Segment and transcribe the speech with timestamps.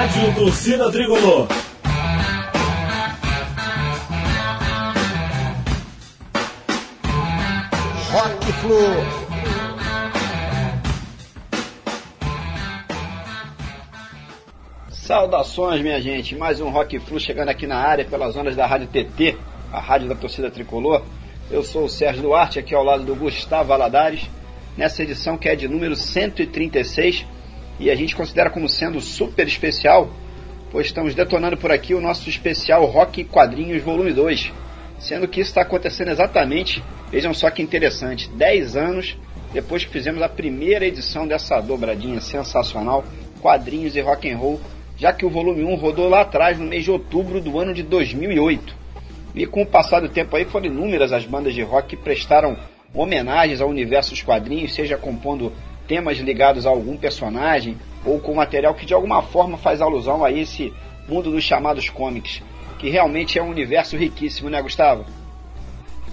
[0.00, 1.46] Rádio Torcida Tricolor.
[8.10, 8.78] Rock Flu.
[14.90, 16.34] Saudações, minha gente.
[16.34, 19.36] Mais um Rock Flu chegando aqui na área pelas ondas da Rádio TT,
[19.70, 21.02] a rádio da torcida tricolor.
[21.50, 24.22] Eu sou o Sérgio Duarte, aqui ao lado do Gustavo Valadares,
[24.78, 27.26] nessa edição que é de número 136
[27.80, 30.10] e a gente considera como sendo super especial,
[30.70, 34.52] pois estamos detonando por aqui o nosso especial Rock Quadrinhos Volume 2,
[34.98, 39.16] sendo que isso está acontecendo exatamente, vejam só que interessante, 10 anos
[39.52, 43.02] depois que fizemos a primeira edição dessa dobradinha sensacional,
[43.40, 44.60] Quadrinhos e Rock and Roll,
[44.96, 47.82] já que o volume 1 rodou lá atrás no mês de outubro do ano de
[47.82, 48.76] 2008.
[49.34, 52.56] E com o passar do tempo aí foram inúmeras as bandas de rock que prestaram
[52.92, 55.52] homenagens ao universo dos quadrinhos, seja compondo
[55.90, 60.30] temas ligados a algum personagem ou com material que de alguma forma faz alusão a
[60.30, 60.72] esse
[61.08, 62.40] mundo dos chamados comics,
[62.78, 65.04] que realmente é um universo riquíssimo, né, Gustavo?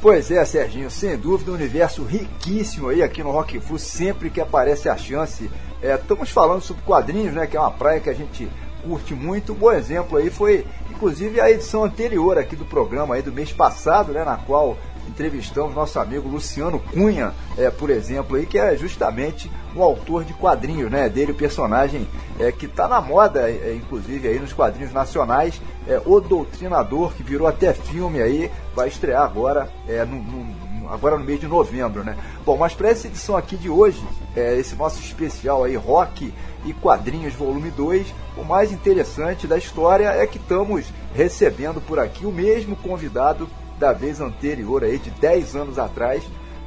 [0.02, 4.42] Pois é, Serginho, sem dúvida um universo riquíssimo aí aqui no Rock Flu, sempre que
[4.42, 5.48] aparece a chance.
[5.80, 8.50] É, estamos falando sobre quadrinhos, né, que é uma praia que a gente
[8.84, 9.54] curte muito.
[9.54, 13.52] Um bom exemplo aí foi, inclusive, a edição anterior aqui do programa aí do mês
[13.52, 14.76] passado, né, na qual
[15.08, 20.34] entrevistamos nosso amigo Luciano Cunha, é, por exemplo, aí, que é justamente um autor de
[20.34, 21.10] quadrinhos, né?
[21.10, 22.08] Dele, o personagem
[22.40, 27.24] é, que está na moda, é, inclusive, aí nos quadrinhos nacionais, é, O Doutrinador, que
[27.24, 32.04] virou até filme aí, vai estrear agora, é, no, no, agora no mês de novembro,
[32.04, 32.18] né?
[32.46, 34.04] Bom, mas para essa edição aqui de hoje,
[34.36, 36.34] é, esse nosso especial aí, Rock
[36.66, 42.26] e Quadrinhos Volume 2, o mais interessante da história é que estamos recebendo por aqui
[42.26, 43.50] o mesmo convidado
[43.80, 46.24] da vez anterior, aí, de 10 anos atrás.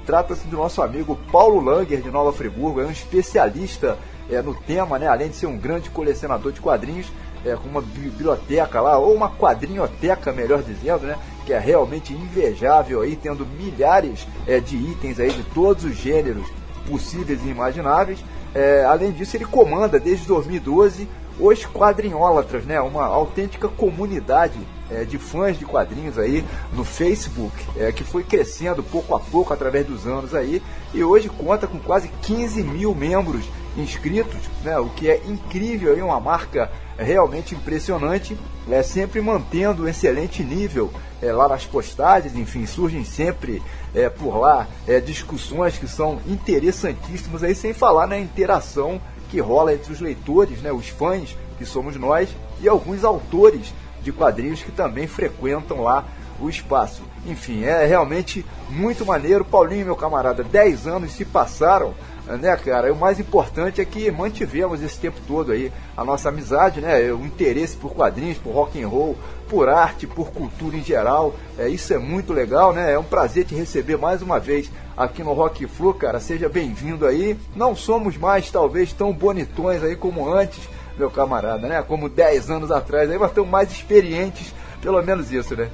[0.07, 3.99] Trata-se do nosso amigo Paulo Langer, de Nova Friburgo, é um especialista
[4.31, 5.07] é, no tema, né?
[5.07, 7.13] além de ser um grande colecionador de quadrinhos,
[7.45, 11.17] é, com uma biblioteca lá, ou uma quadrinhoteca, melhor dizendo, né?
[11.45, 16.47] que é realmente invejável, aí, tendo milhares é, de itens aí de todos os gêneros
[16.89, 18.25] possíveis e imagináveis.
[18.55, 22.81] É, além disso, ele comanda desde 2012 os Quadrinhólatras, né?
[22.81, 24.59] uma autêntica comunidade
[24.91, 29.53] é, de fãs de quadrinhos aí no Facebook, é, que foi crescendo pouco a pouco
[29.53, 30.63] através dos anos aí,
[30.93, 33.45] e hoje conta com quase 15 mil membros
[33.77, 38.37] inscritos, né, o que é incrível aí, uma marca realmente impressionante,
[38.69, 40.91] é sempre mantendo um excelente nível
[41.23, 43.63] é, lá nas postagens, enfim, surgem sempre
[43.95, 49.73] é, por lá é, discussões que são interessantíssimas aí, sem falar na interação que rola
[49.73, 52.29] entre os leitores, né, os fãs, que somos nós,
[52.61, 53.73] e alguns autores
[54.03, 56.05] de quadrinhos que também frequentam lá
[56.41, 57.03] o espaço.
[57.27, 59.45] Enfim, é realmente muito maneiro.
[59.45, 61.95] Paulinho, meu camarada, 10 anos se passaram,
[62.27, 62.89] né, cara?
[62.89, 67.13] E o mais importante é que mantivemos esse tempo todo aí a nossa amizade, né?
[67.13, 69.17] O interesse por quadrinhos, por rock and roll,
[69.49, 71.35] por arte, por cultura em geral.
[71.59, 72.93] É, isso é muito legal, né?
[72.93, 76.21] É um prazer te receber mais uma vez aqui no Rock Flu, cara.
[76.21, 77.37] Seja bem-vindo aí.
[77.55, 80.69] Não somos mais, talvez, tão bonitões aí como antes
[81.01, 81.83] meu camarada, né?
[81.83, 85.69] Como 10 anos atrás, aí mas estão mais experientes, pelo menos isso, né?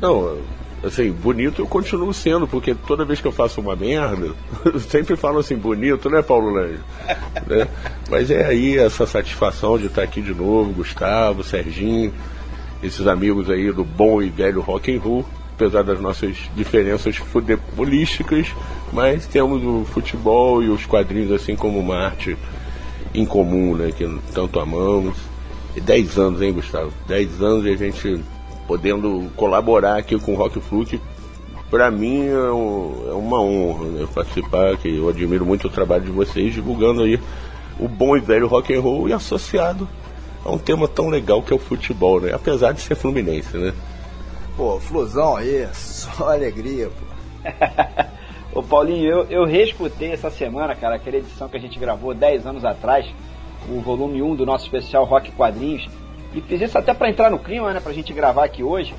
[0.00, 0.38] Não,
[0.82, 4.32] assim, bonito eu continuo sendo, porque toda vez que eu faço uma merda,
[4.88, 6.80] sempre falo assim, bonito, né, Paulo Lange?
[7.46, 7.68] né?
[8.10, 12.12] Mas é aí essa satisfação de estar aqui de novo, Gustavo, Serginho,
[12.82, 18.46] esses amigos aí do bom e velho rock and roll, apesar das nossas diferenças futebolísticas,
[18.90, 22.36] mas temos o futebol e os quadrinhos assim como uma arte
[23.14, 23.92] em comum, né?
[23.92, 25.16] Que tanto amamos.
[25.74, 26.92] E 10 anos, hein, Gustavo?
[27.06, 28.20] 10 anos e a gente
[28.66, 31.00] podendo colaborar aqui com o Rock Flu, que
[31.70, 36.04] para mim é, um, é, uma honra né, participar, que eu admiro muito o trabalho
[36.04, 37.20] de vocês, divulgando aí
[37.78, 39.88] o bom e velho rock and roll e associado
[40.44, 42.32] a um tema tão legal que é o futebol, né?
[42.32, 43.72] Apesar de ser fluminense, né?
[44.56, 47.06] Pô, Flusão aí, só alegria, pô.
[48.52, 52.46] Ô Paulinho, eu, eu reescutei essa semana, cara, aquela edição que a gente gravou 10
[52.46, 53.06] anos atrás,
[53.68, 55.88] o volume 1 do nosso especial Rock Quadrinhos,
[56.34, 58.92] e fiz isso até para entrar no clima, né, pra gente gravar aqui hoje.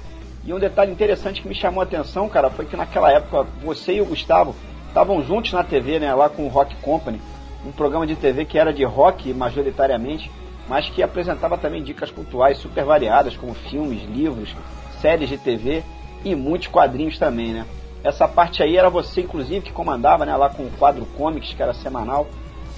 [0.46, 3.96] E um detalhe interessante que me chamou a atenção, cara, foi que naquela época você
[3.96, 4.56] e o Gustavo
[4.88, 7.20] estavam juntos na TV, né, lá com o Rock Company,
[7.66, 10.32] um programa de TV que era de rock majoritariamente,
[10.70, 14.56] mas que apresentava também dicas culturais super variadas, como filmes, livros,
[15.02, 15.84] séries de TV
[16.24, 17.66] e muitos quadrinhos também, né?
[18.04, 21.62] Essa parte aí era você, inclusive, que comandava, né, lá com o quadro Comics, que
[21.62, 22.28] era semanal.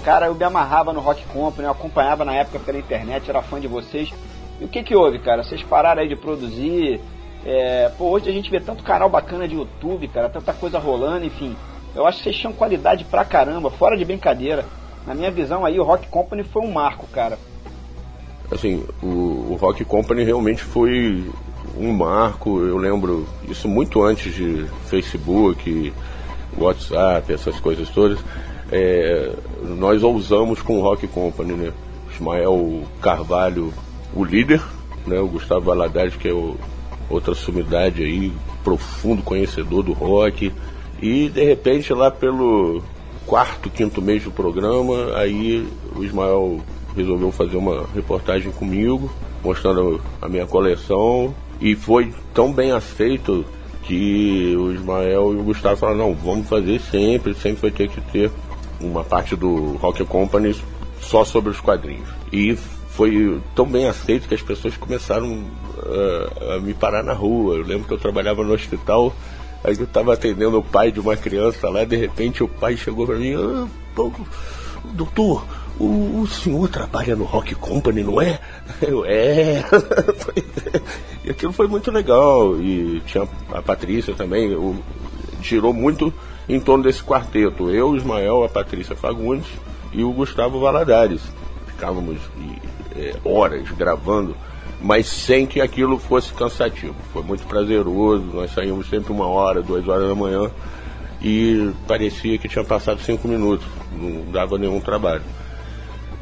[0.04, 3.60] Cara, eu me amarrava no Rock Company, eu acompanhava na época pela internet, era fã
[3.60, 4.12] de vocês.
[4.60, 5.44] E o que que houve, cara?
[5.44, 7.00] Vocês pararam aí de produzir.
[7.46, 7.90] É...
[7.98, 11.56] Pô, hoje a gente vê tanto canal bacana de YouTube, cara, tanta coisa rolando, enfim.
[11.96, 14.66] Eu acho que vocês tinham qualidade pra caramba, fora de brincadeira.
[15.06, 17.38] Na minha visão aí, o Rock Company foi um marco, cara.
[18.52, 21.30] assim, o, o Rock Company realmente foi
[21.78, 25.94] um marco, eu lembro isso muito antes de Facebook,
[26.58, 28.20] WhatsApp, essas coisas todas.
[28.72, 29.32] É,
[29.78, 31.74] nós ousamos com o Rock Company, né?
[32.14, 33.74] Ismael Carvalho,
[34.16, 34.62] o líder,
[35.06, 35.20] né?
[35.20, 36.56] O Gustavo Valadares, que é o,
[37.10, 38.32] outra sumidade aí,
[38.64, 40.52] profundo conhecedor do rock.
[41.02, 42.82] E de repente lá pelo
[43.26, 46.60] quarto, quinto mês do programa, aí o Ismael
[46.96, 49.12] resolveu fazer uma reportagem comigo,
[49.44, 51.34] mostrando a minha coleção.
[51.64, 53.46] E foi tão bem aceito
[53.84, 58.02] que o Ismael e o Gustavo falaram, não, vamos fazer sempre, sempre vai ter que
[58.02, 58.30] ter
[58.82, 60.54] uma parte do Rock Company
[61.00, 62.10] só sobre os quadrinhos.
[62.34, 62.54] E
[62.90, 67.56] foi tão bem aceito que as pessoas começaram uh, a me parar na rua.
[67.56, 69.16] Eu lembro que eu trabalhava no hospital,
[69.64, 73.06] aí eu estava atendendo o pai de uma criança lá, de repente o pai chegou
[73.06, 73.68] para mim, ah,
[74.94, 75.46] doutor,
[75.80, 78.40] o, o, senhor trabalha no Rock Company, não é?
[78.82, 79.64] Eu, é.
[81.26, 82.60] e aquilo foi muito legal.
[82.60, 84.76] E tinha a Patrícia também, o,
[85.42, 86.14] girou muito
[86.48, 87.70] em torno desse quarteto.
[87.70, 89.48] Eu, Ismael, a Patrícia Fagundes
[89.92, 91.22] e o Gustavo Valadares.
[91.68, 92.20] Ficávamos
[92.96, 94.36] é, horas gravando,
[94.82, 96.96] mas sem que aquilo fosse cansativo.
[97.12, 100.52] Foi muito prazeroso, nós saímos sempre uma hora, duas horas da manhã
[101.24, 103.66] e parecia que tinha passado cinco minutos,
[103.98, 105.24] não dava nenhum trabalho.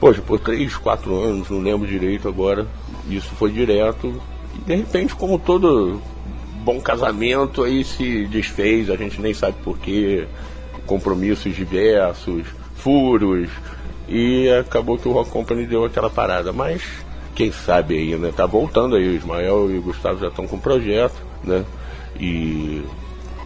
[0.01, 2.67] Poxa, por três, quatro anos, não lembro direito agora,
[3.07, 4.19] isso foi direto
[4.55, 6.01] e de repente, como todo
[6.63, 10.27] bom casamento, aí se desfez, a gente nem sabe porquê,
[10.87, 13.47] compromissos diversos, furos,
[14.07, 16.51] e acabou que o Rock Company deu aquela parada.
[16.51, 16.81] Mas
[17.33, 18.33] quem sabe aí, né?
[18.35, 21.63] Tá voltando aí, o Ismael e o Gustavo já estão com um projeto, né?
[22.19, 22.83] E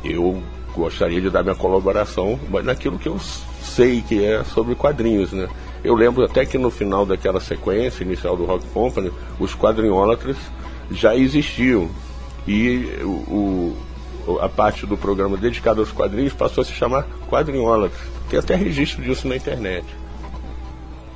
[0.03, 0.41] eu
[0.73, 3.19] gostaria de dar minha colaboração naquilo que eu
[3.61, 5.47] sei que é sobre quadrinhos, né?
[5.85, 10.35] Eu lembro até que no final daquela sequência inicial do Rock Company, os quadrinhólatras
[10.89, 11.89] já existiam.
[12.47, 13.75] E o,
[14.27, 18.01] o, a parte do programa dedicado aos quadrinhos passou a se chamar Quadrinhólatras.
[18.29, 19.85] Tem até registro disso na internet.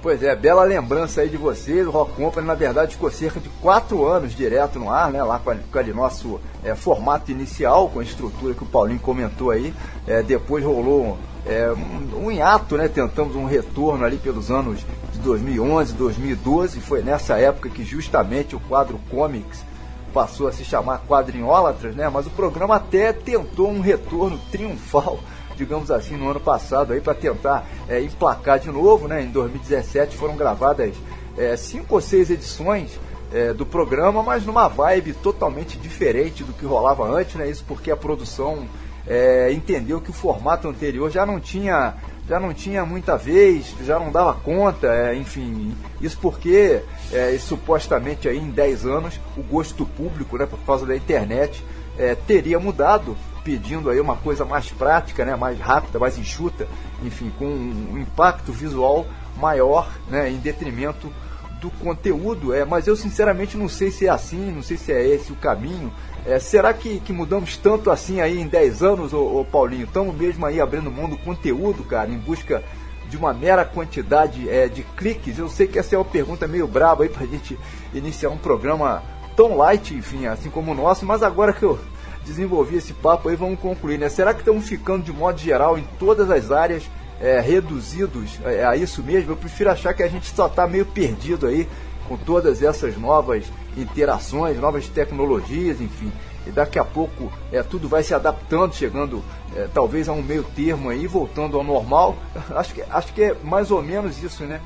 [0.02, 1.86] Pois é, bela lembrança aí de vocês.
[1.86, 5.22] O Rock Company, na verdade, ficou cerca de quatro anos direto no ar, né?
[5.24, 9.74] Lá com, aquele nosso é, formato inicial, com a estrutura que o Paulinho comentou aí.
[10.08, 11.18] É, depois rolou
[11.50, 11.74] é,
[12.16, 12.88] um, hiato, né?
[12.88, 16.80] Tentamos um retorno ali pelos anos de 2011, 2012.
[16.80, 19.66] Foi nessa época que justamente o quadro Comics
[20.14, 22.08] passou a se chamar Quadrinhólatras, né?
[22.08, 25.20] Mas o programa até tentou um retorno triunfal
[25.58, 29.24] digamos assim, no ano passado aí para tentar é, emplacar de novo, né?
[29.24, 30.96] Em 2017 foram gravadas
[31.38, 32.98] é, cinco ou seis edições
[33.34, 37.50] é, do programa, mas numa vibe totalmente diferente do que rolava antes, né?
[37.50, 38.68] Isso porque a produção
[39.10, 41.96] é, entendeu que o formato anterior já não tinha
[42.28, 48.30] já não tinha muita vez, já não dava conta, é, enfim, isso porque é, supostamente
[48.30, 51.66] aí em 10 anos o gosto público, né, por causa da internet,
[51.98, 56.68] é, teria mudado pedindo aí uma coisa mais prática, né, mais rápida, mais enxuta,
[57.04, 61.12] enfim, com um impacto visual maior, né, em detrimento
[61.60, 62.54] do conteúdo.
[62.54, 65.36] É, mas eu sinceramente não sei se é assim, não sei se é esse o
[65.36, 65.92] caminho.
[66.26, 69.86] É, será que, que mudamos tanto assim aí em 10 anos, ô, ô Paulinho?
[69.86, 72.64] Estamos mesmo aí abrindo mão do conteúdo, cara, em busca
[73.10, 75.40] de uma mera quantidade é, de cliques?
[75.40, 77.58] Eu sei que essa é uma pergunta meio braba aí pra gente
[77.94, 79.02] iniciar um programa
[79.36, 81.80] tão light, enfim, assim como o nosso, mas agora que eu
[82.26, 84.10] desenvolver esse papo aí, vamos concluir, né?
[84.10, 86.84] Será que estamos ficando de modo geral em todas as áreas
[87.20, 89.32] é, reduzidos é, a isso mesmo?
[89.32, 91.68] Eu prefiro achar que a gente só está meio perdido aí
[92.08, 93.46] com todas essas novas
[93.82, 96.12] interações, novas tecnologias, enfim.
[96.48, 99.24] E daqui a pouco é, tudo vai se adaptando, chegando
[99.56, 102.18] é, talvez a um meio termo aí, voltando ao normal.
[102.56, 104.62] Acho que, acho que é mais ou menos isso, né?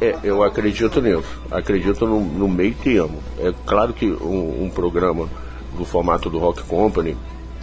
[0.00, 1.40] É, eu acredito nisso.
[1.50, 3.18] Acredito no, no meio termo.
[3.38, 5.28] É claro que um, um programa
[5.76, 7.16] do formato do Rock Company,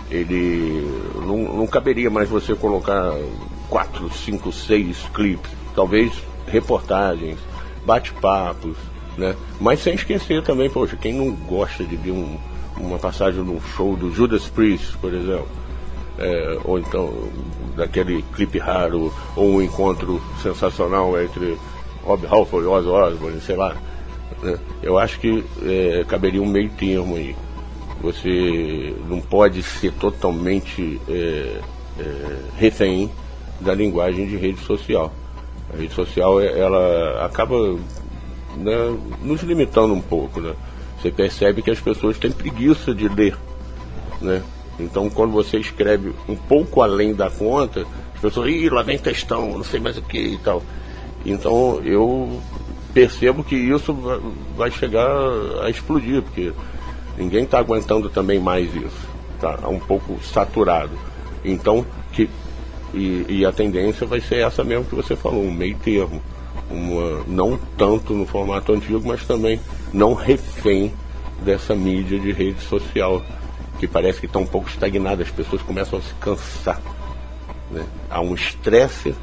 [0.10, 3.14] ele não, não caberia mais você colocar
[3.70, 6.12] quatro, cinco, seis clipes, talvez
[6.48, 7.38] reportagens,
[7.86, 8.76] bate-papos,
[9.18, 9.36] né?
[9.60, 12.38] Mas sem esquecer também, poxa, quem não gosta de ver um,
[12.78, 15.48] uma passagem num show do Judas Priest, por exemplo,
[16.18, 17.30] é, ou então
[17.76, 21.58] daquele clipe raro, ou um encontro sensacional entre
[22.04, 23.76] Rob Halford e Ozzy Osbourne, sei lá.
[24.42, 24.58] Né?
[24.82, 27.36] Eu acho que é, caberia um meio termo aí.
[28.02, 31.60] Você não pode ser totalmente é,
[32.00, 33.12] é, refém
[33.60, 35.14] da linguagem de rede social.
[35.72, 37.78] A rede social ela acaba
[38.58, 40.40] né, nos limitando um pouco.
[40.40, 40.54] Né?
[41.00, 43.38] Você percebe que as pessoas têm preguiça de ler.
[44.22, 44.42] Né?
[44.80, 49.58] Então, quando você escreve um pouco além da conta, as pessoas, ih, lá vem textão,
[49.58, 50.64] não sei mais o que e tal.
[51.26, 52.42] Então, eu
[52.94, 53.94] percebo que isso
[54.56, 55.08] vai chegar
[55.64, 56.52] a explodir, porque
[57.18, 59.12] ninguém está aguentando também mais isso.
[59.36, 60.92] Está um pouco saturado.
[61.44, 62.30] Então, que,
[62.94, 66.22] e, e, a tendência vai ser essa mesmo que você falou, um meio termo.
[66.72, 69.60] Uma, não tanto no formato antigo, mas também
[69.94, 70.94] não refém
[71.42, 73.22] dessa mídia de rede social,
[73.80, 76.80] que parece que está um pouco estagnada, as pessoas começam a se cansar.
[77.70, 77.84] Né?
[78.10, 79.16] Há um estresse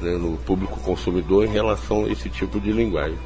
[0.00, 3.18] né, no público consumidor em relação a esse tipo de linguagem.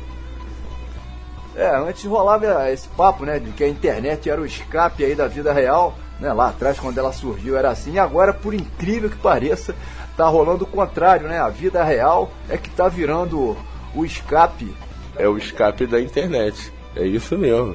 [1.55, 5.27] É, antes rolava esse papo, né, de que a internet era o escape aí da
[5.27, 9.17] vida real, né, lá atrás quando ela surgiu era assim, e agora, por incrível que
[9.17, 9.75] pareça,
[10.19, 13.57] tá rolando o contrário, né, a vida real é que tá virando
[13.95, 14.75] o escape.
[15.17, 17.75] É o escape da internet, é isso mesmo.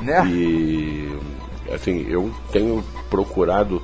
[0.00, 0.26] Né?
[0.26, 1.18] E,
[1.72, 3.80] assim, eu tenho procurado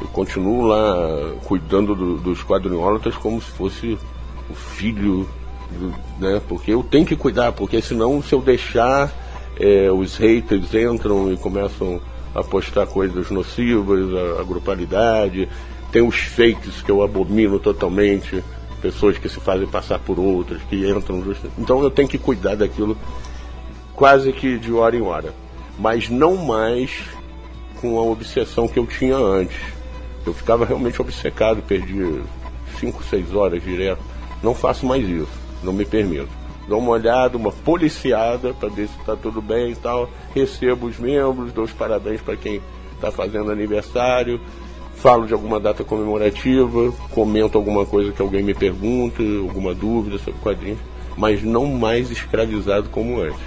[0.00, 3.98] eu continuo lá cuidando do, dos quadrinhólatras como se fosse
[4.50, 5.28] o filho,
[6.18, 6.40] né?
[6.48, 9.12] Porque eu tenho que cuidar, porque senão se eu deixar,
[9.60, 12.00] é, os haters entram e começam
[12.34, 15.48] a postar coisas nocivas, a, a grupalidade,
[15.92, 18.42] tem os fakes que eu abomino totalmente,
[18.80, 21.22] pessoas que se fazem passar por outras, que entram.
[21.22, 21.44] Just...
[21.58, 22.96] Então eu tenho que cuidar daquilo
[23.94, 25.32] quase que de hora em hora.
[25.78, 26.90] Mas não mais
[27.80, 29.56] com a obsessão que eu tinha antes
[30.24, 32.22] eu ficava realmente obcecado, perdi
[32.78, 34.02] 5, 6 horas direto.
[34.42, 35.28] Não faço mais isso,
[35.62, 36.28] não me permito.
[36.68, 40.08] Dou uma olhada, uma policiada para ver se está tudo bem e tal.
[40.34, 42.60] Recebo os membros, dou os parabéns para quem
[42.94, 44.40] está fazendo aniversário,
[45.02, 50.40] falo de alguma data comemorativa, comento alguma coisa que alguém me pergunta, alguma dúvida sobre
[50.40, 50.78] quadrinhos,
[51.16, 53.40] mas não mais escravizado como antes.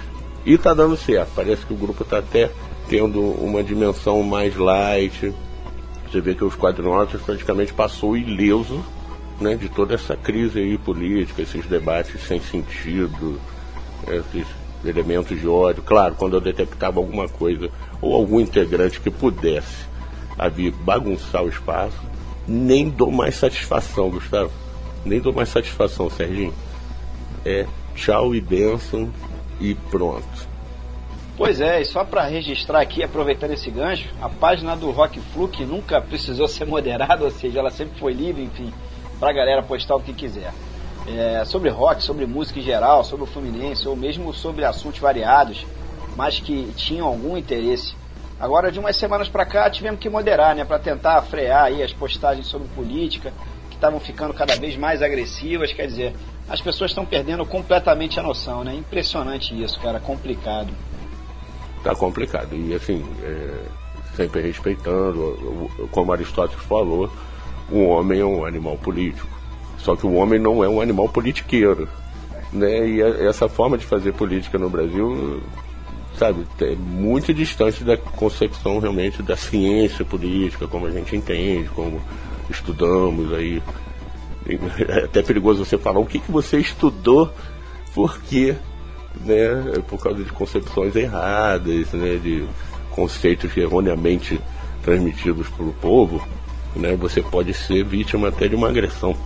[0.44, 2.50] E está dando certo, parece que o grupo está até
[2.90, 5.32] tendo uma dimensão mais light,
[6.06, 8.84] você vê que os quadrinócios praticamente passou ileso
[9.40, 13.40] né, de toda essa crise aí política, esses debates sem sentido,
[14.06, 14.46] esses
[14.84, 15.82] elementos de ódio.
[15.82, 17.70] Claro, quando eu detectava alguma coisa
[18.00, 19.85] ou algum integrante que pudesse
[20.38, 21.98] havia bagunçar o espaço,
[22.46, 24.52] nem dou mais satisfação, Gustavo.
[25.04, 26.54] Nem dou mais satisfação, Serginho.
[27.44, 29.10] É tchau e benção
[29.60, 30.56] e pronto.
[31.36, 35.48] Pois é, e só para registrar aqui, aproveitando esse gancho, a página do Rock Flu,
[35.48, 38.72] que nunca precisou ser moderada, ou seja, ela sempre foi livre, enfim,
[39.20, 40.52] para a galera postar o que quiser.
[41.06, 45.64] É, sobre rock, sobre música em geral, sobre o Fluminense, ou mesmo sobre assuntos variados,
[46.16, 47.94] mas que tinham algum interesse.
[48.38, 51.92] Agora, de umas semanas para cá, tivemos que moderar, né, para tentar frear aí as
[51.92, 53.32] postagens sobre política,
[53.70, 56.14] que estavam ficando cada vez mais agressivas, quer dizer,
[56.48, 58.74] as pessoas estão perdendo completamente a noção, né?
[58.74, 60.70] Impressionante isso, cara, complicado
[61.86, 62.56] tá complicado.
[62.56, 63.66] E assim, é,
[64.16, 67.08] sempre respeitando, como Aristóteles falou,
[67.70, 69.28] o homem é um animal político.
[69.78, 71.88] Só que o homem não é um animal politiqueiro.
[72.52, 72.88] Né?
[72.88, 75.40] E essa forma de fazer política no Brasil,
[76.18, 82.00] sabe, é muito distante da concepção realmente da ciência política, como a gente entende, como
[82.50, 83.62] estudamos aí.
[84.88, 87.32] É até perigoso você falar o que, que você estudou,
[87.94, 88.54] porque
[89.24, 92.46] né, por causa de concepções erradas, né, de
[92.90, 94.40] conceitos erroneamente
[94.82, 96.26] transmitidos pelo povo,
[96.74, 99.16] né, você pode ser vítima até de uma agressão.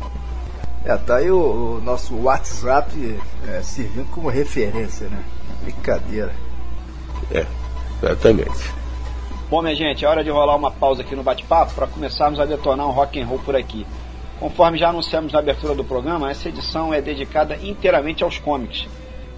[0.84, 5.22] É, tá aí o, o nosso WhatsApp é, servindo como referência, né?
[5.62, 6.32] Brincadeira.
[7.32, 7.46] É,
[8.02, 8.80] exatamente.
[9.48, 12.44] Bom, minha gente, é hora de rolar uma pausa aqui no bate-papo para começarmos a
[12.44, 13.86] detonar um rock and roll por aqui.
[14.38, 18.86] Conforme já anunciamos na abertura do programa, essa edição é dedicada inteiramente aos cómics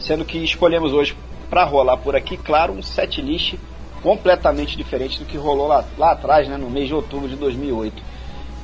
[0.03, 1.17] sendo que escolhemos hoje
[1.49, 3.55] para rolar por aqui, claro, um set list
[4.03, 8.03] completamente diferente do que rolou lá, lá atrás, né, no mês de outubro de 2008.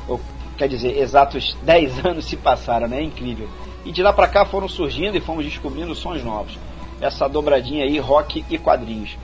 [0.08, 0.20] Ou,
[0.56, 2.98] quer dizer, exatos 10 anos se passaram, né?
[2.98, 3.48] É incrível.
[3.84, 6.58] E de lá para cá foram surgindo e fomos descobrindo sons novos.
[7.00, 9.16] Essa dobradinha aí, rock e quadrinhos.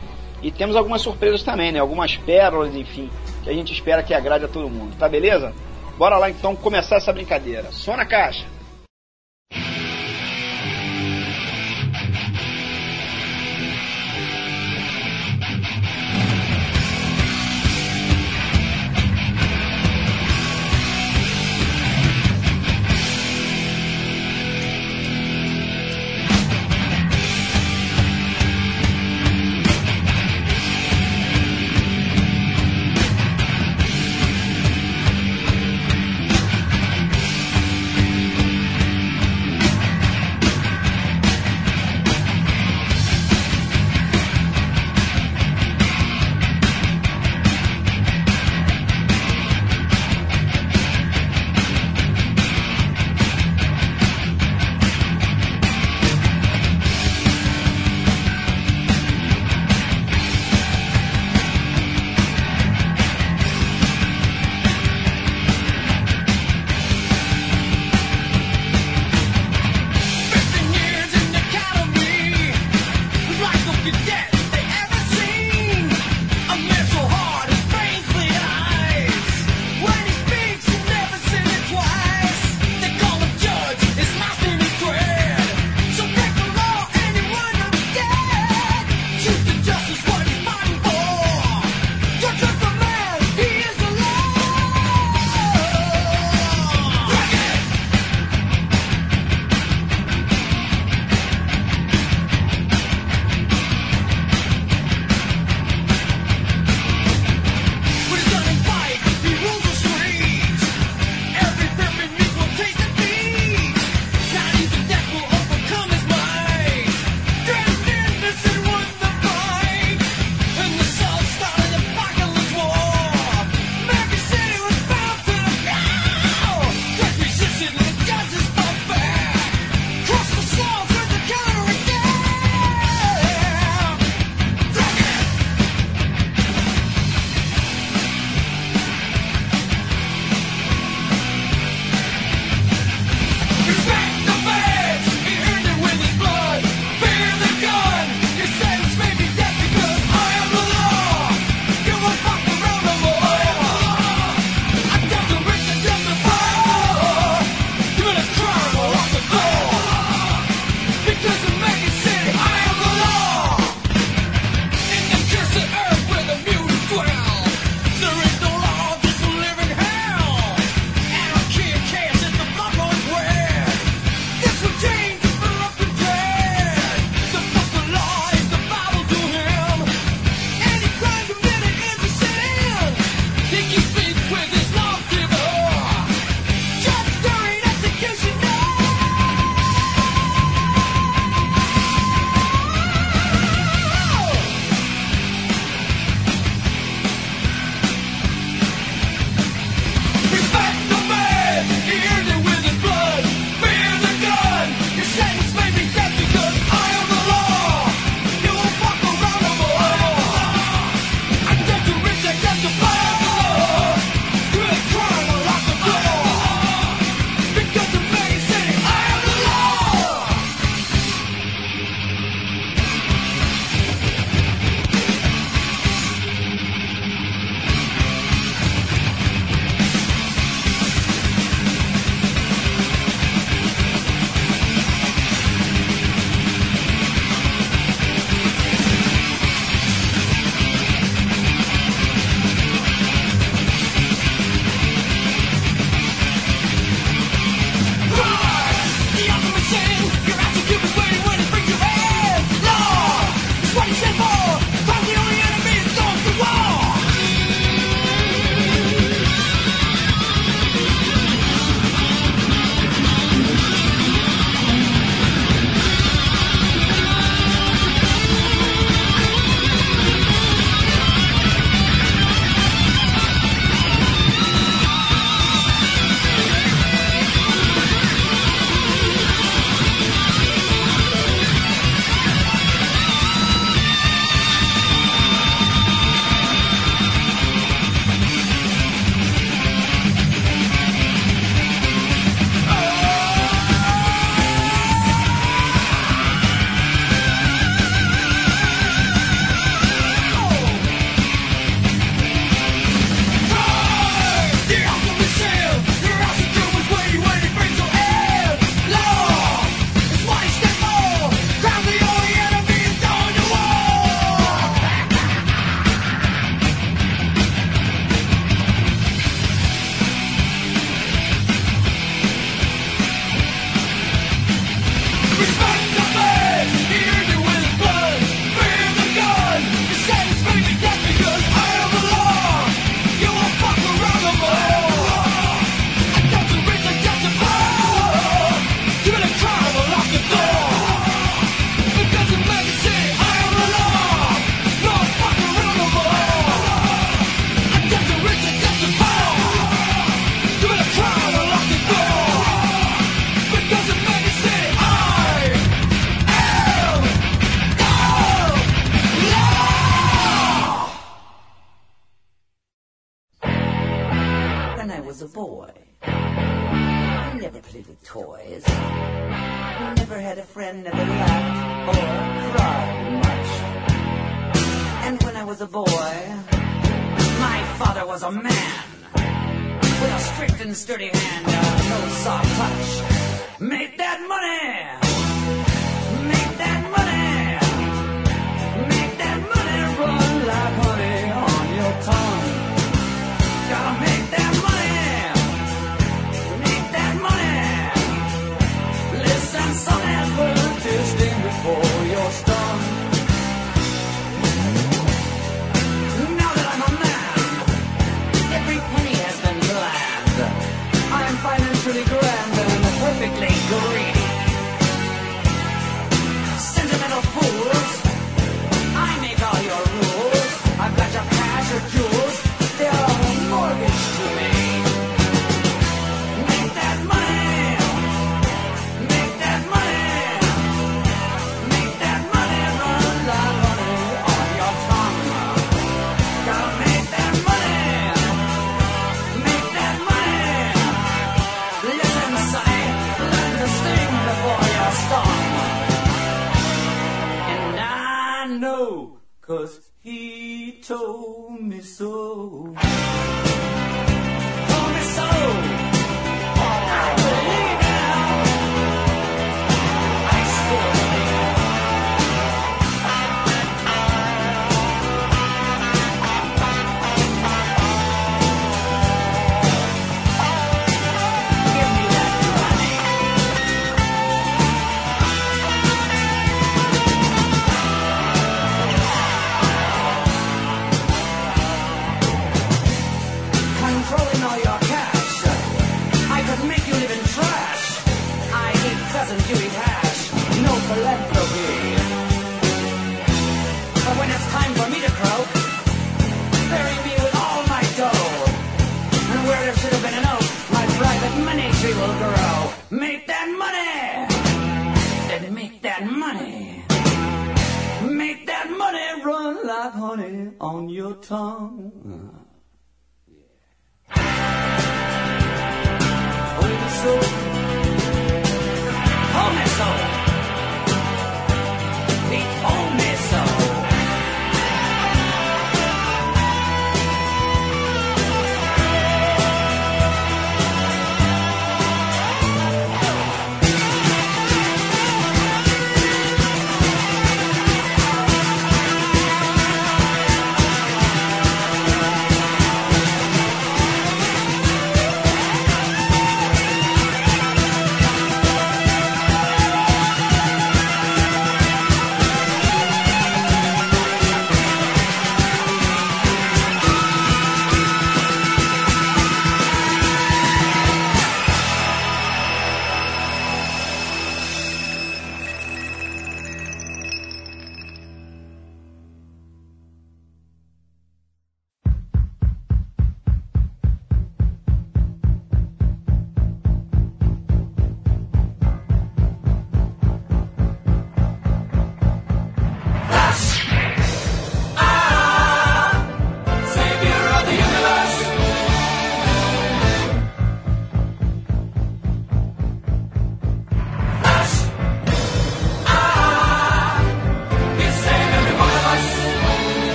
[0.43, 1.79] E temos algumas surpresas também, né?
[1.79, 3.11] Algumas pérolas, enfim,
[3.43, 4.95] que a gente espera que agrade a todo mundo.
[4.97, 5.53] Tá beleza?
[5.97, 7.71] Bora lá então começar essa brincadeira.
[7.73, 8.47] Só na caixa!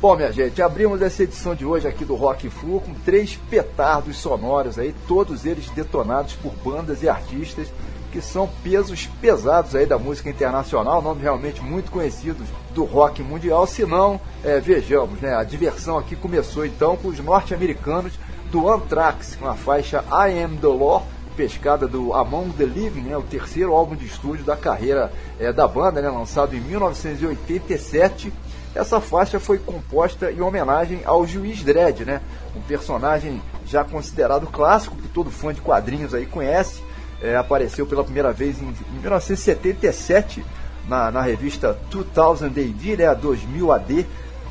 [0.00, 4.16] Bom, minha gente, abrimos essa edição de hoje aqui do Rock Flu com três petardos
[4.16, 7.70] sonoros aí, todos eles detonados por bandas e artistas
[8.10, 13.66] que são pesos pesados aí da música internacional, nomes realmente muito conhecidos do rock mundial.
[13.66, 15.34] Se não, é, vejamos, né?
[15.34, 18.14] A diversão aqui começou então com os norte-americanos
[18.50, 23.18] do Anthrax, com a faixa I Am the Law, pescada do Among the Living, né,
[23.18, 28.32] o terceiro álbum de estúdio da carreira é, da banda, né, lançado em 1987
[28.74, 32.20] essa faixa foi composta em homenagem ao Juiz Dredd, né?
[32.54, 36.82] Um personagem já considerado clássico, que todo fã de quadrinhos aí conhece.
[37.22, 40.44] É, apareceu pela primeira vez em, em 1977
[40.88, 44.06] na, na, revista 2000 AD, né, a 2000 AD,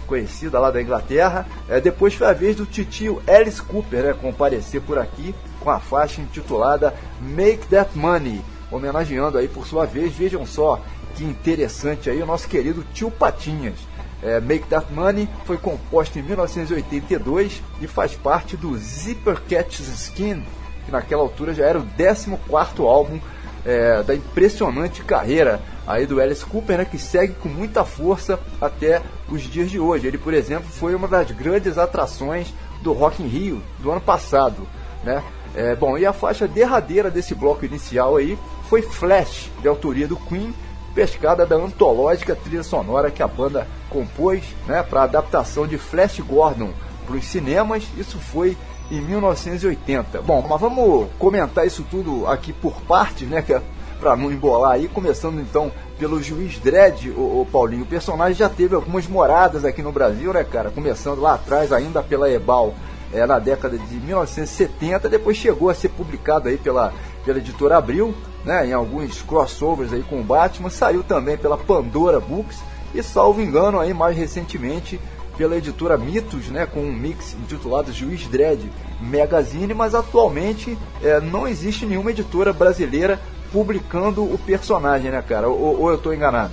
[0.06, 1.48] conhecida lá da Inglaterra.
[1.68, 5.80] É, depois foi a vez do titio Alice Cooper né, comparecer por aqui com a
[5.80, 10.80] faixa intitulada Make That Money, homenageando aí por sua vez, vejam só
[11.16, 13.89] que interessante aí o nosso querido tio Patinhas.
[14.22, 20.44] É, Make That Money foi composta em 1982 e faz parte do Zipper Catch Skin,
[20.86, 23.20] que naquela altura já era o 14 álbum
[23.66, 29.02] é, da impressionante carreira aí do Alice Cooper, né, que segue com muita força até
[29.28, 30.08] os dias de hoje.
[30.08, 34.68] Ele, por exemplo, foi uma das grandes atrações do Rock in Rio do ano passado,
[35.04, 35.24] né?
[35.56, 38.38] É, bom, e a faixa derradeira desse bloco inicial aí
[38.70, 40.54] foi Flash, de autoria do Queen,
[41.00, 46.20] pescada da antológica trilha sonora que a banda compôs né, para a adaptação de Flash
[46.20, 46.72] Gordon
[47.08, 47.86] para os cinemas.
[47.98, 48.58] Isso foi
[48.92, 50.22] em 1980.
[50.22, 53.42] Bom, mas vamos comentar isso tudo aqui por partes, né?
[53.48, 53.62] É
[53.98, 57.84] para não embolar aí, começando então pelo Juiz Dredd, o, o, Paulinho.
[57.84, 60.70] O personagem já teve algumas moradas aqui no Brasil, né, cara?
[60.70, 62.74] Começando lá atrás, ainda pela Ebal,
[63.14, 66.94] é, na década de 1970, depois chegou a ser publicado aí pela,
[67.26, 72.20] pela editora Abril, né, em alguns crossovers aí com o Batman, saiu também pela Pandora
[72.20, 72.60] Books
[72.94, 75.00] e, salvo engano, aí mais recentemente
[75.38, 78.66] pela editora Mitos, né, com um mix intitulado Juiz Dredd
[79.00, 83.20] Magazine, mas atualmente é, não existe nenhuma editora brasileira
[83.52, 85.48] publicando o personagem, né, cara?
[85.48, 86.52] Ou, ou eu estou enganado?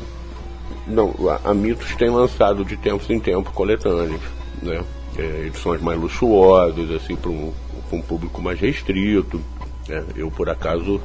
[0.87, 4.20] Não, a, a, Mitos tem lançado de tempos em tempo coletâneas,
[4.62, 4.85] né?
[5.18, 7.53] É, edições mais luxuosas, assim, para um,
[7.90, 9.40] um público mais restrito.
[9.88, 10.05] Né?
[10.14, 11.01] Eu, por acaso,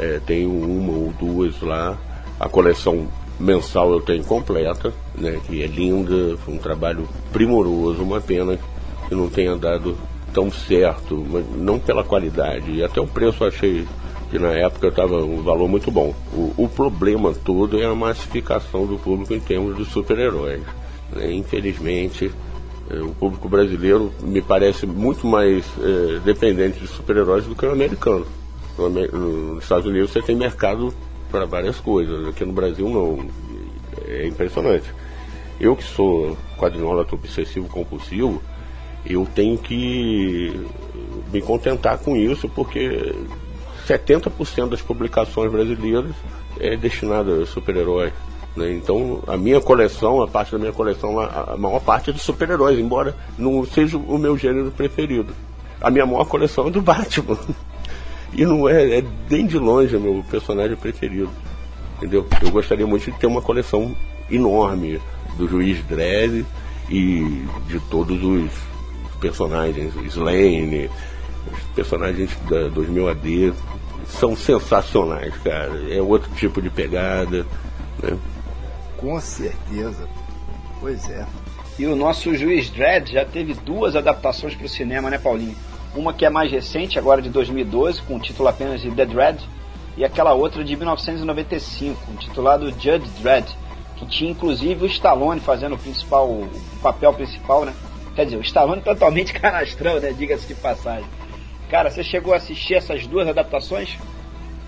[0.00, 1.96] é, tenho uma ou duas lá.
[2.38, 3.06] A coleção
[3.38, 8.58] mensal eu tenho completa, né, que é linda, foi um trabalho primoroso, uma pena
[9.08, 9.96] que não tenha dado
[10.32, 12.70] tão certo, mas não pela qualidade.
[12.70, 13.86] E até o preço achei
[14.30, 16.14] que na época estava um valor muito bom.
[16.32, 20.62] O, o, problema todo é a massificação do público em termos de super-heróis.
[21.12, 21.32] Né?
[21.32, 22.30] Infelizmente,
[22.88, 27.72] é, o público brasileiro me parece muito mais é, dependente de super-heróis do que o
[27.72, 28.24] americano
[28.88, 30.94] nos Estados Unidos você tem mercado
[31.30, 32.28] para várias coisas.
[32.28, 33.28] Aqui no Brasil não.
[34.06, 34.92] É impressionante.
[35.60, 38.42] Eu que sou quadrinólogo obsessivo compulsivo,
[39.04, 40.66] eu tenho que
[41.32, 43.14] me contentar com isso porque
[43.86, 46.14] 70% das publicações brasileiras
[46.58, 48.12] é destinada a super-heróis.
[48.56, 48.72] Né?
[48.72, 52.78] Então, a minha coleção, a parte da minha coleção, a, maior parte é de super-heróis,
[52.78, 55.34] embora não seja o meu gênero preferido.
[55.80, 57.38] A minha maior coleção é do Batman.
[58.32, 61.30] E não é, é bem de longe meu personagem preferido.
[61.96, 62.26] Entendeu?
[62.40, 63.94] Eu gostaria muito de ter uma coleção
[64.30, 65.00] enorme
[65.36, 66.44] do Juiz Dredd
[66.88, 68.50] e de todos os
[69.20, 70.90] personagens, Slane,
[71.52, 73.52] os personagens da 2000 AD
[74.06, 75.92] são sensacionais, cara.
[75.92, 77.46] É outro tipo de pegada,
[78.02, 78.16] né?
[78.96, 80.08] Com certeza.
[80.80, 81.26] Pois é.
[81.78, 85.56] E o nosso Juiz Dredd já teve duas adaptações para o cinema, né, Paulinho?
[85.94, 89.48] Uma que é mais recente, agora de 2012, com o título apenas de The Dread,
[89.96, 93.46] e aquela outra de 1995, intitulado Judge Dredd,
[93.96, 96.48] que tinha inclusive o Stallone fazendo o principal, o
[96.80, 97.74] papel principal, né?
[98.14, 100.12] Quer dizer, o Stallone totalmente canastrão, né?
[100.12, 101.04] Diga-se de passagem.
[101.68, 103.98] Cara, você chegou a assistir essas duas adaptações?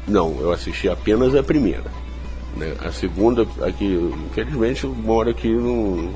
[0.06, 1.90] Não, eu assisti apenas a primeira.
[2.56, 2.76] Né?
[2.84, 3.86] A segunda, aqui,
[4.30, 6.12] infelizmente, eu moro aqui no,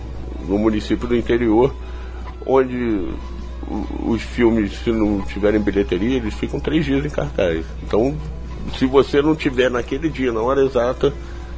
[0.47, 1.75] no município do interior,
[2.45, 3.09] onde
[3.69, 7.65] os filmes, se não tiverem bilheteria, eles ficam três dias em cartaz.
[7.83, 8.17] Então,
[8.79, 11.13] se você não tiver naquele dia, na hora exata,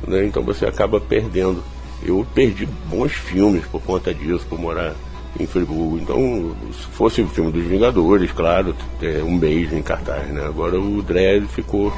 [0.07, 1.63] né, então você acaba perdendo.
[2.03, 4.95] Eu perdi bons filmes por conta disso, por morar
[5.39, 5.99] em Friburgo.
[5.99, 10.45] Então, se fosse o filme dos Vingadores, claro, é um mês em cartaz, né?
[10.45, 11.93] Agora o Dredd ficou,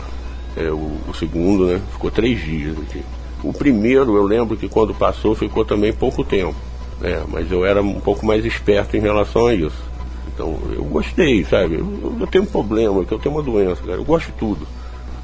[0.57, 1.81] é, o, o, segundo, né?
[1.93, 3.03] Ficou três dias aqui.
[3.45, 6.57] O primeiro, eu lembro que quando passou ficou também pouco tempo,
[6.99, 7.23] né?
[7.29, 9.90] Mas eu era um pouco mais esperto em relação a isso.
[10.35, 11.77] Então, eu gostei, sabe?
[11.77, 13.99] Eu, eu tenho um problema, que eu tenho uma doença, cara.
[13.99, 14.67] Eu gosto de tudo.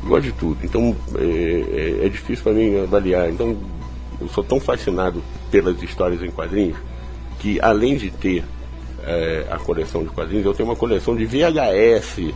[0.03, 0.59] Eu gosto de tudo.
[0.62, 3.31] Então, é, é, é difícil para mim avaliar.
[3.31, 3.57] Então,
[4.21, 6.77] eu sou tão fascinado pelas histórias em quadrinhos
[7.38, 8.45] que além de ter
[9.05, 12.35] é, a coleção de quadrinhos, eu tenho uma coleção de VHS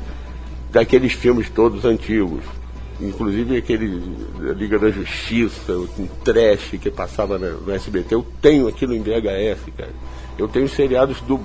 [0.71, 2.45] daqueles filmes todos antigos.
[3.01, 3.87] Inclusive aquele
[4.57, 9.93] Liga da Justiça, um trash que passava no SBT, eu tenho aquilo em VHS, cara.
[10.39, 11.41] Eu tenho seriados do,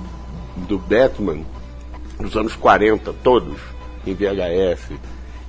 [0.56, 1.44] do Batman
[2.20, 3.58] dos anos 40, todos,
[4.06, 4.92] em VHS.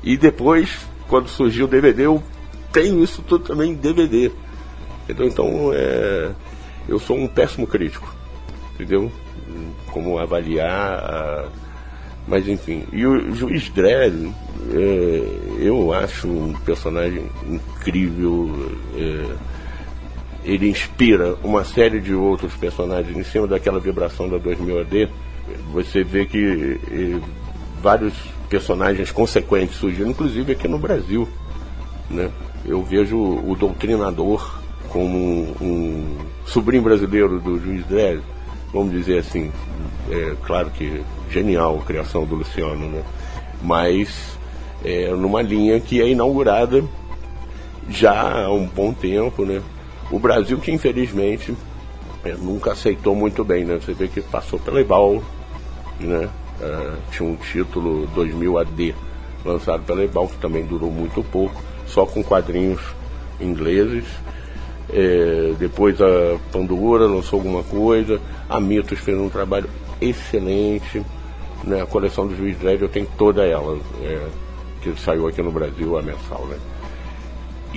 [0.04, 2.22] E depois, quando surgiu o DVD, eu
[2.72, 4.32] tenho isso tudo também em DVD.
[5.04, 5.28] Entendeu?
[5.28, 6.32] Então, é,
[6.88, 8.13] eu sou um péssimo crítico.
[8.74, 9.12] Entendeu?
[9.91, 11.50] Como avaliar.
[12.28, 12.84] Mas enfim.
[12.91, 14.32] E o Juiz Dredd,
[14.72, 18.70] é, eu acho um personagem incrível.
[18.96, 19.57] É,
[20.48, 25.10] ele inspira uma série de outros personagens em cima daquela vibração da 2000 AD.
[25.74, 27.20] Você vê que é,
[27.82, 28.14] vários
[28.50, 31.28] personagens consequentes surgiram, inclusive aqui no Brasil.
[32.10, 32.32] Né?
[32.66, 38.22] Eu vejo o Doutrinador como um, um sobrinho brasileiro do Juiz Dredd,
[38.72, 39.52] vamos dizer assim.
[40.10, 43.04] É claro que genial a criação do Luciano, né?
[43.62, 44.38] Mas
[44.86, 46.82] é, numa linha que é inaugurada
[47.90, 49.62] já há um bom tempo, né?
[50.10, 51.56] O Brasil que infelizmente
[52.24, 53.76] é, nunca aceitou muito bem, né?
[53.76, 55.22] Você vê que passou pela Ebal,
[56.00, 56.30] né?
[56.60, 58.96] Uh, tinha um título 2000 AD
[59.46, 62.82] lançado pela Ebal, que também durou muito pouco, só com quadrinhos
[63.39, 64.06] ingleses.
[64.89, 69.70] É, depois a Pandora lançou alguma coisa, a Mitos fez um trabalho
[70.02, 71.04] excelente.
[71.63, 71.82] Né?
[71.82, 74.28] A coleção do Juiz Dredd eu tenho toda ela, é,
[74.82, 76.46] que saiu aqui no Brasil, a mensal.
[76.48, 76.58] Né?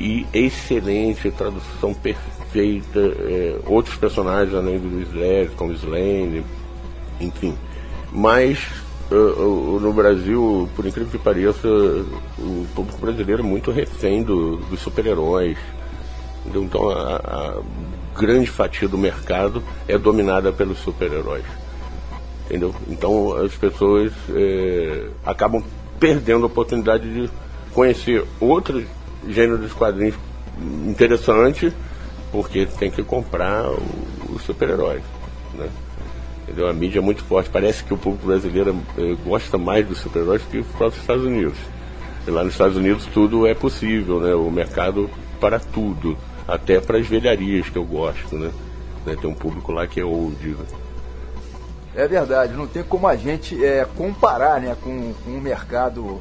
[0.00, 6.42] E excelente, tradução perfeita, é, outros personagens além do Dredd, como Slane,
[7.20, 7.54] enfim.
[8.10, 8.58] Mas
[9.10, 14.56] uh, uh, no Brasil, por incrível que pareça, o público brasileiro é muito refém do,
[14.56, 15.58] dos super-heróis.
[16.46, 17.62] Então a, a,
[18.18, 21.44] grande fatia do mercado é dominada pelos super-heróis.
[22.46, 22.74] Entendeu?
[22.88, 25.62] Então as pessoas é, acabam
[26.00, 27.30] perdendo a oportunidade de
[27.72, 28.84] conhecer outros
[29.28, 30.16] gêneros de quadrinhos
[30.86, 31.72] interessantes
[32.30, 33.64] porque tem que comprar
[34.28, 35.02] os super-heróis.
[35.54, 35.68] Né?
[36.42, 36.68] Entendeu?
[36.68, 37.50] A mídia é muito forte.
[37.50, 41.58] Parece que o público brasileiro é, gosta mais dos super-heróis que os próprios Estados Unidos.
[42.26, 44.34] E lá nos Estados Unidos tudo é possível, né?
[44.34, 48.50] o mercado para tudo até para as velharias que eu gosto, né?
[49.06, 49.16] né?
[49.20, 50.48] Tem um público lá que é old.
[50.48, 50.64] Né?
[51.94, 56.20] É verdade, não tem como a gente é, comparar né, com, com o mercado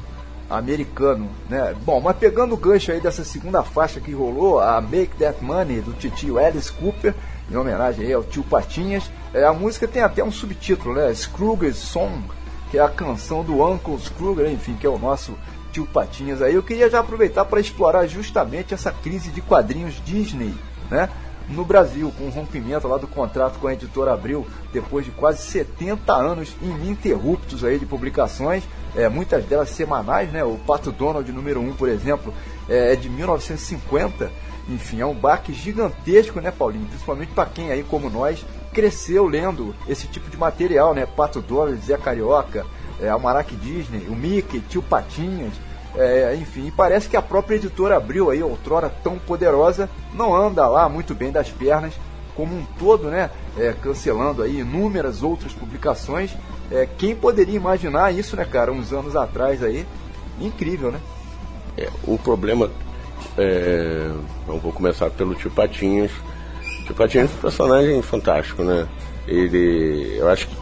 [0.50, 1.74] americano, né?
[1.84, 5.80] Bom, mas pegando o gancho aí dessa segunda faixa que rolou, a Make That Money
[5.80, 7.14] do tio Alice Cooper,
[7.50, 11.14] em homenagem aí ao tio Patinhas, é, a música tem até um subtítulo, né?
[11.14, 12.24] Scrooge's Song,
[12.70, 15.36] que é a canção do Uncle Scrooge, enfim, que é o nosso
[15.72, 20.54] tio Patinhas aí, eu queria já aproveitar para explorar justamente essa crise de quadrinhos Disney,
[20.90, 21.08] né?
[21.48, 25.42] No Brasil, com o rompimento lá do contrato com a editora Abril, depois de quase
[25.42, 28.62] 70 anos ininterruptos aí de publicações,
[28.94, 30.44] é, muitas delas semanais, né?
[30.44, 32.32] O Pato Donald número 1, por exemplo,
[32.68, 34.30] é, é de 1950.
[34.68, 36.86] Enfim, é um baque gigantesco, né, Paulinho?
[36.86, 41.06] Principalmente para quem aí, como nós, cresceu lendo esse tipo de material, né?
[41.06, 42.64] Pato Donald, Zé Carioca,
[43.00, 43.10] é,
[43.56, 45.54] Disney, o Mickey, Tio Patinhas,
[45.96, 50.88] é, enfim, parece que a própria editora Abril, aí, outrora tão poderosa, não anda lá
[50.88, 51.94] muito bem das pernas,
[52.40, 53.28] como um todo, né?
[53.58, 56.30] É, cancelando aí inúmeras outras publicações.
[56.70, 59.84] É, quem poderia imaginar isso, né, cara, uns anos atrás aí?
[60.40, 60.98] Incrível, né?
[61.76, 62.70] É, o problema
[63.36, 64.10] é.
[64.46, 66.10] Vou começar pelo Tio Patinhas.
[66.86, 68.88] Tio Patinhas é um personagem fantástico, né?
[69.28, 70.16] Ele.
[70.16, 70.56] Eu acho que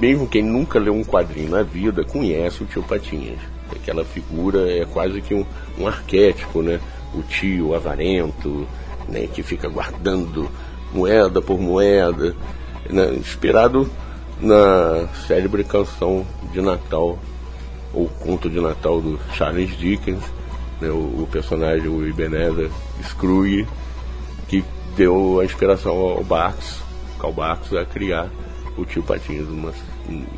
[0.00, 3.38] mesmo quem nunca leu um quadrinho na vida conhece o tio Patinhas.
[3.70, 5.44] Aquela figura é quase que um,
[5.78, 6.80] um arquétipo, né?
[7.14, 8.66] O tio avarento,
[9.08, 9.26] né?
[9.26, 10.50] que fica guardando
[10.92, 12.34] moeda por moeda,
[12.88, 13.14] né?
[13.14, 13.90] inspirado
[14.40, 17.18] na célebre canção de Natal,
[17.92, 20.22] ou conto de Natal do Charles Dickens,
[20.80, 20.90] né?
[20.90, 22.70] o, o personagem, o Ebenezer
[23.04, 23.66] Scrooge,
[24.48, 24.64] que
[24.96, 26.80] deu a inspiração ao Barks,
[27.18, 28.28] Karl Barks, a criar
[28.76, 29.48] o Tio Patinhas.
[29.48, 29.72] Uma,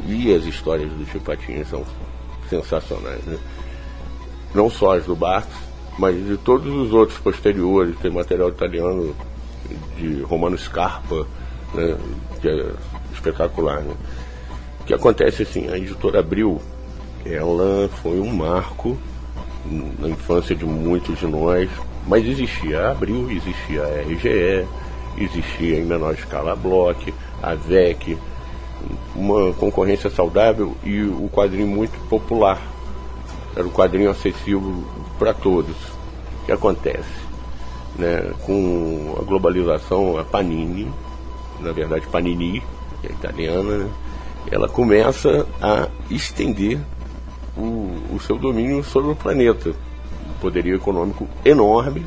[0.06, 1.84] e as histórias do Tio Patinhas são
[2.48, 3.24] sensacionais.
[3.24, 3.38] Né?
[4.54, 5.56] Não só as do Barks,
[5.98, 7.96] mas de todos os outros posteriores.
[7.98, 9.14] Tem material italiano
[9.96, 11.26] de Romano Scarpa,
[11.74, 11.96] né?
[12.40, 12.72] que é
[13.12, 13.80] espetacular.
[13.80, 13.94] Né?
[14.80, 16.60] O que acontece assim, a editora Abril,
[17.24, 18.98] ela foi um marco
[19.98, 21.70] na infância de muitos de nós,
[22.06, 24.68] mas existia a Abril, existia a RGE,
[25.16, 27.12] existia em menor escala a Block,
[27.42, 28.18] a VEC,
[29.14, 32.60] uma concorrência saudável e o quadrinho muito popular.
[33.56, 34.84] Era um quadrinho acessível
[35.18, 35.76] para todos.
[36.42, 37.23] O que acontece?
[37.98, 38.32] Né?
[38.44, 40.90] Com a globalização, a Panini
[41.60, 42.62] na verdade Panini,
[43.00, 43.90] que é italiana, né?
[44.50, 46.78] ela começa a estender
[47.56, 49.70] o, o seu domínio sobre o planeta.
[49.70, 52.04] Um poderio econômico enorme.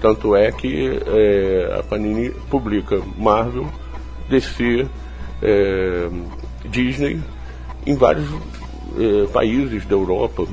[0.00, 3.66] Tanto é que é, a Panini publica Marvel,
[4.28, 4.86] DC,
[5.42, 6.08] é,
[6.68, 7.20] Disney
[7.86, 8.28] em vários
[8.98, 10.46] é, países da Europa.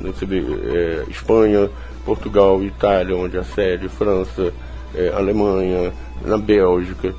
[0.00, 0.12] Né?
[0.20, 1.70] É, Espanha,
[2.04, 4.52] Portugal, Itália, onde a sede, França,
[4.94, 5.92] é, Alemanha,
[6.24, 7.14] na Bélgica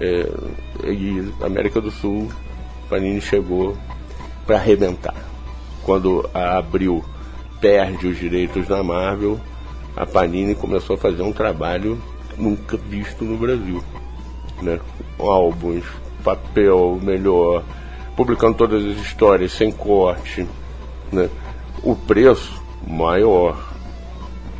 [0.00, 0.30] é,
[0.84, 2.28] e América do Sul,
[2.88, 3.76] Panini chegou
[4.46, 5.16] para arrebentar.
[5.82, 7.04] Quando a Abril
[7.60, 9.40] perde os direitos da Marvel,
[9.96, 12.00] a Panini começou a fazer um trabalho
[12.36, 13.82] nunca visto no Brasil.
[14.62, 14.78] Né?
[15.18, 15.84] Álbuns,
[16.22, 17.64] papel melhor,
[18.16, 20.46] publicando todas as histórias sem corte.
[21.12, 21.28] Né?
[21.82, 23.56] O preço maior,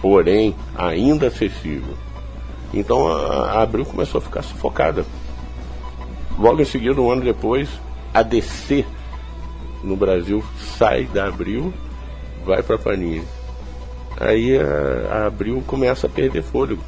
[0.01, 1.95] porém ainda acessível.
[2.73, 5.05] Então a, a Abril começou a ficar sufocada.
[6.39, 7.69] Logo em seguida, um ano depois,
[8.13, 8.85] a DC
[9.83, 10.45] no Brasil
[10.79, 11.73] sai da Abril,
[12.45, 13.25] vai para a Panini.
[14.21, 16.83] Aí a, a, Abril começa a perder fôlego.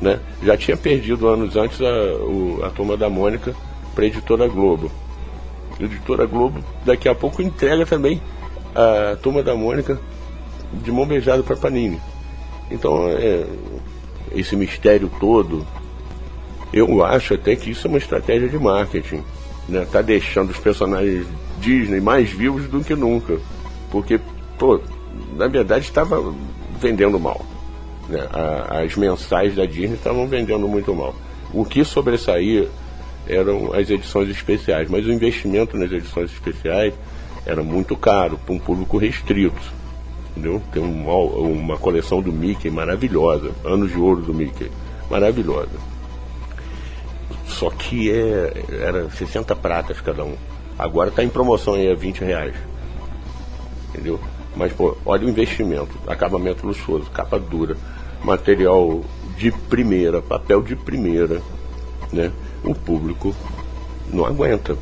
[0.00, 0.18] Né?
[0.42, 3.54] Já tinha perdido anos antes a, o, a turma da Mônica
[3.94, 4.90] para a editora Globo.
[5.78, 8.20] A editora Globo daqui a pouco entrega também
[8.74, 9.98] a turma da Mônica
[10.72, 12.00] de mão beijada para Panini.
[12.70, 13.46] Então, é,
[14.34, 15.66] esse mistério todo,
[16.72, 19.22] eu acho até que isso é uma estratégia de marketing.
[19.68, 19.86] Né?
[19.90, 21.26] Tá deixando os personagens
[21.58, 23.38] Disney mais vivos do que nunca.
[23.90, 24.18] Porque,
[24.58, 24.80] pô,
[25.36, 26.34] na verdade estava
[26.80, 27.40] vendendo mal.
[28.08, 28.26] Né?
[28.68, 31.14] as mensais da Disney estavam vendendo muito mal.
[31.52, 32.68] O que sobressaía
[33.28, 36.94] eram as edições especiais, mas o investimento nas edições especiais
[37.46, 39.81] era muito caro para um público restrito.
[40.32, 40.62] Entendeu?
[40.72, 44.70] Tem uma, uma coleção do Mickey maravilhosa, anos de ouro do Mickey,
[45.10, 45.78] maravilhosa.
[47.46, 50.34] Só que é, era 60 pratas cada um.
[50.78, 52.54] Agora está em promoção aí a 20 reais.
[53.90, 54.18] Entendeu?
[54.56, 55.92] Mas, pô, olha o investimento.
[56.06, 57.76] Acabamento luxuoso, capa dura,
[58.24, 59.02] material
[59.36, 61.42] de primeira, papel de primeira,
[62.10, 62.32] né?
[62.64, 63.34] O público
[64.10, 64.76] não aguenta.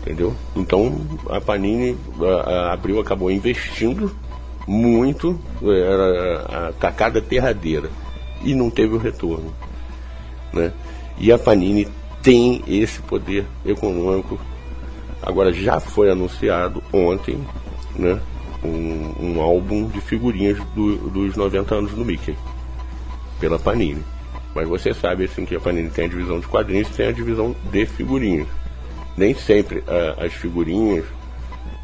[0.00, 0.34] Entendeu?
[0.56, 4.14] Então a Panini a, a Abril acabou investindo
[4.68, 7.90] muito, era a tacada terradeira,
[8.42, 9.52] e não teve o retorno.
[10.52, 10.72] Né?
[11.18, 11.88] E a Panini
[12.22, 14.38] tem esse poder econômico.
[15.22, 17.42] Agora já foi anunciado ontem
[17.96, 18.20] né,
[18.62, 22.36] um, um álbum de figurinhas do, dos 90 anos do Mickey,
[23.40, 24.02] pela Panini.
[24.54, 27.12] Mas você sabe assim que a Panini tem a divisão de quadrinhos e tem a
[27.12, 28.46] divisão de figurinhas.
[29.16, 31.06] Nem sempre a, as figurinhas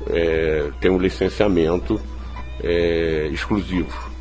[0.09, 1.99] é, têm um licenciamento
[2.63, 4.13] é, exclusivo.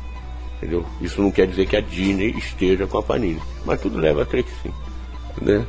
[0.56, 0.84] Entendeu?
[1.00, 3.40] Isso não quer dizer que a Disney esteja com a Panini.
[3.64, 4.72] Mas tudo leva a crer que sim
[5.40, 5.66] né?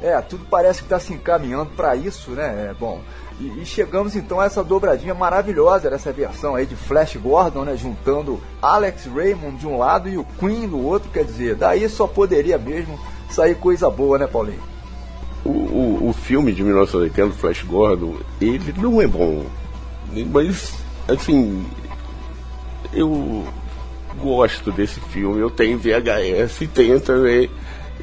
[0.00, 2.68] É, tudo parece que está se encaminhando para isso, né?
[2.70, 3.00] É, bom,
[3.40, 7.76] e, e, chegamos então a essa dobradinha maravilhosa dessa versão aí de Flash Gordon, né?
[7.76, 12.06] Juntando Alex Raymond de um lado e o Queen do outro, quer dizer, daí só
[12.06, 12.98] poderia mesmo
[13.28, 14.62] sair coisa boa, né, Paulinho?
[15.44, 19.46] O, o, o filme de 1980, Flash Gordon, ele não é bom,
[20.30, 20.74] mas,
[21.08, 21.64] assim,
[22.92, 23.44] eu
[24.20, 27.50] gosto desse filme, eu tenho VHS e tenho também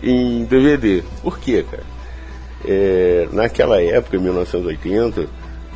[0.01, 1.03] em DVD.
[1.21, 1.83] Por quê, cara?
[2.67, 5.27] É, naquela época, em 1980,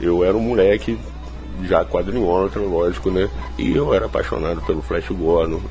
[0.01, 0.97] eu era um moleque
[1.63, 3.30] já quadrinhômetro, lógico, né?
[3.57, 5.61] E eu era apaixonado pelo Flash Gordon,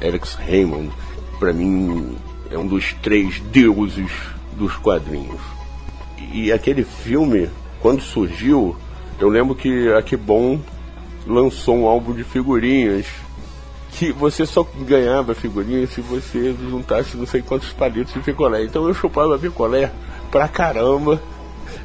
[0.00, 0.90] Alex Raymond.
[1.38, 2.16] Para mim,
[2.50, 4.10] é um dos três deuses
[4.56, 5.40] dos quadrinhos.
[6.32, 7.48] E aquele filme,
[7.80, 8.76] quando surgiu,
[9.18, 10.60] eu lembro que a Que Bom
[11.28, 13.06] lançou um álbum de figurinhas
[13.92, 18.64] que você só ganhava figurinha se você juntasse não sei quantos palitos de picolé.
[18.64, 19.92] Então eu chupava picolé
[20.30, 21.20] pra caramba,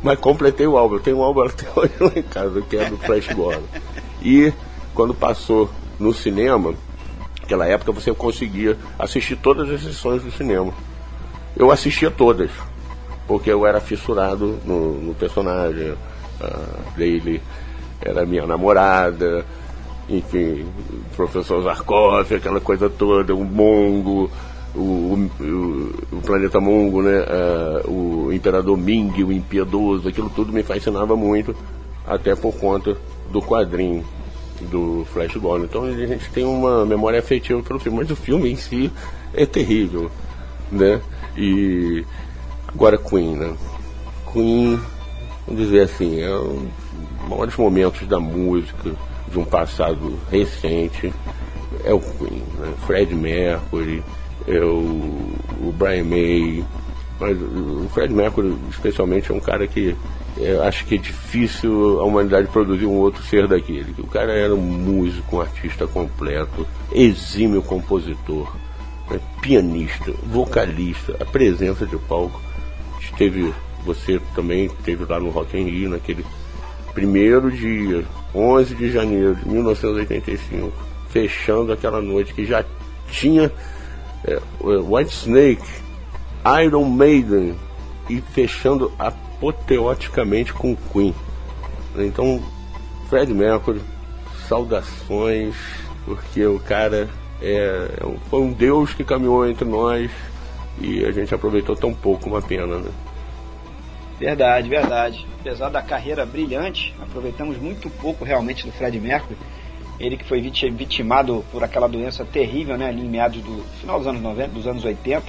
[0.01, 0.95] mas completei o álbum.
[0.95, 3.67] Eu tenho um álbum até hoje lá em casa, que é do Flash Gordon.
[4.21, 4.53] E
[4.93, 5.69] quando passou
[5.99, 6.73] no cinema,
[7.41, 10.73] naquela época você conseguia assistir todas as sessões do cinema.
[11.55, 12.51] Eu assistia todas,
[13.27, 15.95] porque eu era fissurado no, no personagem.
[16.41, 17.41] A dele
[18.03, 19.45] era minha namorada,
[20.09, 24.29] enfim, o professor Zarkov, aquela coisa toda, o Mongo,
[24.75, 27.23] o, o, o planeta Mongo, né?
[27.87, 31.55] Uh, o imperador Ming, o impiedoso, aquilo tudo me fascinava muito,
[32.05, 32.97] até por conta
[33.31, 34.03] do quadrinho
[34.69, 35.65] do Flash Gordon.
[35.65, 38.91] Então a gente tem uma memória afetiva pelo filme, mas o filme em si
[39.33, 40.11] é terrível,
[40.71, 41.01] né?
[41.37, 42.03] E
[42.67, 43.53] agora Queen, né?
[44.31, 44.79] Queen,
[45.47, 46.67] vamos dizer assim, é um
[47.33, 48.91] maiores momentos da música
[49.29, 51.11] de um passado recente
[51.83, 52.73] é o Queen, né?
[52.85, 54.03] Fred Mercury,
[54.47, 55.31] é o,
[55.61, 56.63] o Brian May,
[57.19, 59.95] Mas o Fred Mercury, especialmente, é um cara que
[60.39, 63.93] é, acho que é difícil a humanidade produzir um outro ser daquele.
[63.99, 68.55] O cara era um músico, um artista completo, exímio compositor,
[69.09, 72.41] né, pianista, vocalista, a presença de palco.
[72.99, 73.53] Esteve,
[73.85, 76.25] você também esteve lá no Rock in Rio naquele
[76.93, 80.71] primeiro dia, 11 de janeiro de 1985,
[81.09, 82.63] fechando aquela noite que já
[83.09, 83.51] tinha
[84.25, 85.63] é, White Snake,
[86.63, 87.55] Iron Maiden
[88.09, 91.15] e fechando apoteoticamente com Queen.
[91.95, 92.41] Então,
[93.09, 93.81] Fred Mercury,
[94.47, 95.55] saudações,
[96.05, 97.09] porque o cara
[97.41, 100.11] é, é foi um Deus que caminhou entre nós
[100.79, 102.89] e a gente aproveitou tão pouco, uma pena, né?
[104.19, 105.25] Verdade, verdade.
[105.39, 109.37] Apesar da carreira brilhante, aproveitamos muito pouco realmente do Fred Mercury.
[109.99, 114.07] Ele que foi vitimado por aquela doença terrível, né, ali em meados do final dos
[114.07, 115.23] anos 90, dos anos 80,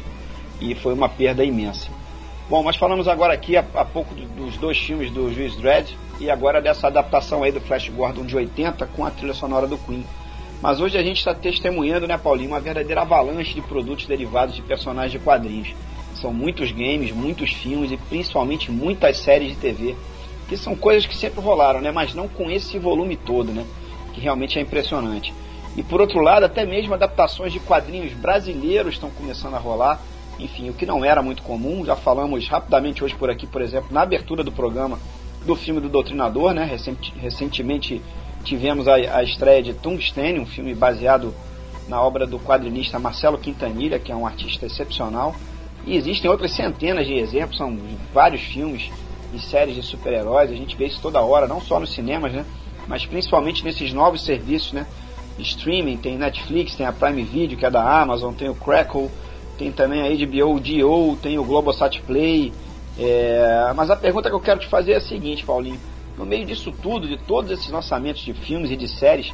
[0.61, 1.89] e foi uma perda imensa.
[2.49, 5.97] Bom, mas falamos agora aqui há, há pouco do, dos dois filmes do Juiz Dredd
[6.21, 9.79] e agora dessa adaptação aí do Flash Gordon de 80 com a trilha sonora do
[9.79, 10.05] Queen.
[10.61, 14.63] Mas hoje a gente está testemunhando, né, Paulinho, uma verdadeira avalanche de produtos derivados de
[14.63, 15.75] personagens de quadrinhos.
[16.25, 19.95] São muitos games, muitos filmes e principalmente muitas séries de TV,
[20.49, 23.63] que são coisas que sempre rolaram, né, mas não com esse volume todo, né,
[24.15, 25.35] que realmente é impressionante.
[25.77, 30.01] E por outro lado, até mesmo adaptações de quadrinhos brasileiros estão começando a rolar.
[30.39, 33.89] Enfim, o que não era muito comum, já falamos rapidamente hoje por aqui, por exemplo,
[33.93, 34.99] na abertura do programa
[35.45, 36.65] do filme do Doutrinador, né?
[37.21, 38.01] recentemente
[38.43, 41.35] tivemos a, estreia de Tungstênio, um filme baseado
[41.87, 45.35] na obra do quadrinista Marcelo Quintanilha, que é um artista excepcional.
[45.87, 47.79] E existem outras centenas de exemplos, são
[48.13, 48.91] vários filmes
[49.33, 52.45] e séries de super-heróis, a gente vê isso toda hora, não só nos cinemas, né?
[52.87, 54.87] Mas principalmente nesses novos serviços, né?
[55.39, 59.11] streaming, tem Netflix, tem a Prime Video, que é da Amazon, tem o Crackle,
[59.59, 62.53] tem também a HBO DO, tem o Globosat Play.
[62.99, 63.73] É...
[63.75, 65.81] Mas a pergunta que eu quero te fazer é a seguinte, Paulinho.
[66.17, 69.33] No meio disso tudo, de todos esses lançamentos de filmes e de séries,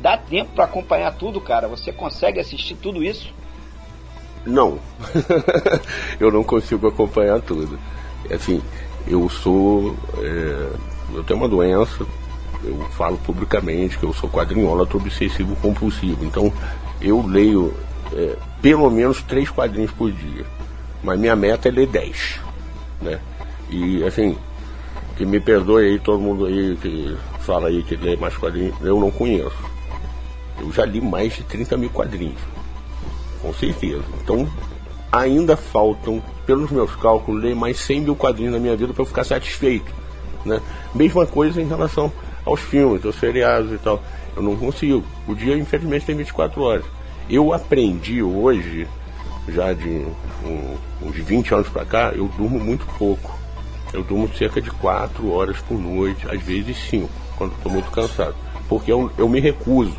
[0.00, 1.68] dá tempo para acompanhar tudo, cara?
[1.68, 3.32] Você consegue assistir tudo isso?
[4.44, 4.78] Não.
[6.18, 7.78] eu não consigo acompanhar tudo.
[8.30, 8.62] Assim,
[9.06, 9.96] eu sou.
[10.18, 10.68] É...
[11.14, 12.04] eu tenho uma doença,
[12.64, 16.24] eu falo publicamente que eu sou quadrinhólatra obsessivo compulsivo.
[16.24, 16.52] Então,
[17.00, 17.74] eu leio
[18.12, 20.44] é, pelo menos três quadrinhos por dia.
[21.02, 22.40] Mas minha meta é ler 10.
[23.00, 23.18] Né?
[23.70, 24.36] E assim,
[25.16, 29.00] que me perdoe aí todo mundo aí que fala aí que lê mais quadrinhos, eu
[29.00, 29.56] não conheço.
[30.60, 32.40] Eu já li mais de 30 mil quadrinhos.
[33.42, 34.04] Com certeza.
[34.22, 34.48] Então,
[35.10, 39.06] ainda faltam, pelos meus cálculos, ler mais 100 mil quadrinhos na minha vida para eu
[39.06, 39.92] ficar satisfeito.
[40.44, 40.60] Né?
[40.94, 42.10] Mesma coisa em relação
[42.44, 44.02] aos filmes, aos seriados e tal.
[44.36, 45.04] Eu não consigo.
[45.26, 46.84] O dia, infelizmente, tem 24 horas.
[47.28, 48.86] Eu aprendi hoje,
[49.48, 50.06] já de
[50.44, 53.38] um, uns 20 anos para cá, eu durmo muito pouco.
[53.92, 58.34] Eu durmo cerca de 4 horas por noite, às vezes 5, quando estou muito cansado.
[58.68, 59.96] Porque eu, eu me recuso.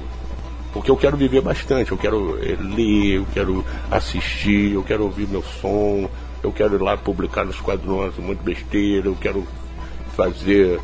[0.74, 5.28] Porque eu quero viver bastante, eu quero eh, ler, eu quero assistir, eu quero ouvir
[5.28, 6.10] meu som,
[6.42, 9.46] eu quero ir lá publicar nos quadrões muito besteira, eu quero
[10.16, 10.80] fazer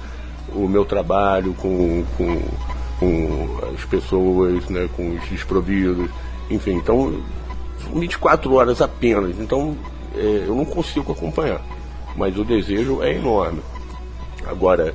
[0.53, 2.41] o meu trabalho com, com,
[2.99, 6.09] com as pessoas, né, com os desprovidos.
[6.49, 7.21] Enfim, então,
[7.93, 9.39] 24 horas apenas.
[9.39, 9.75] Então,
[10.15, 11.61] é, eu não consigo acompanhar.
[12.15, 13.61] Mas o desejo é enorme.
[14.45, 14.93] Agora,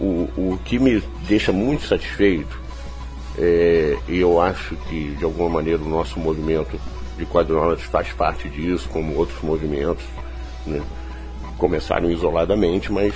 [0.00, 2.60] o, o que me deixa muito satisfeito,
[3.38, 6.78] é, e eu acho que de alguma maneira o nosso movimento
[7.16, 10.04] de quadrinólatras faz parte disso, como outros movimentos,
[10.66, 10.82] né?
[11.56, 13.14] começaram isoladamente, mas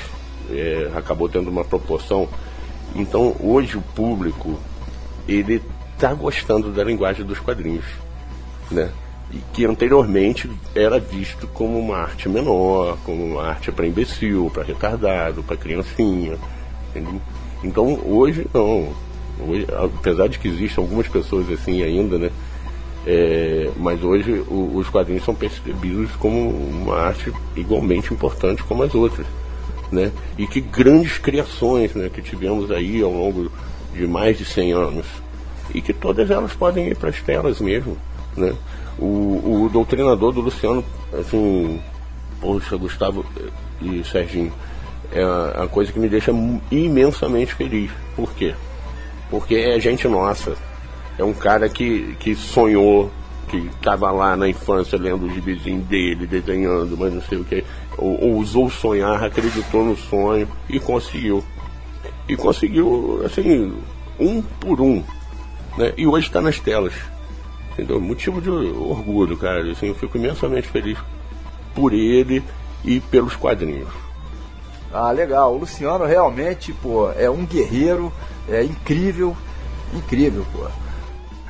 [0.51, 2.29] é, acabou tendo uma proporção.
[2.95, 4.59] Então, hoje o público,
[5.29, 5.61] ele
[5.95, 7.85] está gostando da linguagem dos quadrinhos,
[8.71, 8.91] né?
[9.33, 14.63] E que anteriormente era visto como uma arte menor, como uma arte para imbecil, para
[14.63, 16.39] retardado, para criancinha.
[16.91, 17.21] Entendeu?
[17.65, 18.95] Então hoje não.
[19.39, 22.31] Hoje, apesar de que existem algumas pessoas assim ainda, né?
[23.07, 28.95] É, mas hoje o, os quadrinhos são percebidos como uma arte igualmente importante como as
[28.95, 29.27] outras.
[29.93, 30.11] Né?
[30.37, 33.49] E que grandes criações né, que tivemos aí ao longo
[33.95, 35.07] de mais de 100 anos
[35.73, 37.97] e que todas elas podem ir para as telas mesmo.
[38.37, 38.53] Né?
[38.99, 41.81] O, o doutrinador do Luciano, assim,
[42.41, 43.25] poxa, Gustavo
[43.81, 44.53] e Serginho,
[45.13, 46.33] é a coisa que me deixa
[46.71, 47.91] imensamente feliz.
[48.17, 48.55] Por quê?
[49.31, 50.57] Porque é gente nossa.
[51.19, 53.11] É um cara que, que sonhou,
[53.49, 57.65] que estava lá na infância lendo o gibizinho dele, desenhando, mas não sei o que.
[57.97, 61.43] Ou, ousou sonhar, acreditou no sonho e conseguiu.
[62.29, 63.75] E conseguiu, assim,
[64.19, 65.03] um por um.
[65.79, 65.93] Né?
[65.97, 66.95] E hoje está nas telas.
[67.73, 68.01] Entendeu?
[68.01, 69.71] Motivo de orgulho, cara.
[69.71, 70.99] Assim, eu fico imensamente feliz
[71.75, 72.43] por ele
[72.85, 73.89] e pelos quadrinhos.
[74.93, 75.55] Ah, legal.
[75.55, 78.11] O Luciano realmente, pô, é um guerreiro,
[78.49, 79.37] é incrível,
[79.93, 80.67] incrível, pô.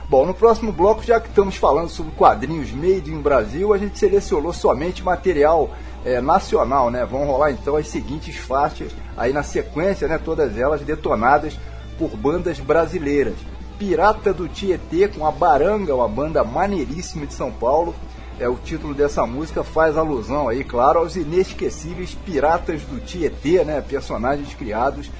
[0.08, 3.98] Bom, no próximo bloco, já que estamos falando sobre quadrinhos made in Brasil, a gente
[3.98, 5.70] selecionou somente material
[6.04, 7.04] é, nacional, né?
[7.04, 10.16] Vão rolar então as seguintes faixas aí na sequência, né?
[10.16, 11.58] Todas elas detonadas
[11.98, 13.34] por bandas brasileiras.
[13.76, 17.92] Pirata do Tietê com a Baranga, uma banda maneiríssima de São Paulo.
[18.38, 23.80] É o título dessa música faz alusão aí, claro, aos inesquecíveis Piratas do Tietê, né?
[23.80, 25.10] Personagens criados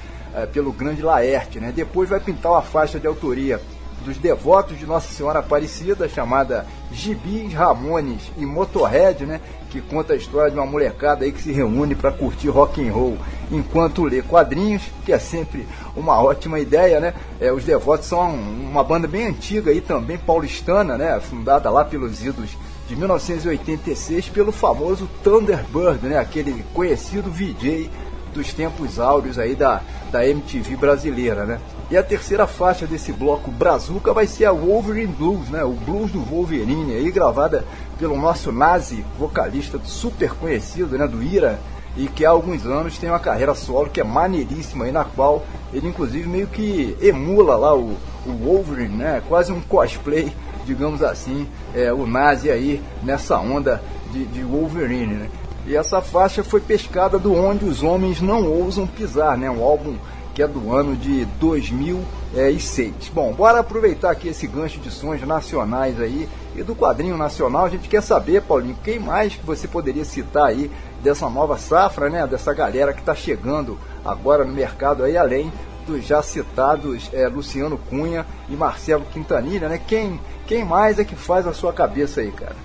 [0.53, 1.71] pelo grande Laerte, né?
[1.75, 3.59] Depois vai pintar uma faixa de autoria
[4.07, 9.41] dos devotos de Nossa Senhora Aparecida, chamada Gibis, Ramones e Motorhead, né?
[9.69, 12.93] Que conta a história de uma molecada aí que se reúne para curtir rock and
[12.93, 13.17] roll
[13.51, 17.13] enquanto lê quadrinhos, que é sempre uma ótima ideia, né?
[17.39, 21.19] É, os Devotos são uma banda bem antiga aí também, paulistana, né?
[21.19, 22.57] Fundada lá pelos idos
[22.87, 26.17] de 1986 pelo famoso Thunderbird, né?
[26.17, 27.89] Aquele conhecido VJ
[28.37, 29.81] dos tempos áureos aí da,
[30.11, 31.59] da MTV brasileira, né?
[31.89, 35.63] E a terceira faixa desse bloco Brazuca vai ser a Wolverine Blues, né?
[35.63, 37.65] O blues do Wolverine, aí gravada
[37.97, 41.07] pelo nosso Nazi, vocalista super conhecido, né?
[41.07, 41.59] Do Ira,
[41.97, 45.43] e que há alguns anos tem uma carreira solo que é maneiríssima aí, na qual
[45.73, 49.21] ele inclusive meio que emula lá o, o Wolverine, né?
[49.27, 50.31] Quase um cosplay,
[50.65, 53.81] digamos assim, é, o Nazi aí nessa onda
[54.11, 55.29] de, de Wolverine, né?
[55.67, 59.51] E essa faixa foi pescada do Onde os Homens Não Ousam Pisar, né?
[59.51, 59.97] Um álbum
[60.33, 63.11] que é do ano de 2006.
[63.13, 67.65] Bom, bora aproveitar aqui esse gancho de sons nacionais aí e do quadrinho nacional.
[67.65, 70.71] A gente quer saber, Paulinho, quem mais que você poderia citar aí
[71.03, 72.25] dessa nova safra, né?
[72.25, 75.51] Dessa galera que está chegando agora no mercado aí, além
[75.85, 79.81] dos já citados é, Luciano Cunha e Marcelo Quintanilha, né?
[79.85, 82.55] Quem, quem mais é que faz a sua cabeça aí, cara?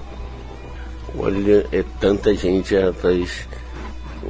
[1.19, 3.49] Olha, é tanta gente, rapaz.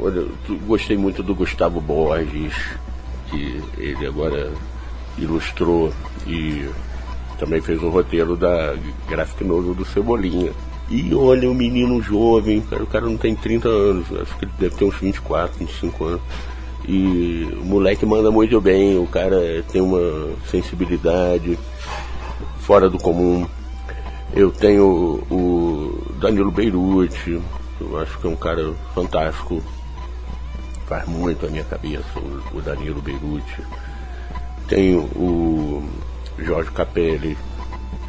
[0.01, 0.27] Olha,
[0.67, 2.55] gostei muito do Gustavo Borges,
[3.31, 4.51] que ele agora
[5.19, 5.93] ilustrou
[6.27, 6.69] e
[7.39, 8.75] também fez o roteiro da
[9.09, 10.53] Graphic Novel do Cebolinha.
[10.91, 14.53] E olha, o menino jovem, cara, o cara não tem 30 anos, acho que ele
[14.59, 16.23] deve ter uns 24, 25 anos.
[16.87, 21.59] E o moleque manda muito bem, o cara tem uma sensibilidade
[22.61, 23.47] fora do comum.
[24.35, 27.39] Eu tenho o Danilo Beirute,
[27.79, 29.63] eu acho que é um cara fantástico,
[30.87, 32.19] faz muito a minha cabeça,
[32.55, 33.63] o, Danilo Beirute.
[34.67, 35.87] Tenho o
[36.39, 37.37] Jorge Capelli,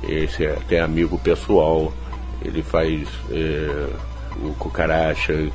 [0.07, 1.91] esse é até amigo pessoal,
[2.41, 3.89] ele faz é,
[4.41, 5.51] o Cucaracha,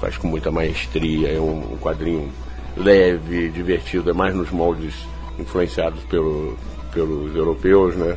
[0.00, 2.28] faz com muita maestria, é um, um, quadrinho
[2.76, 4.96] leve, divertido, é mais nos moldes
[5.38, 6.58] influenciados pelo,
[6.92, 8.16] pelos europeus, né?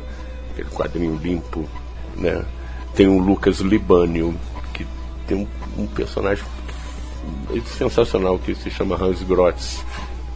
[0.56, 1.68] Aquele quadrinho limpo,
[2.16, 2.42] né?
[2.94, 4.34] Tem o Lucas Libânio,
[4.72, 4.86] que
[5.26, 6.42] tem um, um personagem
[7.66, 9.84] sensacional que se chama Hans Grotz.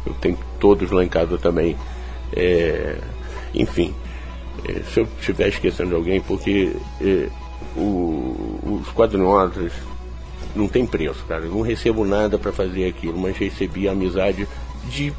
[0.04, 1.74] Eu tenho todos lá em casa também.
[2.34, 2.98] É,
[3.54, 3.94] enfim,
[4.68, 7.28] é, se eu estiver esquecendo de alguém, porque é,
[7.74, 9.72] o, os quadrinhos
[10.54, 11.44] não tem preço, cara.
[11.44, 14.46] Eu não recebo nada para fazer aquilo, mas recebi a amizade
[14.90, 15.14] de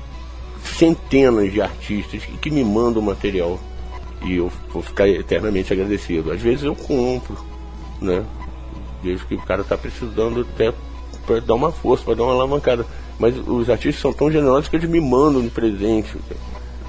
[0.64, 3.60] centenas de artistas que me mandam material.
[4.24, 6.32] E eu vou ficar eternamente agradecido.
[6.32, 7.38] Às vezes eu compro,
[8.00, 8.24] né?
[9.02, 10.74] Vejo que o cara está precisando até
[11.26, 12.86] para dar uma força, para dar uma alavancada.
[13.18, 16.16] Mas os artistas são tão generosos que eles me mandam de presente.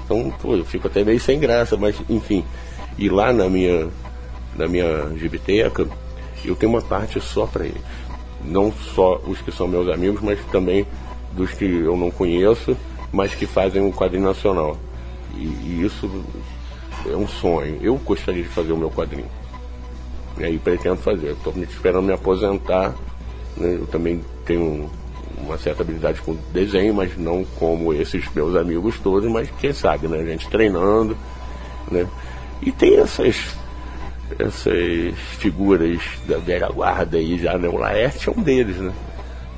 [0.05, 2.43] Então, pô, eu fico até meio sem graça, mas enfim.
[2.97, 3.87] E lá na minha,
[4.55, 5.87] na minha gibiteca,
[6.45, 7.81] eu tenho uma parte só para eles.
[8.43, 10.85] Não só os que são meus amigos, mas também
[11.31, 12.77] dos que eu não conheço,
[13.11, 14.77] mas que fazem um quadrinho nacional.
[15.35, 16.09] E, e isso
[17.11, 17.79] é um sonho.
[17.81, 19.29] Eu gostaria de fazer o meu quadrinho.
[20.37, 21.31] E aí pretendo fazer.
[21.31, 22.95] Estou esperando me aposentar
[23.57, 23.75] né?
[23.79, 24.89] Eu também tenho
[25.37, 30.07] uma certa habilidade com desenho, mas não como esses meus amigos todos, mas quem sabe,
[30.07, 30.19] né?
[30.19, 31.17] A gente treinando,
[31.91, 32.07] né?
[32.61, 33.55] E tem essas
[34.39, 37.67] essas figuras da velha guarda aí já, né?
[37.67, 38.91] O Laerte é um deles, né?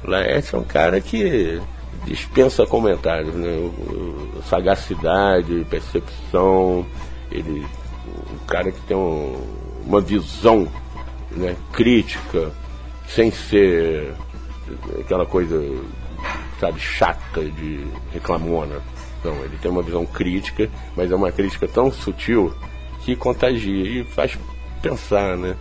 [0.04, 1.62] O Laerte é um cara que
[2.04, 3.72] dispensa comentários, né?
[4.50, 6.86] Sagacidade, percepção,
[7.32, 7.66] ele
[8.08, 9.42] um cara que tem um,
[9.86, 10.68] uma visão
[11.32, 12.52] né, crítica,
[13.08, 14.14] sem ser
[15.00, 15.60] aquela coisa,
[16.60, 18.82] sabe, chata de reclamona.
[19.24, 22.54] Não, ele tem uma visão crítica, mas é uma crítica tão sutil
[23.02, 24.38] que contagia e faz
[24.82, 25.56] pensar, né?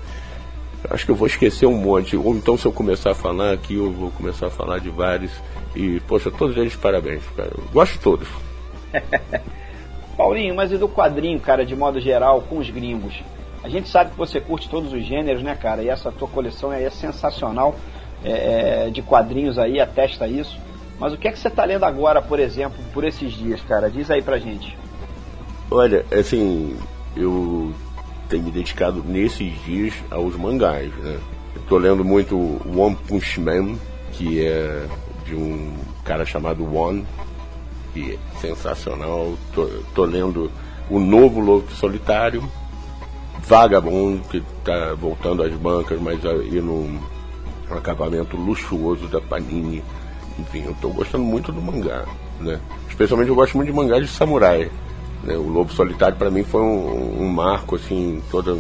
[0.90, 3.74] Acho que eu vou esquecer um monte, ou então se eu começar a falar aqui,
[3.74, 5.32] eu vou começar a falar de vários.
[5.74, 7.52] E, poxa, todos eles parabéns, cara.
[7.56, 8.28] Eu gosto de todos.
[10.16, 13.22] Paulinho, mas e do quadrinho, cara, de modo geral, com os gringos?
[13.62, 15.82] A gente sabe que você curte todos os gêneros, né, cara?
[15.82, 17.74] E essa tua coleção aí é sensacional
[18.22, 20.58] é, é de quadrinhos aí, atesta isso.
[20.98, 23.90] Mas o que é que você está lendo agora, por exemplo, por esses dias, cara?
[23.90, 24.76] Diz aí pra gente.
[25.70, 26.76] Olha, assim,
[27.16, 27.72] eu
[28.28, 31.18] tenho me dedicado nesses dias aos mangás, né?
[31.56, 32.36] Estou lendo muito
[32.76, 33.76] One Punch Man,
[34.12, 34.86] que é
[35.24, 37.06] de um cara chamado One,
[37.94, 39.34] que sensacional.
[39.54, 40.50] Tô, tô lendo
[40.90, 42.42] o novo Lobo Solitário,
[43.46, 46.98] Vagabond, que está voltando às bancas, mas aí num
[47.70, 49.82] acabamento luxuoso da Panini.
[50.38, 52.04] Enfim, eu estou gostando muito do mangá,
[52.40, 52.60] né?
[52.88, 54.70] Especialmente eu gosto muito de mangá de samurai.
[55.22, 55.36] Né?
[55.36, 58.58] O Lobo Solitário para mim foi um, um marco, assim, toda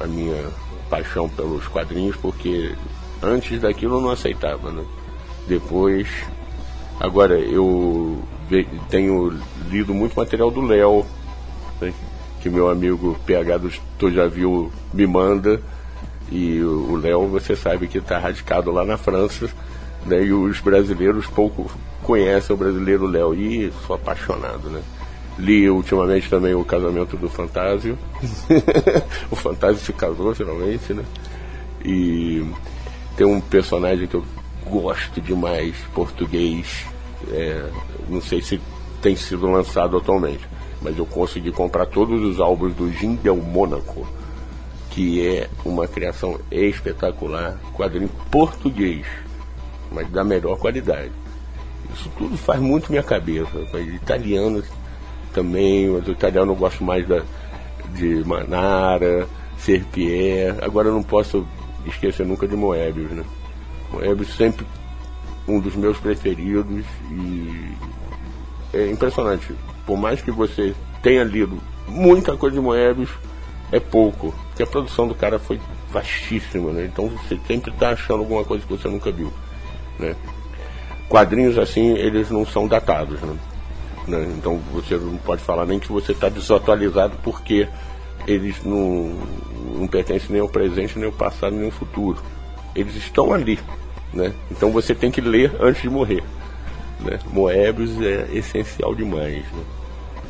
[0.00, 0.44] a minha
[0.88, 2.74] paixão pelos quadrinhos, porque
[3.20, 4.84] antes daquilo eu não aceitava, né?
[5.48, 6.08] Depois,
[7.00, 8.22] agora eu
[8.88, 9.32] tenho
[9.70, 11.04] lido muito material do Léo,
[11.80, 11.92] né?
[12.40, 15.60] que meu amigo PH do Tu Já Viu me manda,
[16.30, 19.48] e o Léo, você sabe que está radicado lá na França,
[20.06, 20.22] né?
[20.24, 21.70] e os brasileiros pouco
[22.02, 24.82] conhecem o brasileiro Léo, e sou apaixonado, né?
[25.38, 27.98] Li ultimamente também o casamento do Fantásio.
[29.30, 31.04] o Fantásio se casou finalmente, né?
[31.84, 32.46] E
[33.16, 34.24] tem um personagem que eu
[34.68, 36.84] gosto demais, português.
[37.30, 37.70] É,
[38.08, 38.60] não sei se
[39.00, 40.46] tem sido lançado atualmente,
[40.82, 44.06] mas eu consegui comprar todos os álbuns do Jim Del Mônaco,
[44.90, 49.06] que é uma criação espetacular, quadrinho português,
[49.90, 51.12] mas da melhor qualidade.
[51.94, 53.50] Isso tudo faz muito minha cabeça.
[53.94, 54.62] Italiano
[55.32, 57.22] também, mas o italiano eu gosto mais da,
[57.94, 59.26] de Manara,
[59.58, 60.56] Serpier.
[60.62, 61.46] Agora eu não posso
[61.86, 63.24] esquecer nunca de Moebius, né?
[63.90, 64.66] Moebius sempre
[65.46, 67.72] um dos meus preferidos e
[68.72, 69.54] é impressionante.
[69.86, 73.10] Por mais que você tenha lido muita coisa de Moebius,
[73.70, 75.60] é pouco, porque a produção do cara foi
[75.90, 76.88] vastíssima, né?
[76.90, 79.32] Então você sempre está achando alguma coisa que você nunca viu,
[79.98, 80.16] né?
[81.08, 83.36] Quadrinhos assim, eles não são datados, né?
[84.06, 84.34] Né?
[84.36, 87.68] Então você não pode falar nem que você está desatualizado porque
[88.26, 89.18] eles não,
[89.74, 92.22] não pertencem nem ao presente, nem ao passado, nem ao futuro.
[92.74, 93.58] Eles estão ali.
[94.12, 94.32] Né?
[94.50, 96.22] Então você tem que ler antes de morrer.
[97.00, 97.18] Né?
[97.32, 99.44] Moebius é essencial demais.
[99.52, 99.64] Né?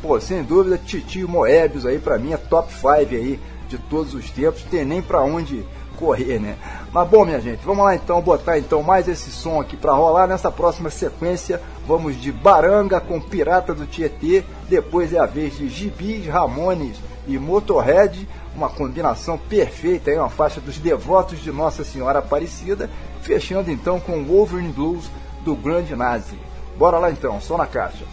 [0.01, 4.29] Pô, sem dúvida, Titio Moebius aí para mim é top 5 aí de todos os
[4.29, 5.65] tempos, tem nem para onde
[5.95, 6.57] correr, né?
[6.91, 10.27] Mas bom, minha gente, vamos lá então botar então mais esse som aqui para rolar
[10.27, 11.61] nessa próxima sequência.
[11.87, 17.37] Vamos de Baranga com Pirata do Tietê, depois é a vez de Gibis, Ramones e
[17.37, 22.89] Motorhead, uma combinação perfeita aí, uma faixa dos devotos de Nossa Senhora Aparecida,
[23.21, 25.09] fechando então com Wolverine Blues
[25.43, 26.37] do Grande Nazi.
[26.77, 28.05] Bora lá então, só na caixa.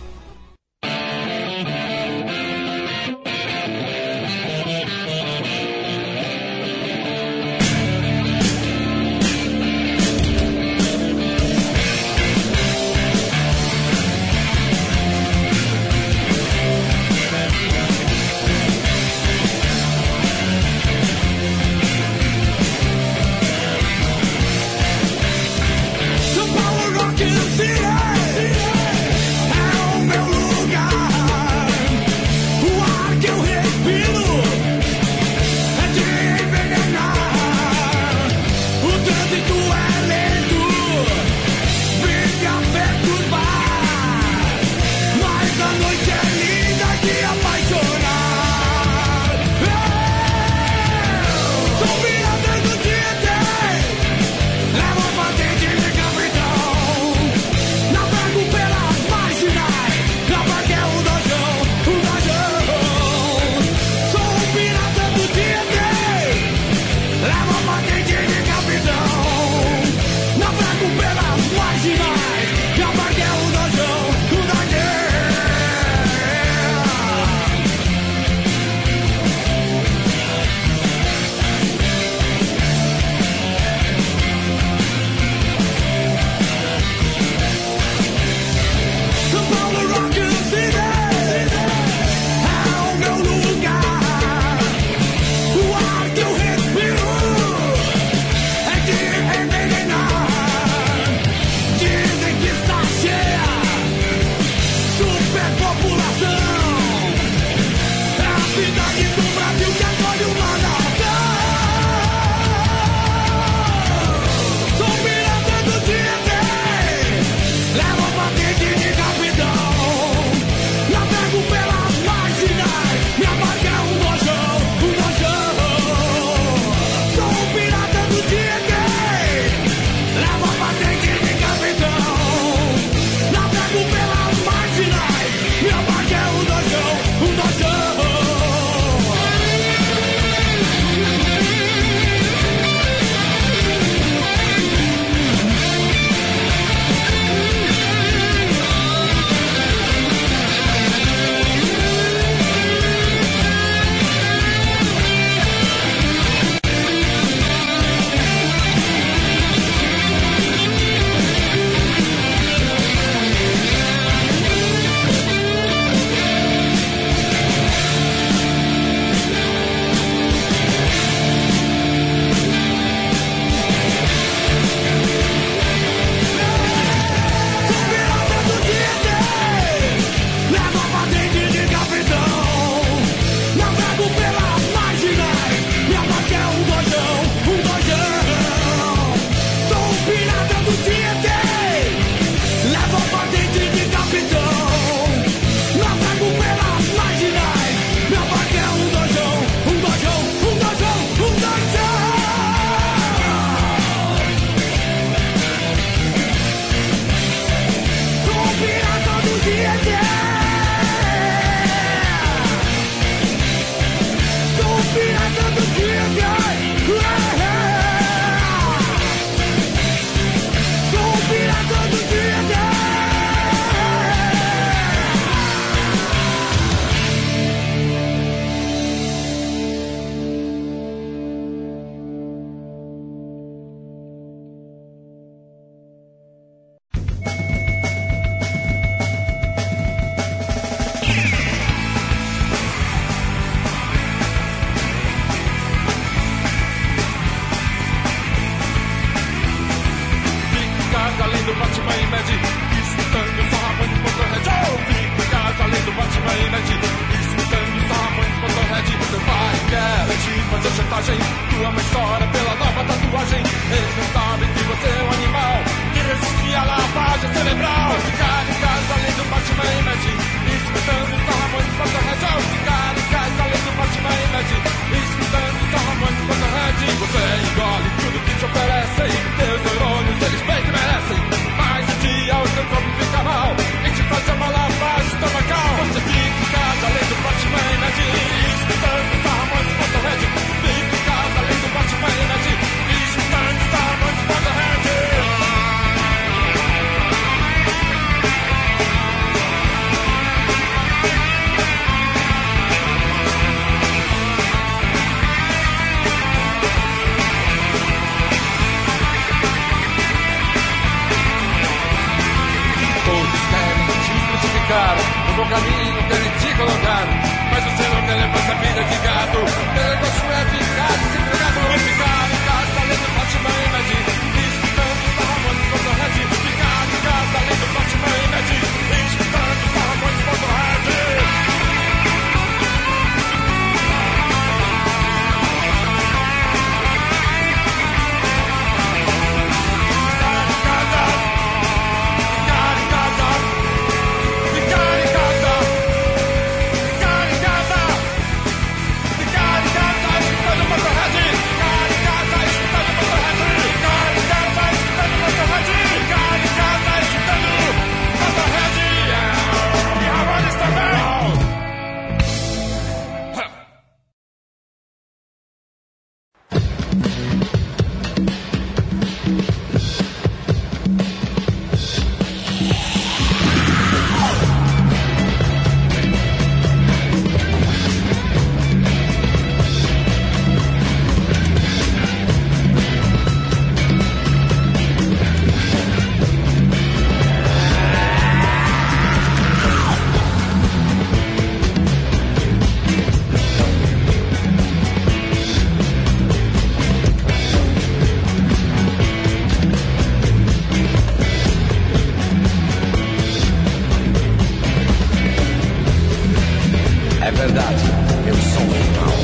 [407.31, 407.85] Verdade,
[408.27, 409.15] eu sou um animal.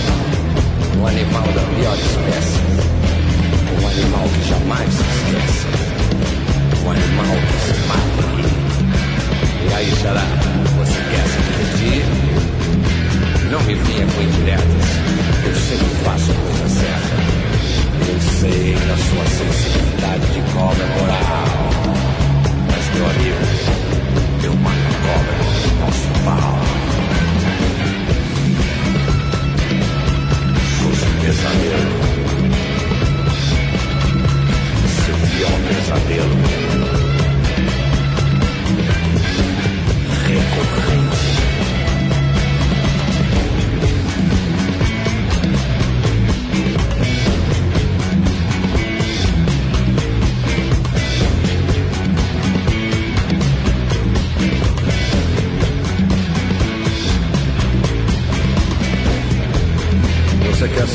[0.98, 2.60] Um animal da pior espécie.
[3.74, 5.66] Um animal que jamais se esquece.
[6.84, 8.24] Um animal que se mata.
[9.68, 10.26] E aí, Xará,
[10.76, 12.04] você quer se divertir?
[13.50, 14.88] Não me vinha com indiretas.
[15.44, 17.16] Eu sempre faço a coisa certa.
[18.08, 21.48] Eu sei da sua sensibilidade de cobra moral.
[22.68, 23.42] Mas, meu amigo,
[24.44, 25.37] eu mato cobra
[31.28, 31.92] pesadelo.
[35.04, 36.36] Seu pior pesadelo.
[40.26, 41.07] Recorrente.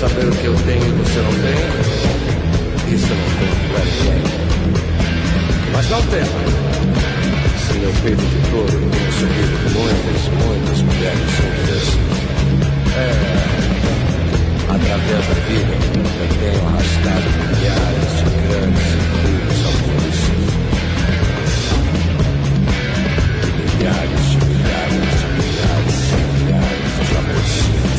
[0.09, 1.55] Saber o que eu tenho e você não tem?
[2.93, 4.27] Isso eu não tem, Brad Pitt.
[5.71, 6.25] Mas não tem.
[7.57, 11.87] Se meu peito de touro tenho subido muitas, muitas mulheres soltas.
[12.97, 13.09] É.
[14.75, 15.73] Através da vida,
[16.19, 18.91] eu tenho arrastado milhares de grandes
[19.47, 20.19] e amores.
[23.79, 27.92] Milhares de milhares de milhares de milhares de amorzinhos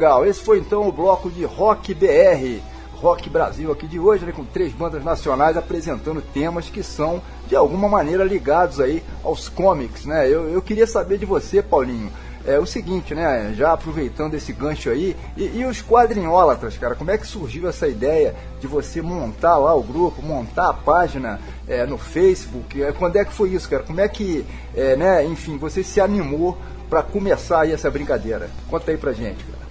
[0.00, 2.62] Legal, esse foi então o bloco de Rock BR,
[2.94, 7.54] Rock Brasil aqui de hoje, né, com três bandas nacionais apresentando temas que são de
[7.54, 10.26] alguma maneira ligados aí aos comics, né?
[10.26, 12.10] Eu, eu queria saber de você, Paulinho,
[12.46, 13.52] é o seguinte, né?
[13.54, 17.86] Já aproveitando esse gancho aí, e, e os quadrinhólatras, cara, como é que surgiu essa
[17.86, 21.38] ideia de você montar lá o grupo, montar a página
[21.68, 22.82] é, no Facebook?
[22.82, 23.82] É, quando é que foi isso, cara?
[23.82, 25.26] Como é que, é, né?
[25.26, 26.56] Enfim, você se animou
[26.88, 28.48] para começar aí essa brincadeira?
[28.66, 29.69] Conta aí pra gente, cara.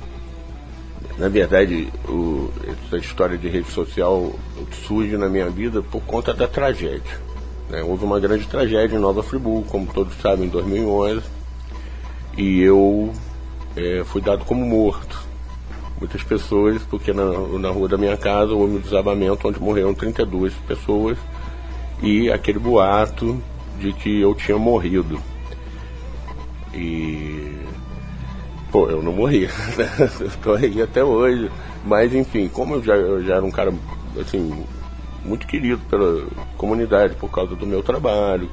[1.19, 4.31] Na verdade, o, essa história de rede social
[4.87, 7.19] surge na minha vida por conta da tragédia.
[7.69, 7.83] né?
[7.83, 11.21] Houve uma grande tragédia em Nova Friburgo, como todos sabem, em 2011,
[12.37, 13.11] e eu
[13.75, 15.27] eh, fui dado como morto.
[15.99, 17.25] Muitas pessoas, porque na,
[17.59, 21.17] na rua da minha casa houve um desabamento onde morreram 32 pessoas
[22.01, 23.43] e aquele boato
[23.77, 25.19] de que eu tinha morrido.
[26.73, 27.57] E
[28.71, 29.47] Pô, eu não morri,
[29.77, 29.89] né?
[30.25, 31.49] Estou aí até hoje.
[31.83, 33.73] Mas enfim, como eu já, eu já era um cara
[34.19, 34.65] assim,
[35.23, 38.49] muito querido pela comunidade por causa do meu trabalho,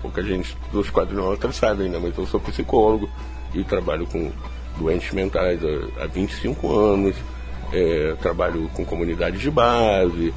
[0.00, 1.98] pouca gente dos quadrinhos sabem, né?
[2.00, 3.08] Mas eu sou psicólogo
[3.54, 4.30] e trabalho com
[4.78, 7.16] doentes mentais há, há 25 anos,
[7.72, 10.32] é, trabalho com comunidades de base,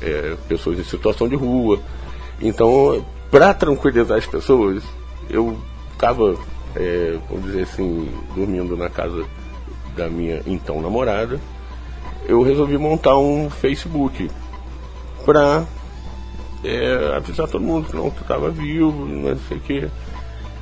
[0.00, 1.80] é, pessoas em situação de rua.
[2.40, 4.84] Então, para tranquilizar as pessoas,
[5.28, 5.58] eu
[5.92, 6.36] ficava
[6.76, 9.24] é, vamos dizer assim, dormindo na casa
[9.96, 11.40] da minha então namorada,
[12.26, 14.30] eu resolvi montar um Facebook
[15.24, 15.66] para
[16.64, 19.90] é, avisar todo mundo que não estava vivo, não sei o que.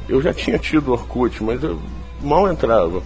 [0.09, 1.81] Eu já tinha tido Orkut, mas eu
[2.23, 3.03] mal entrava.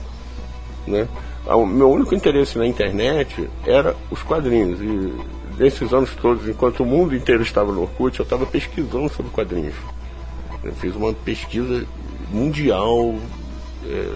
[0.87, 1.09] Né?
[1.47, 4.81] O meu único interesse na internet era os quadrinhos.
[4.81, 5.15] E
[5.59, 9.75] nesses anos todos, enquanto o mundo inteiro estava no Orkut, eu estava pesquisando sobre quadrinhos.
[10.63, 11.87] Eu fiz uma pesquisa
[12.33, 13.15] mundial.
[13.85, 14.13] É,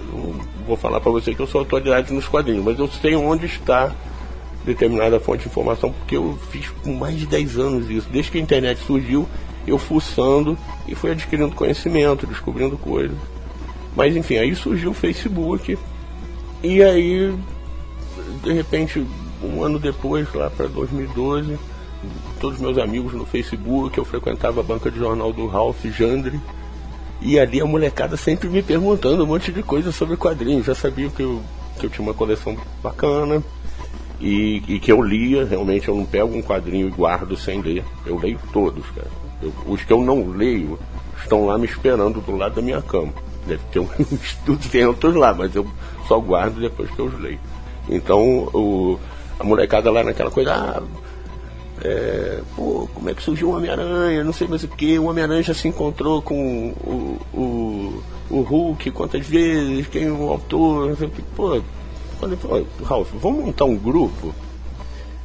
[0.67, 3.95] vou falar para você que eu sou autoridade nos quadrinhos, mas eu sei onde está
[4.65, 8.09] determinada fonte de informação, porque eu fiz com mais de 10 anos isso.
[8.11, 9.29] Desde que a internet surgiu,
[9.67, 10.57] eu fuçando
[10.87, 13.17] e fui adquirindo conhecimento, descobrindo coisas.
[13.97, 15.79] Mas enfim, aí surgiu o Facebook
[16.63, 17.33] E aí,
[18.43, 19.07] de repente,
[19.43, 21.59] um ano depois, lá para 2012,
[22.41, 26.41] todos meus amigos no Facebook, eu frequentava a banca de jornal do Ralph Jandre,
[27.21, 30.67] e ali a molecada sempre me perguntando um monte de coisa sobre quadrinhos.
[30.67, 31.41] Já sabia que eu,
[31.79, 33.43] que eu tinha uma coleção bacana
[34.21, 35.45] e, e que eu lia.
[35.45, 37.85] Realmente eu não pego um quadrinho e guardo sem ler.
[38.05, 39.11] Eu leio todos, cara.
[39.43, 40.79] Eu, os que eu não leio
[41.23, 43.13] estão lá me esperando do lado da minha cama.
[43.47, 45.67] Deve ter uns 200 lá, mas eu
[46.07, 47.41] só guardo depois que eu os leio.
[47.89, 48.99] Então o,
[49.39, 50.83] a molecada lá naquela coisa, ah,
[51.85, 55.43] é, pô, como é que surgiu o Homem-Aranha, não sei mais o que, o Homem-Aranha
[55.43, 60.97] já se encontrou com o, o, o Hulk quantas vezes, quem é o autor,
[61.37, 61.61] pô,
[62.19, 64.35] falei, pô, Ralph, vamos montar um grupo?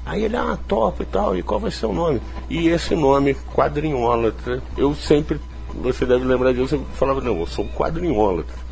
[0.05, 2.21] Aí ele, ah, top e tal, e qual vai ser o nome?
[2.49, 5.39] E esse nome, quadrinhólatra, eu sempre,
[5.73, 8.68] você deve lembrar disso, eu falava, não, eu sou quadrinhólatra.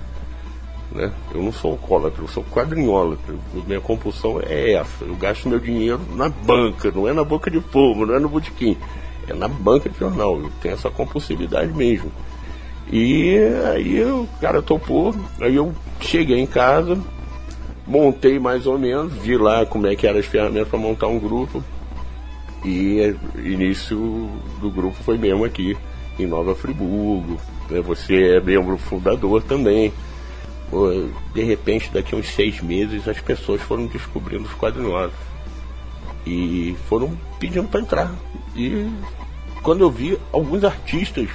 [0.97, 1.11] Né?
[1.31, 3.35] Eu não sou alcoólatra, eu sou quadrinhólatra.
[3.67, 5.05] Minha compulsão é essa.
[5.05, 8.27] Eu gasto meu dinheiro na banca, não é na boca de povo, não é no
[8.27, 8.75] botequim.
[9.27, 10.39] É na banca de jornal.
[10.39, 12.11] Eu tenho essa compulsividade mesmo.
[12.91, 13.37] E
[13.75, 16.97] aí o cara topou, aí eu cheguei em casa,
[17.85, 21.19] montei mais ou menos, vi lá como é que eram as ferramentas para montar um
[21.19, 21.63] grupo.
[22.65, 25.77] E início do grupo foi mesmo aqui,
[26.17, 27.37] em Nova Friburgo.
[27.69, 27.81] Né?
[27.81, 29.93] Você é membro fundador também
[31.33, 35.11] de repente, daqui a uns seis meses, as pessoas foram descobrindo os quadrinhos
[36.25, 38.15] e foram pedindo para entrar.
[38.55, 38.89] E
[39.61, 41.29] quando eu vi alguns artistas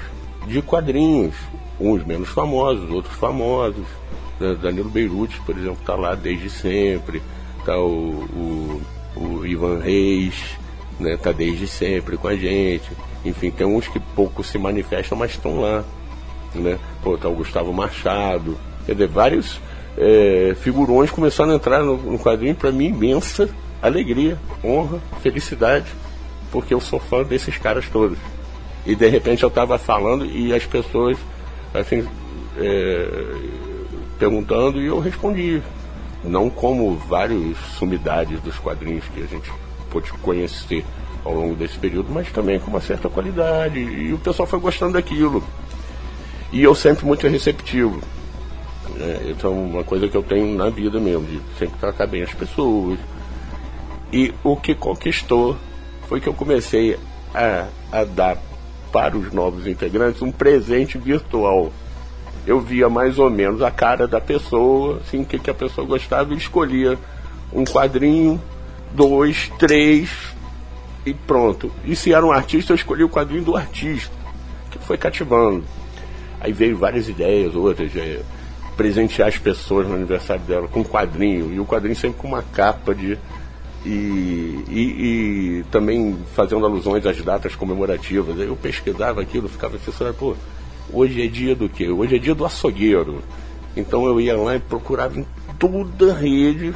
[0.47, 1.35] de quadrinhos,
[1.81, 3.87] uns menos famosos, outros famosos?
[4.61, 7.23] Danilo Beirute, por exemplo, está lá desde sempre,
[7.59, 8.83] está o, o,
[9.17, 10.35] o, Ivan Reis,
[10.93, 11.17] está né?
[11.17, 12.91] Tá desde sempre com a gente.
[13.25, 15.85] Enfim, tem uns que pouco se manifestam, mas estão lá.
[16.55, 16.79] Né?
[17.03, 19.61] Pô, tá o Gustavo Machado, Quer dizer, vários
[19.97, 23.49] é, figurões começaram a entrar no, no quadrinho, para mim, imensa
[23.81, 25.87] alegria, honra, felicidade,
[26.51, 28.19] porque eu sou fã desses caras todos.
[28.87, 31.17] E de repente eu estava falando e as pessoas,
[31.75, 32.07] assim,
[32.59, 33.35] é,
[34.19, 35.63] perguntando e eu respondi.
[36.25, 39.51] Não como várias sumidades dos quadrinhos que a gente
[39.91, 40.85] pôde conhecer
[41.25, 43.81] ao longo desse período, mas também com uma certa qualidade.
[43.81, 45.43] E o pessoal foi gostando daquilo.
[46.53, 48.01] E eu sempre muito receptivo.
[48.99, 52.35] É, então, uma coisa que eu tenho na vida mesmo, de sempre tratar bem as
[52.35, 52.99] pessoas.
[54.13, 55.57] E o que conquistou
[56.09, 56.99] foi que eu comecei
[57.35, 58.39] a, a dar
[58.93, 61.73] para os novos integrantes um presente virtual.
[62.47, 65.87] Eu via mais ou menos a cara da pessoa, assim, o que, que a pessoa
[65.87, 66.99] gostava e escolhia
[67.53, 68.41] um quadrinho,
[68.93, 70.11] dois, três
[71.07, 71.71] e pronto.
[71.85, 74.15] E se era um artista, eu escolhi o quadrinho do artista,
[74.71, 75.65] que foi cativando.
[76.41, 77.95] Aí veio várias ideias, outras.
[77.97, 78.21] É,
[78.83, 81.55] presentear as pessoas no aniversário dela com um quadrinho.
[81.55, 83.17] E o quadrinho sempre com uma capa de.
[83.87, 84.81] E, e,
[85.61, 88.37] e também fazendo alusões às datas comemorativas.
[88.41, 90.35] Eu pesquisava aquilo, ficava pensando, pô,
[90.93, 91.89] hoje é dia do quê?
[91.89, 93.23] Hoje é dia do açougueiro.
[93.77, 95.25] Então eu ia lá e procurava em
[95.61, 96.75] toda a rede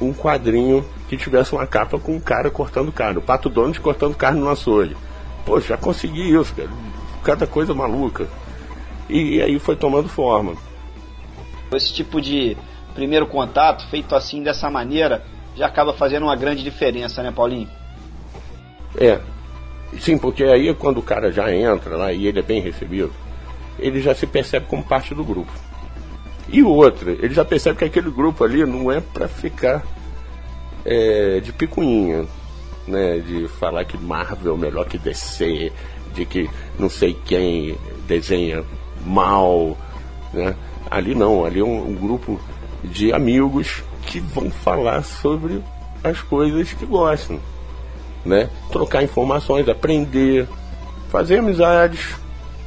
[0.00, 4.14] um quadrinho que tivesse uma capa com um cara cortando carne, o Pato Donald cortando
[4.14, 4.96] carne no açougue.
[5.44, 6.70] Pô, já consegui isso, cara.
[7.24, 8.28] Cada coisa maluca.
[9.08, 10.54] E, e aí foi tomando forma.
[11.76, 12.56] Esse tipo de
[12.94, 15.24] primeiro contato, feito assim dessa maneira,
[15.56, 17.68] já acaba fazendo uma grande diferença, né, Paulinho?
[18.98, 19.20] É.
[19.98, 23.12] Sim, porque aí quando o cara já entra lá e ele é bem recebido,
[23.78, 25.52] ele já se percebe como parte do grupo.
[26.48, 29.82] E o outro, ele já percebe que aquele grupo ali não é para ficar
[30.84, 32.26] é, de picuinha,
[32.86, 33.18] né?
[33.18, 35.72] De falar que Marvel é melhor que DC,
[36.14, 37.76] de que não sei quem
[38.06, 38.64] desenha
[39.04, 39.76] mal,
[40.32, 40.54] né?
[40.90, 42.40] Ali não, ali é um, um grupo
[42.82, 45.62] de amigos que vão falar sobre
[46.02, 47.38] as coisas que gostam,
[48.24, 48.50] né?
[48.70, 50.48] Trocar informações, aprender,
[51.10, 52.14] fazer amizades,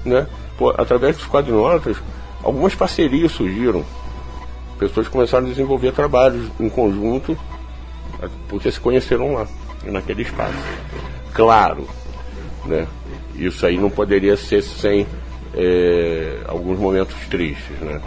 [0.05, 0.27] né?
[0.57, 1.97] Pô, através dos quadrinólatras,
[2.41, 3.83] algumas parcerias surgiram.
[4.79, 7.37] Pessoas começaram a desenvolver trabalhos em conjunto,
[8.47, 9.47] porque se conheceram lá,
[9.83, 10.53] naquele espaço.
[11.33, 11.87] Claro,
[12.65, 12.87] né?
[13.35, 15.05] Isso aí não poderia ser sem
[15.55, 18.01] é, alguns momentos tristes, né?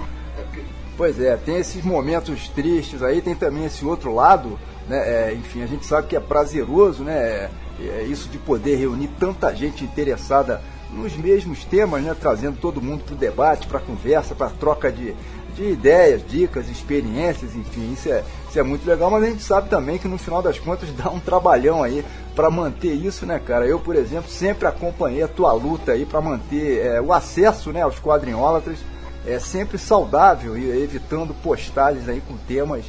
[0.97, 4.59] Pois é, tem esses momentos tristes aí, tem também esse outro lado,
[4.89, 4.99] né?
[5.31, 7.15] É, enfim, a gente sabe que é prazeroso, né?
[7.15, 7.51] É,
[7.81, 10.61] é isso de poder reunir tanta gente interessada
[10.93, 12.17] nos mesmos temas, né?
[12.19, 15.15] Trazendo todo mundo para o debate, para a conversa, para a troca de,
[15.59, 19.69] de ideias, dicas, experiências, enfim, isso é, isso é muito legal, mas a gente sabe
[19.69, 22.05] também que no final das contas dá um trabalhão aí
[22.35, 23.67] para manter isso, né, cara?
[23.67, 27.83] Eu, por exemplo, sempre acompanhei a tua luta aí para manter é, o acesso né,
[27.83, 28.79] aos quadrinhólatras
[29.27, 32.85] é, sempre saudável e evitando postagens aí com temas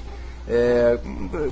[0.47, 0.99] é,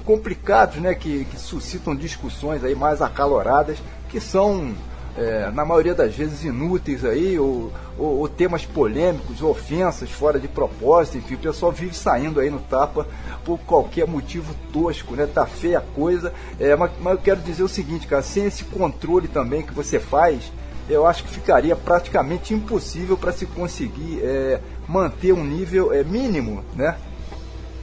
[0.05, 3.79] complicados, né, que, que suscitam discussões aí mais acaloradas,
[4.09, 4.75] que são
[5.17, 10.47] é, na maioria das vezes inúteis aí, ou, ou, ou, temas polêmicos, ofensas fora de
[10.47, 13.07] propósito, enfim, o pessoal vive saindo aí no tapa
[13.43, 15.25] por qualquer motivo tosco, né?
[15.25, 16.31] Tá feia a coisa.
[16.59, 19.99] É, mas, mas eu quero dizer o seguinte, cara, sem esse controle também que você
[19.99, 20.51] faz,
[20.87, 26.63] eu acho que ficaria praticamente impossível para se conseguir é, manter um nível é, mínimo,
[26.75, 26.95] né?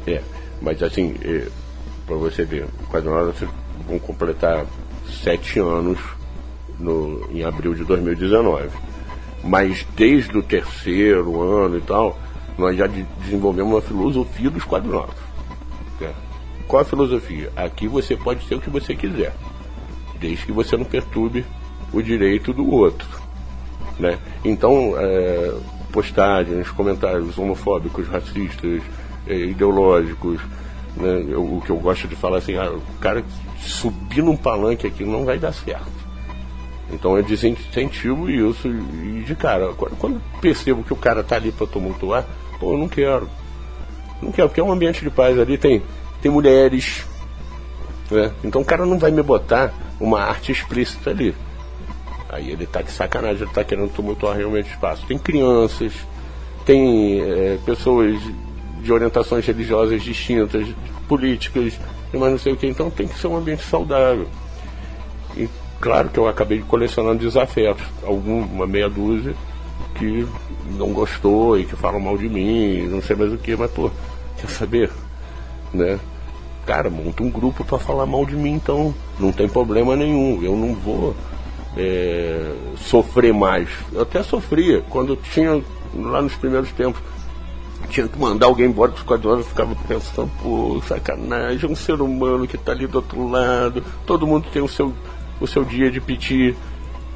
[0.06, 0.22] É,
[0.62, 1.48] mas assim, é,
[2.06, 3.34] para você ver, quase nós
[3.88, 4.64] vão completar
[5.22, 5.98] sete anos
[6.78, 8.68] no, em abril de 2019.
[9.42, 12.18] Mas desde o terceiro ano e tal,
[12.56, 15.22] nós já de, desenvolvemos uma filosofia dos quadrinógrafos.
[16.00, 16.10] É.
[16.66, 17.52] Qual a filosofia?
[17.56, 19.34] Aqui você pode ser o que você quiser,
[20.18, 21.44] desde que você não perturbe
[21.92, 23.06] o direito do outro.
[23.98, 24.18] Né?
[24.44, 25.54] Então, é,
[25.92, 28.82] postagens, comentários homofóbicos, racistas,
[29.26, 30.40] é, ideológicos,
[30.96, 31.24] né?
[31.28, 33.24] eu, o que eu gosto de falar assim, ah, o cara
[33.60, 36.03] subir num palanque aqui não vai dar certo.
[36.94, 41.66] Então eu desincentivo isso e de cara, quando percebo que o cara tá ali para
[41.66, 42.24] tumultuar,
[42.60, 43.28] pô, eu não quero.
[44.22, 45.82] Não quero, porque é um ambiente de paz ali, tem,
[46.22, 47.04] tem mulheres.
[48.10, 48.32] Né?
[48.44, 51.34] Então o cara não vai me botar uma arte explícita ali.
[52.28, 55.06] Aí ele tá de sacanagem, ele tá querendo tumultuar realmente o espaço.
[55.06, 55.92] Tem crianças,
[56.64, 58.20] tem é, pessoas
[58.80, 60.66] de orientações religiosas distintas,
[61.08, 61.78] políticas,
[62.12, 62.66] mas não sei o que.
[62.66, 64.28] Então tem que ser um ambiente saudável.
[65.36, 65.48] E
[65.84, 69.34] Claro que eu acabei colecionando desafetos, alguma meia dúzia
[69.96, 70.26] que
[70.78, 73.90] não gostou e que falam mal de mim, não sei mais o que, mas pô,
[74.40, 74.90] quer saber?
[75.74, 76.00] Né?
[76.64, 80.42] Cara, monta um grupo para falar mal de mim, então não tem problema nenhum.
[80.42, 81.14] Eu não vou
[81.76, 83.68] é, sofrer mais.
[83.92, 85.62] Eu até sofria quando tinha
[85.94, 87.02] lá nos primeiros tempos
[87.90, 92.46] tinha que mandar alguém embora dos quadros, eu ficava pensando, pô, sacanagem, um ser humano
[92.46, 94.94] que está ali do outro lado, todo mundo tem o seu
[95.40, 96.56] o seu dia de pedir.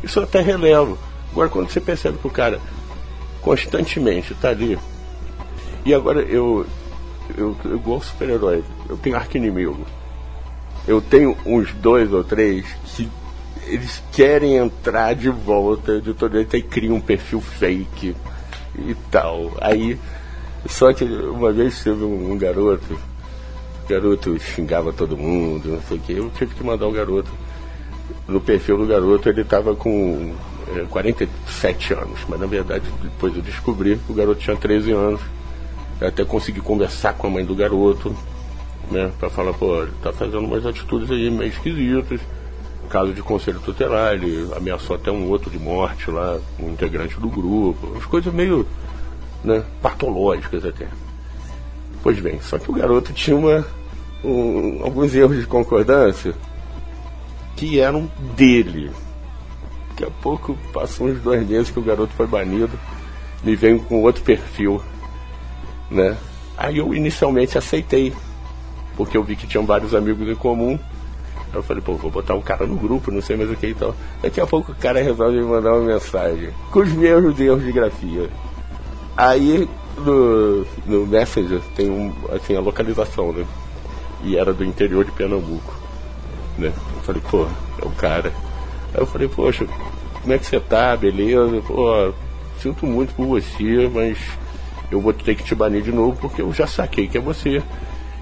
[0.03, 0.99] Isso até relevo.
[1.33, 2.61] Agora, quando você percebe que o cara
[3.41, 4.79] constantemente está ali,
[5.85, 6.67] e agora eu,
[7.37, 9.87] eu, eu igual super-herói, eu tenho arqui-inimigo.
[10.87, 13.09] Eu tenho uns dois ou três que
[13.67, 18.17] eles querem entrar de volta de todo jeito e criam um perfil fake
[18.77, 19.53] e tal.
[19.61, 19.99] Aí,
[20.67, 25.99] só que uma vez teve um, um garoto, o garoto xingava todo mundo, não sei
[25.99, 27.31] o que, eu tive que mandar o garoto
[28.29, 30.35] no perfil do garoto ele estava com
[30.77, 35.21] é, 47 anos, mas na verdade depois eu descobri que o garoto tinha 13 anos.
[36.01, 38.15] Eu até consegui conversar com a mãe do garoto,
[38.91, 42.21] né, para falar, pô, ele tá fazendo umas atitudes aí meio esquisitas.
[42.89, 47.29] Caso de conselho tutelar, ele ameaçou até um outro de morte lá, um integrante do
[47.29, 48.67] grupo, umas coisas meio
[49.43, 50.87] né, patológicas até.
[52.03, 53.67] Pois bem, só que o garoto tinha uma,
[54.25, 56.35] um, alguns erros de concordância
[57.59, 58.91] que eram dele.
[59.91, 62.71] Daqui a pouco passou uns dois meses que o garoto foi banido,
[63.43, 64.81] me veio com outro perfil,
[65.91, 66.17] né?
[66.57, 68.13] Aí eu inicialmente aceitei,
[68.97, 70.79] porque eu vi que tinham vários amigos em comum.
[71.53, 73.75] Eu falei, pô, vou botar um cara no grupo, não sei mais o que e
[73.75, 73.95] tal.
[74.23, 77.73] Daqui a pouco o cara resolve me mandar uma mensagem com os meus erros de
[77.73, 78.31] grafia.
[79.17, 83.45] Aí no, no Messenger tem um, assim, a localização, né?
[84.23, 85.79] E era do interior de Pernambuco
[86.59, 86.73] né?
[87.09, 87.47] Falei, pô,
[87.81, 88.31] é o cara.
[88.93, 89.67] Aí eu falei, poxa,
[90.21, 90.95] como é que você tá?
[90.95, 91.63] Beleza?
[91.67, 92.13] Pô,
[92.61, 94.19] sinto muito por você, mas
[94.91, 97.63] eu vou ter que te banir de novo porque eu já saquei que é você.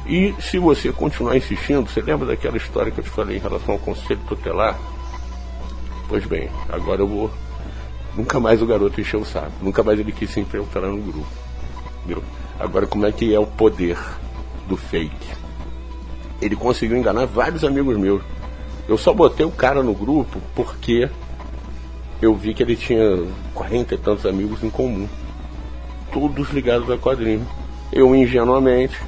[0.07, 3.75] E se você continuar insistindo, você lembra daquela história que eu te falei em relação
[3.75, 4.79] ao conselho tutelar?
[6.09, 7.29] Pois bem, agora eu vou.
[8.15, 11.27] Nunca mais o garoto encheu o saco, nunca mais ele quis se infiltrar no grupo.
[12.05, 12.23] Entendeu?
[12.61, 13.99] Agora, como é que é o poder
[14.69, 15.37] do fake?
[16.41, 18.23] ele conseguiu enganar vários amigos meus.
[18.89, 21.09] Eu só botei o cara no grupo porque
[22.23, 25.09] eu vi que ele tinha quarenta e tantos amigos em comum.
[26.13, 27.47] Todos ligados a quadrinho.
[27.93, 28.99] Eu ingenuamente,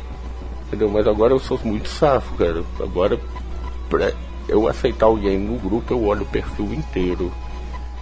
[0.66, 0.90] entendeu?
[0.90, 2.62] Mas agora eu sou muito safo, cara.
[2.80, 3.18] Agora,
[3.88, 4.12] pra
[4.48, 7.32] eu aceitar alguém no grupo, eu olho o perfil inteiro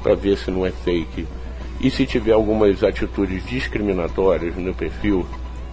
[0.03, 1.27] para ver se não é fake.
[1.79, 5.27] E se tiver algumas atitudes discriminatórias no perfil,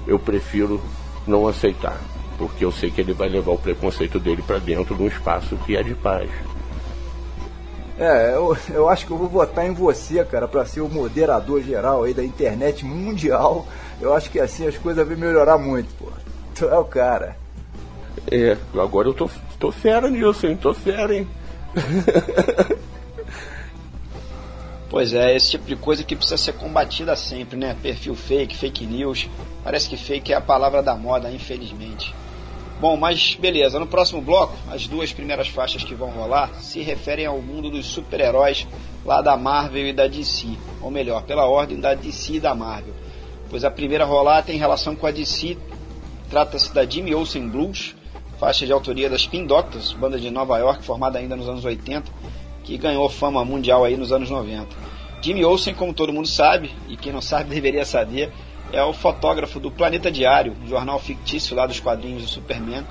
[0.06, 0.82] eu prefiro
[1.26, 1.98] não aceitar
[2.38, 5.56] porque eu sei que ele vai levar o preconceito dele para dentro de um espaço
[5.66, 6.30] que é de paz.
[7.98, 11.62] É, eu, eu acho que eu vou votar em você, cara, para ser o moderador
[11.62, 13.68] geral aí da internet mundial.
[14.02, 16.08] Eu acho que assim as coisas vão melhorar muito, pô.
[16.56, 17.38] Tu é o cara.
[18.32, 19.30] É, agora eu tô,
[19.60, 20.58] tô fera nisso, hein?
[20.58, 21.28] Tô fera, hein?
[24.94, 27.76] Pois é, esse tipo de coisa que precisa ser combatida sempre, né?
[27.82, 29.28] Perfil fake, fake news.
[29.64, 32.14] Parece que fake é a palavra da moda, infelizmente.
[32.80, 37.26] Bom, mas beleza, no próximo bloco, as duas primeiras faixas que vão rolar se referem
[37.26, 38.68] ao mundo dos super-heróis
[39.04, 40.50] lá da Marvel e da DC,
[40.80, 42.94] ou melhor, pela ordem da DC e da Marvel.
[43.50, 45.58] Pois a primeira rolar tem relação com a DC,
[46.30, 47.96] trata-se da Jimmy Olsen Blues,
[48.40, 52.12] faixa de autoria das Spin Doctors, banda de Nova York formada ainda nos anos 80,
[52.64, 54.68] que ganhou fama mundial aí nos anos 90.
[55.22, 58.32] Jimmy Olsen, como todo mundo sabe, e quem não sabe deveria saber,
[58.72, 62.84] é o fotógrafo do Planeta Diário, um jornal fictício lá dos quadrinhos do Superman.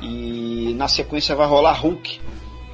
[0.00, 2.20] E na sequência vai rolar Hulk,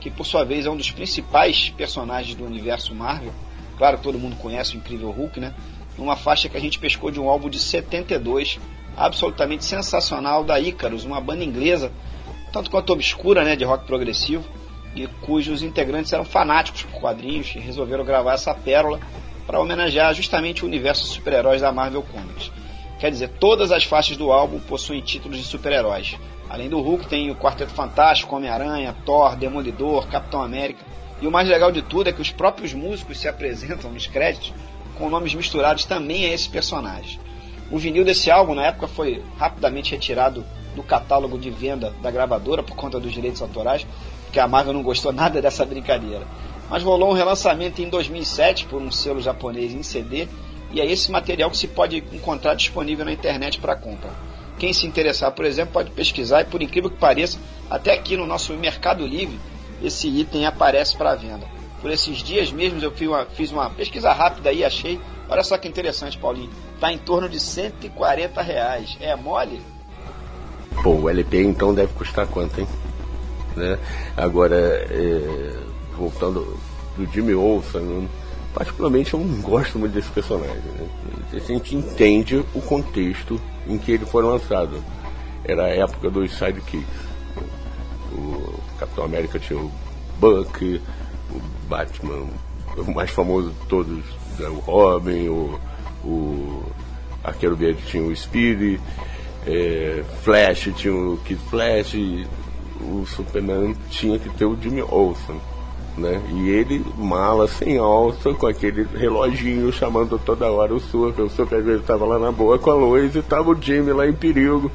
[0.00, 3.32] que por sua vez é um dos principais personagens do universo Marvel.
[3.78, 5.54] Claro todo mundo conhece o incrível Hulk, né?
[5.96, 8.58] Numa faixa que a gente pescou de um álbum de 72,
[8.96, 11.92] absolutamente sensacional da Icarus, uma banda inglesa,
[12.52, 14.44] tanto quanto obscura, né, de rock progressivo,
[14.94, 19.00] e cujos integrantes eram fanáticos por quadrinhos e resolveram gravar essa pérola
[19.46, 22.50] para homenagear justamente o universo de super-heróis da Marvel Comics.
[22.98, 26.16] Quer dizer, todas as faixas do álbum possuem títulos de super-heróis.
[26.48, 30.84] Além do Hulk, tem o Quarteto Fantástico, Homem-Aranha, Thor, Demolidor, Capitão América.
[31.20, 34.52] E o mais legal de tudo é que os próprios músicos se apresentam nos créditos
[34.96, 37.18] com nomes misturados também a esses personagens.
[37.70, 40.44] O vinil desse álbum, na época, foi rapidamente retirado
[40.76, 43.86] do catálogo de venda da gravadora por conta dos direitos autorais,
[44.32, 46.26] porque a Marvel não gostou nada dessa brincadeira
[46.72, 50.26] mas rolou um relançamento em 2007 por um selo japonês em CD
[50.70, 54.08] e é esse material que se pode encontrar disponível na internet para compra.
[54.58, 57.38] Quem se interessar, por exemplo, pode pesquisar e, por incrível que pareça,
[57.68, 59.38] até aqui no nosso Mercado Livre,
[59.82, 61.46] esse item aparece para venda.
[61.82, 64.98] Por esses dias mesmos eu fiz uma, fiz uma pesquisa rápida e achei.
[65.28, 66.48] Olha só que interessante, Paulinho.
[66.74, 68.96] Está em torno de 140 reais.
[68.98, 69.60] É mole?
[70.82, 72.66] Pô, o LP então deve custar quanto, hein?
[73.56, 73.78] Né?
[74.16, 76.58] Agora, é voltando
[76.96, 78.08] do Jimmy Olsen,
[78.54, 80.56] particularmente eu não gosto muito desse personagem.
[80.56, 80.88] Né?
[81.32, 84.82] A gente entende o contexto em que ele foi lançado.
[85.44, 87.12] Era a época dos sidekicks.
[88.12, 89.70] O Capitão América tinha o
[90.18, 90.80] Buck,
[91.30, 92.26] o Batman,
[92.76, 94.04] o mais famoso de todos,
[94.38, 94.48] né?
[94.48, 95.58] o Robin, o,
[96.04, 96.62] o
[97.24, 98.78] Arqueiro Verde tinha o Speedy,
[99.46, 101.94] é, Flash tinha o Kid Flash,
[102.82, 105.40] o Superman tinha que ter o Jimmy Olsen
[105.96, 106.20] né?
[106.30, 111.22] E ele, mala sem alça, com aquele reloginho chamando toda hora o Super.
[111.22, 114.12] O Super estava lá na boa com a luz e estava o Jimmy lá em
[114.12, 114.70] perigo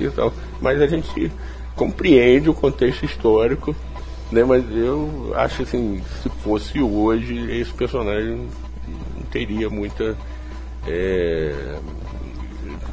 [0.00, 0.32] e tal.
[0.60, 1.32] Mas a gente
[1.74, 3.74] compreende o contexto histórico,
[4.30, 4.44] né?
[4.44, 8.48] Mas eu acho assim, se fosse hoje, esse personagem
[9.16, 10.16] não teria muita.
[10.86, 11.78] É...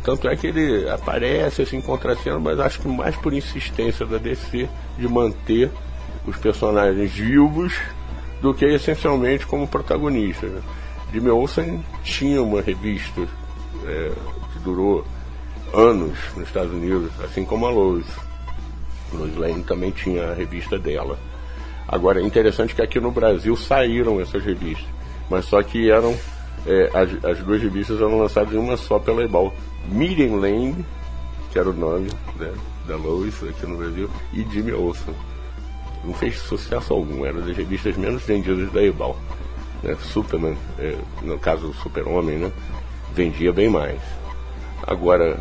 [0.04, 4.70] Tanto é que ele aparece assim contracendo, mas acho que mais por insistência da DC
[4.98, 5.70] de manter
[6.26, 7.74] os personagens vivos
[8.42, 10.50] do que essencialmente como protagonistas.
[10.50, 10.62] Né?
[11.12, 13.22] Jimmy Olsen tinha uma revista
[13.86, 14.12] é,
[14.54, 15.06] que durou
[15.74, 18.06] anos nos Estados Unidos, assim como a Lois.
[19.12, 21.18] Lois Lane também tinha a revista dela.
[21.88, 24.88] Agora, é interessante que aqui no Brasil saíram essas revistas,
[25.30, 26.16] mas só que eram
[26.66, 29.54] é, as, as, duas revistas eram lançadas em uma só pela Ebal.
[29.92, 30.86] Miriam Lane,
[31.52, 32.54] que era o nome né,
[32.88, 35.14] da Lois aqui no Brasil, e Jimmy Olsen
[36.04, 39.18] não fez sucesso algum, era das revistas menos vendidas da Ebal.
[39.84, 39.96] Né?
[40.02, 42.52] Superman, é, no caso do Super-Homem, né?
[43.14, 44.00] vendia bem mais.
[44.86, 45.40] Agora,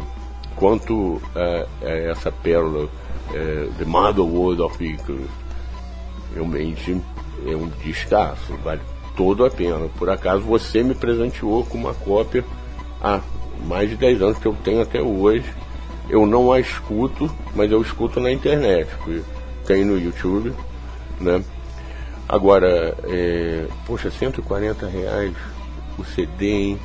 [0.57, 2.89] quanto a, a essa pérola,
[3.33, 5.31] é, The Mother World of Icarus,
[6.35, 7.01] realmente
[7.47, 8.81] é um descasso, vale
[9.17, 9.89] todo a pena.
[9.99, 12.45] Por acaso você me presenteou com uma cópia
[13.01, 13.21] há
[13.67, 15.45] mais de 10 anos que eu tenho até hoje.
[16.09, 18.89] Eu não a escuto, mas eu escuto na internet.
[18.97, 19.23] Porque
[19.67, 20.53] tem no YouTube,
[21.21, 21.43] né?
[22.29, 25.35] Agora, é, poxa, 140 reais
[25.99, 26.81] o CD, hein?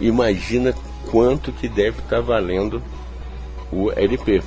[0.00, 0.74] Imagina
[1.10, 2.82] quanto que deve estar tá valendo
[3.72, 4.42] o LP.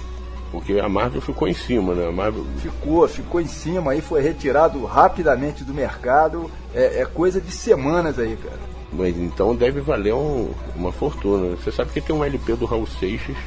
[0.52, 2.08] Porque a Marvel ficou em cima, né?
[2.08, 2.46] A Marvel...
[2.58, 6.52] Ficou, ficou em cima, aí foi retirado rapidamente do mercado.
[6.74, 8.60] É, é coisa de semanas aí, cara.
[8.92, 11.56] Mas então deve valer um, uma fortuna.
[11.56, 13.38] Você sabe que tem um LP do Raul Seixas,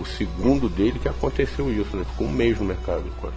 [0.00, 2.04] o segundo dele, que aconteceu isso, né?
[2.04, 3.04] Ficou um mês no mercado.
[3.20, 3.36] Quase.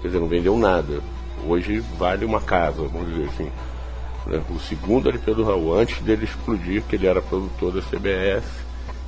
[0.00, 1.00] Quer dizer, não vendeu nada.
[1.46, 3.50] Hoje vale uma casa, vamos dizer assim.
[4.26, 4.40] Né?
[4.50, 8.44] O segundo LP do Raul, antes dele explodir, que ele era produtor da CBS.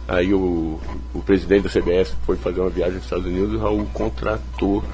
[0.07, 0.79] Aí o,
[1.15, 4.85] o presidente da CBS foi fazer uma viagem nos Estados Unidos e o Raul contratou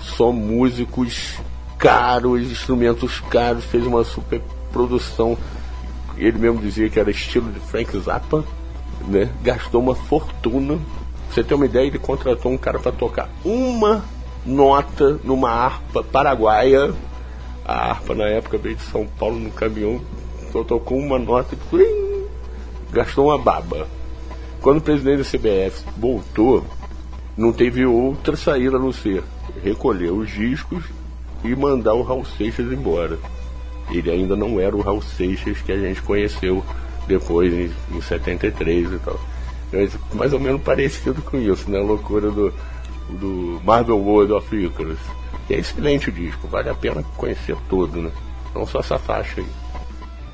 [0.00, 1.38] só músicos
[1.78, 5.38] caros, instrumentos caros, fez uma super produção.
[6.20, 8.44] Ele mesmo dizia que era estilo de Frank Zappa,
[9.08, 9.30] né?
[9.42, 10.78] Gastou uma fortuna.
[11.30, 14.04] Você ter uma ideia, ele contratou um cara para tocar uma
[14.44, 16.92] nota numa harpa paraguaia.
[17.64, 20.00] A harpa na época veio de São Paulo no caminhão,
[20.52, 22.26] só tocou uma nota e
[22.92, 23.86] gastou uma baba.
[24.60, 26.66] Quando o presidente da CBF voltou,
[27.34, 29.22] não teve outra saída a não ser
[29.62, 30.84] recolher os discos
[31.42, 33.18] e mandar o Raul Seixas embora.
[33.90, 36.64] Ele ainda não era o Raul Seixas que a gente conheceu
[37.06, 39.18] depois, em, em 73 e tal.
[39.72, 41.78] Mas, mais ou menos parecido com isso, né?
[41.78, 42.52] A loucura do,
[43.08, 44.98] do Marvel World of Icarus.
[45.46, 48.10] Que é excelente o disco, vale a pena conhecer todo, né?
[48.54, 49.46] Não só essa faixa aí.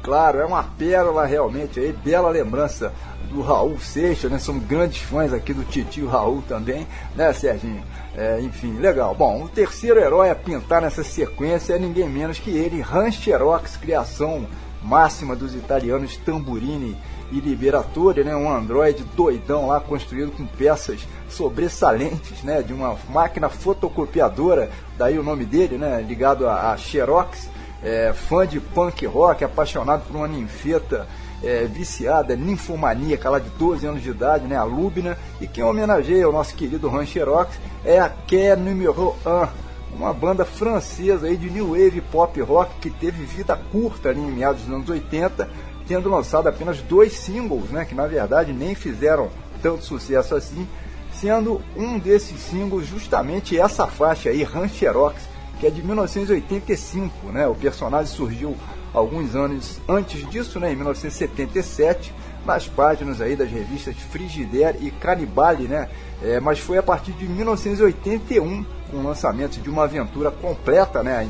[0.02, 2.92] Claro, é uma pérola realmente aí, bela lembrança
[3.28, 4.38] do Raul Seixas, né?
[4.38, 7.82] Somos grandes fãs aqui do Titio Raul também, né, Serginho?
[8.16, 9.14] É, enfim, legal.
[9.14, 13.76] Bom, o terceiro herói a pintar nessa sequência é ninguém menos que ele, Hans Xerox,
[13.76, 14.46] criação
[14.82, 16.96] máxima dos italianos Tamburini
[17.30, 18.34] e Liberatore, né?
[18.34, 22.62] Um androide doidão lá construído com peças sobressalentes, né?
[22.62, 26.00] De uma máquina fotocopiadora, daí o nome dele, né?
[26.00, 27.50] Ligado a, a Xerox,
[27.82, 31.06] é, fã de punk rock, apaixonado por uma ninfeta
[31.42, 36.28] é, viciada, ninfomaníaca, lá de 12 anos de idade, né, a Lubna, e quem homenageia
[36.28, 41.50] o nosso querido Ran Xerox é a Que Numéro 1, uma banda francesa aí de
[41.50, 45.48] new wave pop rock que teve vida curta ali em meados dos anos 80,
[45.86, 49.30] tendo lançado apenas dois singles, né, que na verdade nem fizeram
[49.62, 50.66] tanto sucesso assim,
[51.12, 55.22] sendo um desses singles justamente essa faixa aí, Ran Xerox,
[55.58, 57.46] que é de 1985, né?
[57.46, 58.54] O personagem surgiu
[58.96, 62.14] alguns anos antes disso, né, em 1977,
[62.46, 65.90] nas páginas aí das revistas Frigidaire e Canibale, né?
[66.22, 71.28] É, mas foi a partir de 1981, com o lançamento de uma aventura completa, né,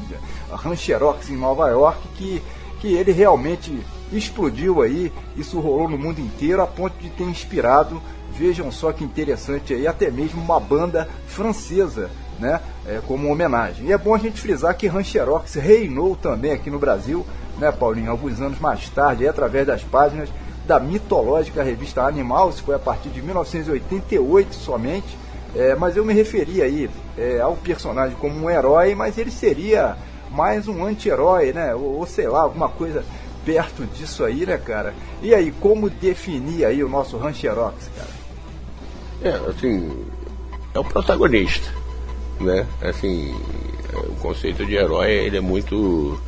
[0.49, 2.41] Rancherox em Nova York, que,
[2.79, 3.77] que ele realmente
[4.13, 9.03] explodiu aí, isso rolou no mundo inteiro a ponto de ter inspirado, vejam só que
[9.03, 13.87] interessante aí, até mesmo uma banda francesa, né, é, como homenagem.
[13.87, 17.27] E é bom a gente frisar que Rancherox reinou também aqui no Brasil,
[17.59, 20.29] né, Paulinho, alguns anos mais tarde, através das páginas
[20.67, 25.17] da mitológica revista Animal, isso foi a partir de 1988 somente,
[25.55, 29.97] é, mas eu me referi aí é, ao personagem como um herói, mas ele seria
[30.31, 33.05] mais um anti-herói, né, ou, ou, sei lá, alguma coisa
[33.45, 34.93] perto disso aí, né, cara?
[35.23, 38.17] E aí, como definir aí o nosso Rancherox, cara?
[39.23, 40.05] É, assim,
[40.75, 41.73] é o protagonista,
[42.41, 43.35] né, assim,
[43.95, 46.21] o conceito de herói, ele é muito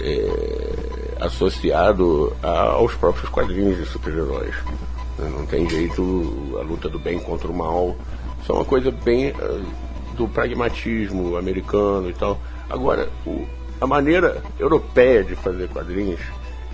[0.00, 4.54] é, associado a, aos próprios quadrinhos de super-heróis.
[5.18, 7.96] Não tem jeito, a luta do bem contra o mal.
[8.40, 9.66] Isso é uma coisa bem uh,
[10.14, 12.38] do pragmatismo americano e tal.
[12.70, 13.44] Agora, o,
[13.80, 16.20] a maneira europeia de fazer quadrinhos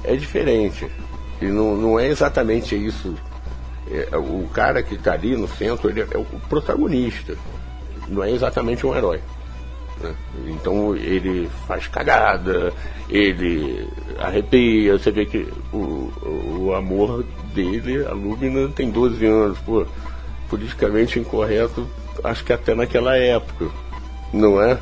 [0.03, 0.87] é diferente.
[1.41, 3.15] E não, não é exatamente isso.
[3.91, 7.37] É, o cara que está ali no centro ele é, é o protagonista.
[8.09, 9.21] Não é exatamente um herói.
[10.01, 10.15] Né?
[10.49, 12.73] Então ele faz cagada,
[13.09, 13.89] ele
[14.19, 16.11] arrepia, você vê que o,
[16.59, 19.87] o amor dele, a Lubina, tem 12 anos, pô,
[20.49, 21.87] politicamente incorreto,
[22.23, 23.69] acho que até naquela época,
[24.33, 24.79] não é?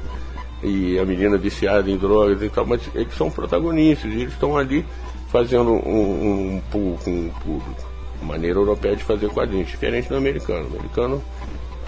[0.62, 4.84] E a menina viciada em drogas e tal, mas eles são protagonistas, eles estão ali
[5.28, 7.92] fazendo um, um pool com o público.
[8.22, 10.68] Maneira europeia de fazer quadrinhos, diferente do americano.
[10.72, 11.22] O americano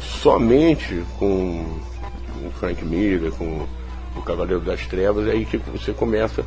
[0.01, 1.79] somente com
[2.47, 3.67] o Frank Miller, com
[4.17, 6.45] o Cavaleiro das Trevas, é aí que você começa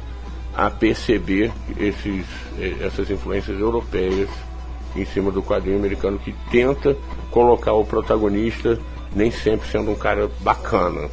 [0.53, 2.25] a perceber esses,
[2.59, 4.29] eh, essas influências europeias
[4.95, 6.97] em cima do quadrinho americano que tenta
[7.29, 8.79] colocar o protagonista
[9.15, 11.09] nem sempre sendo um cara bacana.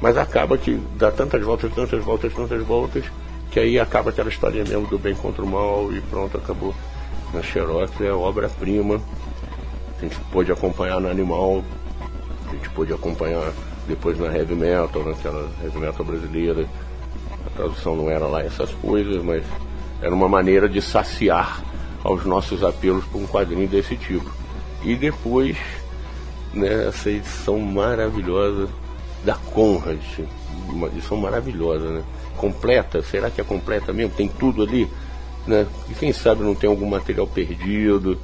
[0.00, 3.04] Mas acaba que dá tantas voltas, tantas voltas, tantas voltas,
[3.50, 6.74] que aí acaba aquela história mesmo do bem contra o mal e pronto, acabou.
[7.32, 9.00] Na Xerox é obra-prima.
[9.96, 11.62] A gente pôde acompanhar no Animal,
[12.48, 13.52] a gente pôde acompanhar
[13.90, 16.66] depois na heavy metal, naquela heavy metal brasileira.
[17.46, 19.44] A tradução não era lá essas coisas, mas
[20.00, 21.62] era uma maneira de saciar
[22.02, 24.30] aos nossos apelos por um quadrinho desse tipo.
[24.82, 25.56] E depois,
[26.54, 28.68] né, essa edição maravilhosa
[29.24, 30.00] da Conrad,
[30.68, 32.02] uma edição maravilhosa, né?
[32.36, 34.14] Completa, será que é completa mesmo?
[34.14, 34.88] Tem tudo ali,
[35.46, 35.66] né?
[35.90, 38.18] E quem sabe não tem algum material perdido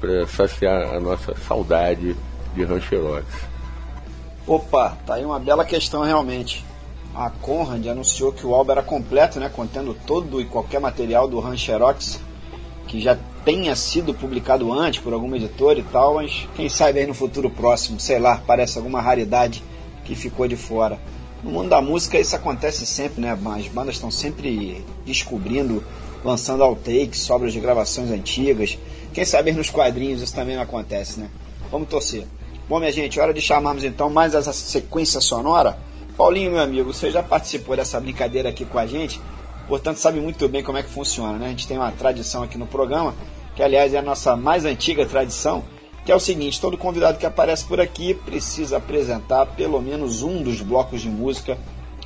[0.00, 2.16] para saciar a nossa saudade
[2.54, 3.53] de Rancherox.
[4.46, 6.62] Opa, tá aí uma bela questão realmente.
[7.14, 11.40] A Conrad anunciou que o álbum era completo, né, contendo todo e qualquer material do
[11.40, 12.20] Han Xerox,
[12.86, 17.06] que já tenha sido publicado antes por algum editor e tal, mas quem sabe aí
[17.06, 19.62] no futuro próximo, sei lá, parece alguma raridade
[20.04, 20.98] que ficou de fora.
[21.42, 23.30] No mundo da música isso acontece sempre, né?
[23.32, 25.82] As bandas estão sempre descobrindo,
[26.22, 28.78] lançando outtakes, sobras de gravações antigas.
[29.14, 31.30] Quem sabe nos quadrinhos isso também não acontece, né?
[31.70, 32.26] Vamos torcer.
[32.66, 35.78] Bom, minha gente, hora de chamarmos então mais essa sequência sonora.
[36.16, 39.20] Paulinho, meu amigo, você já participou dessa brincadeira aqui com a gente,
[39.68, 41.46] portanto sabe muito bem como é que funciona, né?
[41.46, 43.14] A gente tem uma tradição aqui no programa,
[43.54, 45.62] que aliás é a nossa mais antiga tradição,
[46.06, 50.42] que é o seguinte: todo convidado que aparece por aqui precisa apresentar pelo menos um
[50.42, 51.58] dos blocos de música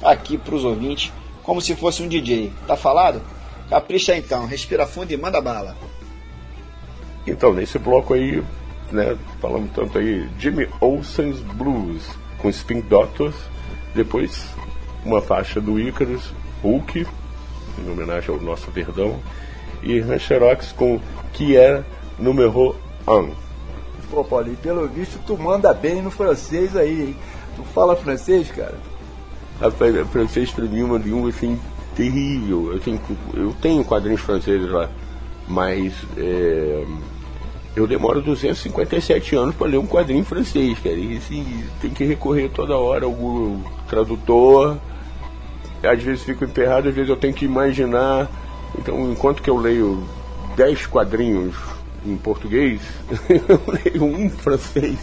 [0.03, 1.13] aqui para os ouvintes,
[1.45, 2.53] como se fosse um DJ.
[2.67, 3.23] Tá falado?
[3.71, 5.77] Capricha então, respira fundo e manda bala.
[7.25, 8.43] Então, nesse bloco aí,
[8.93, 12.09] né, falamos tanto aí, Jimmy Olsen's Blues,
[12.39, 13.37] com Spin Doctors,
[13.95, 14.47] depois
[15.05, 16.33] uma faixa do Icarus,
[16.63, 17.07] Hulk,
[17.79, 19.19] em homenagem ao nosso Verdão,
[19.83, 21.01] e Rancherox com
[21.33, 21.85] Que é
[22.19, 22.75] Número
[23.07, 23.31] 1.
[24.11, 27.17] Pô, Paulinho, pelo visto tu manda bem no francês aí, hein?
[27.57, 28.75] Tu fala francês, cara?
[29.61, 31.59] Rapaz, francês pra mim é uma língua assim
[31.95, 32.75] terrível.
[32.75, 32.99] Assim,
[33.35, 34.89] eu tenho quadrinhos franceses lá,
[35.47, 36.85] mas é,
[37.77, 40.97] eu demoro 257 anos para ler um quadrinho francês, cara.
[40.97, 44.79] E assim, tem que recorrer toda hora ao tradutor.
[45.83, 48.29] Às vezes fico emperrado, às vezes eu tenho que imaginar.
[48.77, 50.03] Então, enquanto que eu leio
[50.57, 51.55] 10 quadrinhos
[52.05, 52.81] em português,
[53.31, 54.99] eu leio um francês.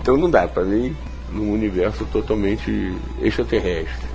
[0.00, 0.96] Então não dá para mim
[1.32, 4.08] num universo totalmente extraterrestre.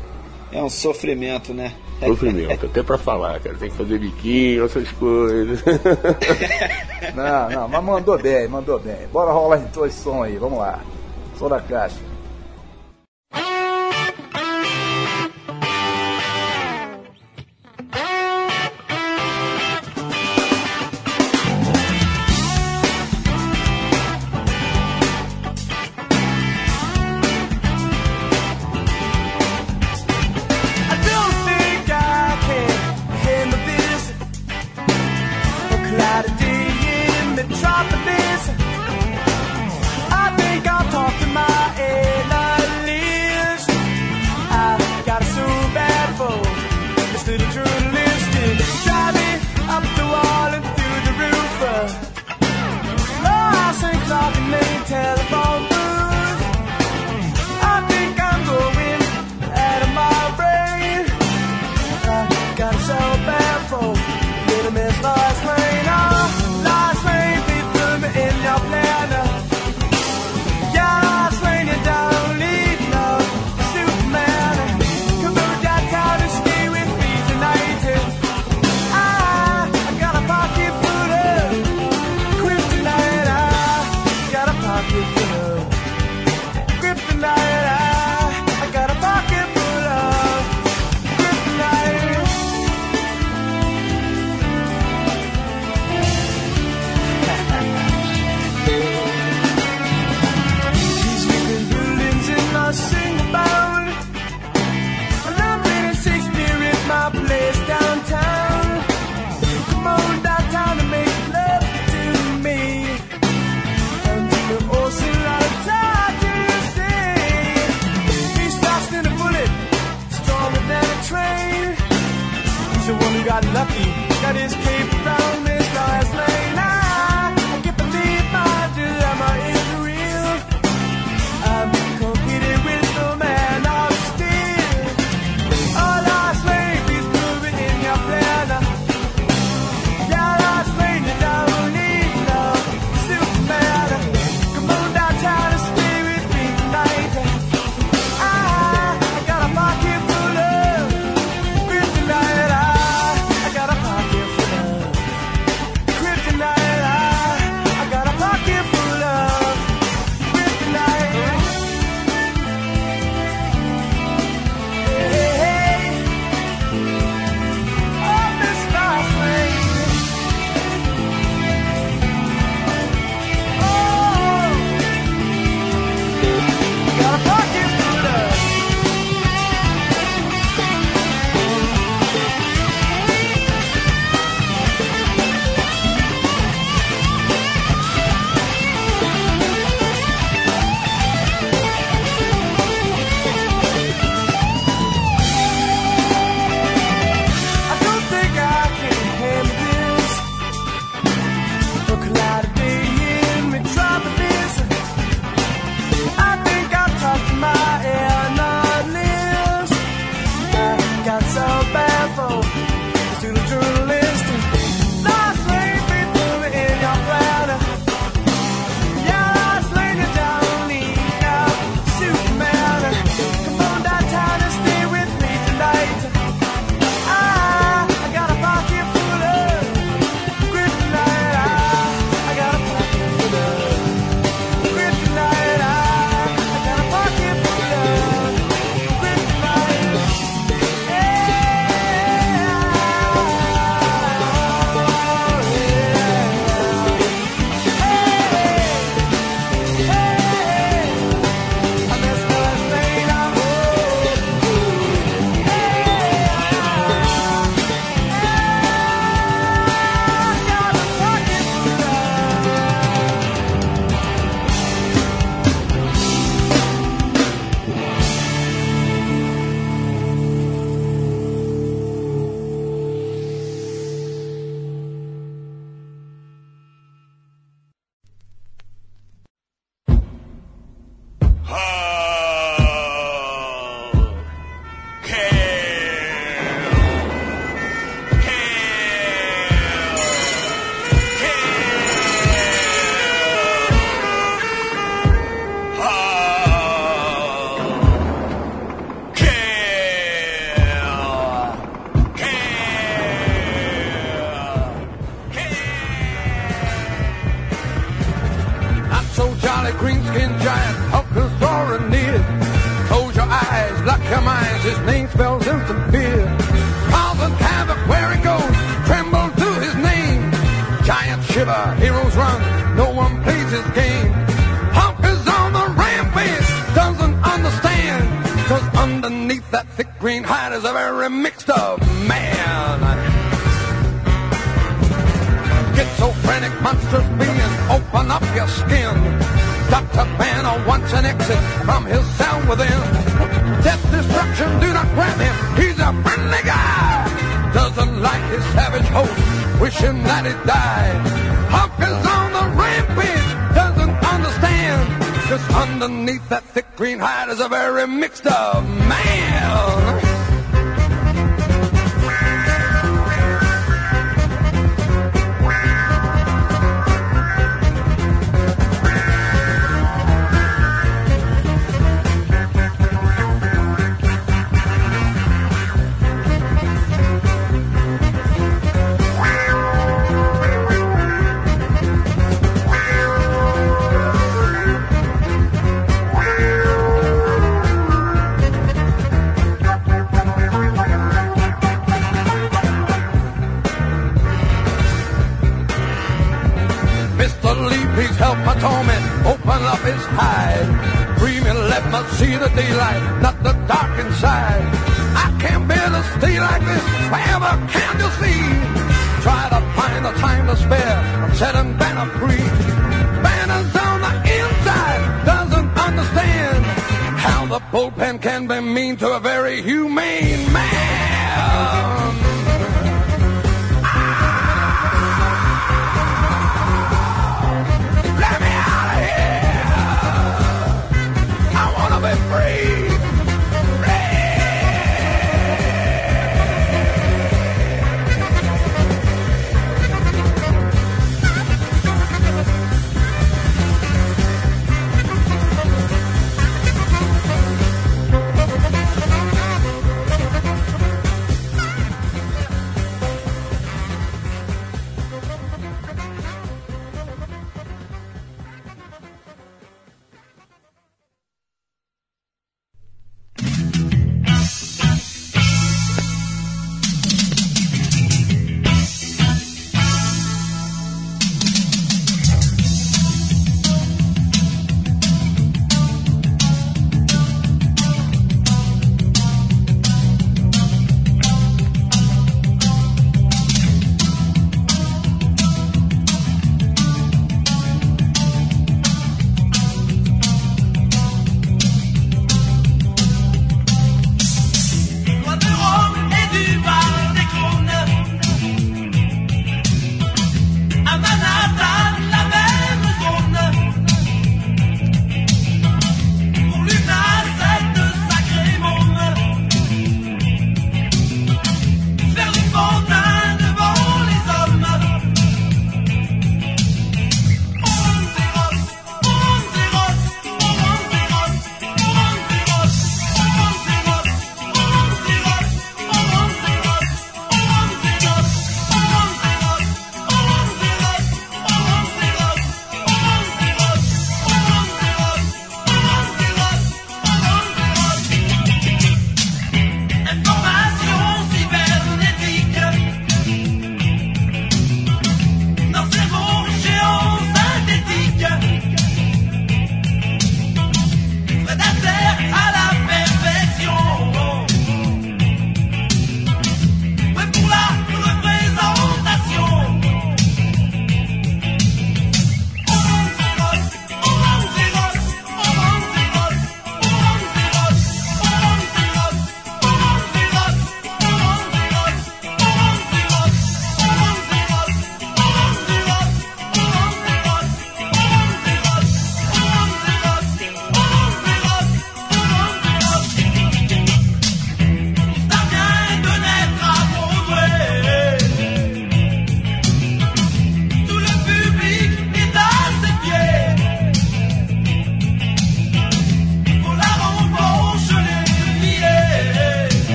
[0.52, 1.74] É um sofrimento, né?
[2.00, 3.56] Sofrimento, até pra falar, cara.
[3.56, 5.64] Tem que fazer biquinho, essas coisas.
[7.16, 9.08] Não, não, mas mandou bem, mandou bem.
[9.12, 10.80] Bora rolar então esse som aí, vamos lá.
[11.38, 12.13] Som da caixa.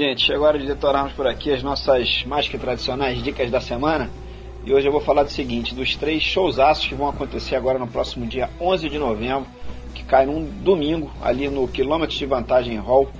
[0.00, 3.60] Gente, chegou a hora de detorarmos por aqui as nossas mais que tradicionais dicas da
[3.60, 4.08] semana.
[4.64, 7.86] E hoje eu vou falar do seguinte, dos três showzaços que vão acontecer agora no
[7.86, 9.46] próximo dia 11 de novembro,
[9.94, 13.10] que cai num domingo, ali no Quilômetros de Vantagem Hall,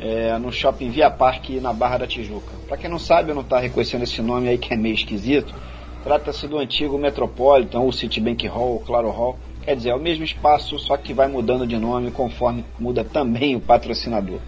[0.00, 2.50] é, no Shopping Via Parque, na Barra da Tijuca.
[2.66, 5.54] Para quem não sabe, eu não está reconhecendo esse nome aí que é meio esquisito,
[6.02, 10.24] trata-se do antigo Metropolitan, ou Citibank Hall, ou Claro Hall, quer dizer, é o mesmo
[10.24, 14.40] espaço, só que vai mudando de nome conforme muda também o patrocinador.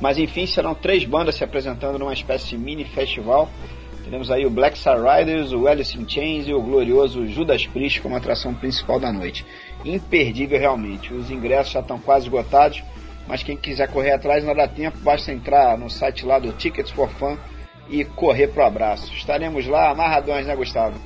[0.00, 3.48] Mas enfim, serão três bandas se apresentando numa espécie de mini festival,
[4.08, 8.00] Teremos aí o Black Star Riders, o Alice in Chains e o glorioso Judas Priest
[8.00, 9.44] como atração principal da noite.
[9.84, 11.12] Imperdível realmente.
[11.12, 12.82] Os ingressos já estão quase esgotados,
[13.26, 16.90] mas quem quiser correr atrás não dá tempo, basta entrar no site lá do Tickets
[16.90, 17.36] for Fun
[17.90, 19.12] e correr pro abraço.
[19.12, 20.98] Estaremos lá amarradões, né, Gustavo?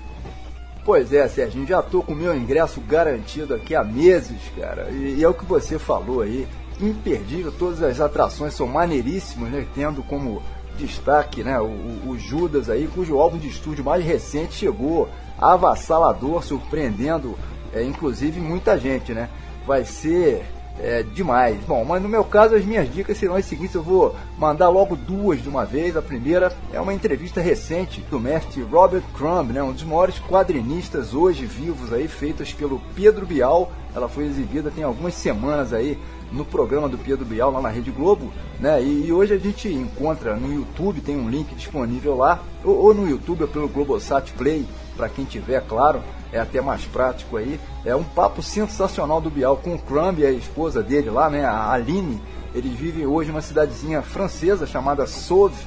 [0.85, 4.89] Pois é, Serginho, já tô com o meu ingresso garantido aqui há meses, cara.
[4.93, 6.47] E, e é o que você falou aí,
[6.81, 9.67] imperdível, todas as atrações são maneiríssimas, né?
[9.75, 10.43] Tendo como
[10.77, 11.61] destaque, né?
[11.61, 15.09] O, o, Judas aí, cujo álbum de estúdio mais recente chegou
[15.39, 17.37] avassalador, surpreendendo,
[17.73, 19.29] é, inclusive muita gente, né?
[19.67, 20.45] Vai ser
[20.81, 21.59] é, demais.
[21.67, 24.97] Bom, mas no meu caso as minhas dicas serão as seguintes, eu vou mandar logo
[24.97, 25.97] duas de uma vez.
[25.97, 31.15] A primeira é uma entrevista recente do mestre Robert Crumb, né, um dos maiores quadrinistas
[31.15, 33.71] hoje vivos aí, feitas pelo Pedro Bial.
[33.95, 35.99] Ela foi exibida tem algumas semanas aí
[36.33, 38.83] no programa do Pedro Bial lá na Rede Globo, né?
[38.83, 42.95] E, e, hoje a gente encontra no YouTube, tem um link disponível lá, ou, ou
[42.95, 46.03] no YouTube ou pelo Globosat Play, para quem tiver, claro,
[46.33, 47.61] é até mais prático aí.
[47.85, 51.45] É um papo sensacional do Bial com o Crumb e a esposa dele lá, né?
[51.45, 52.21] A Aline.
[52.55, 55.67] Eles vivem hoje numa cidadezinha francesa chamada Sauve,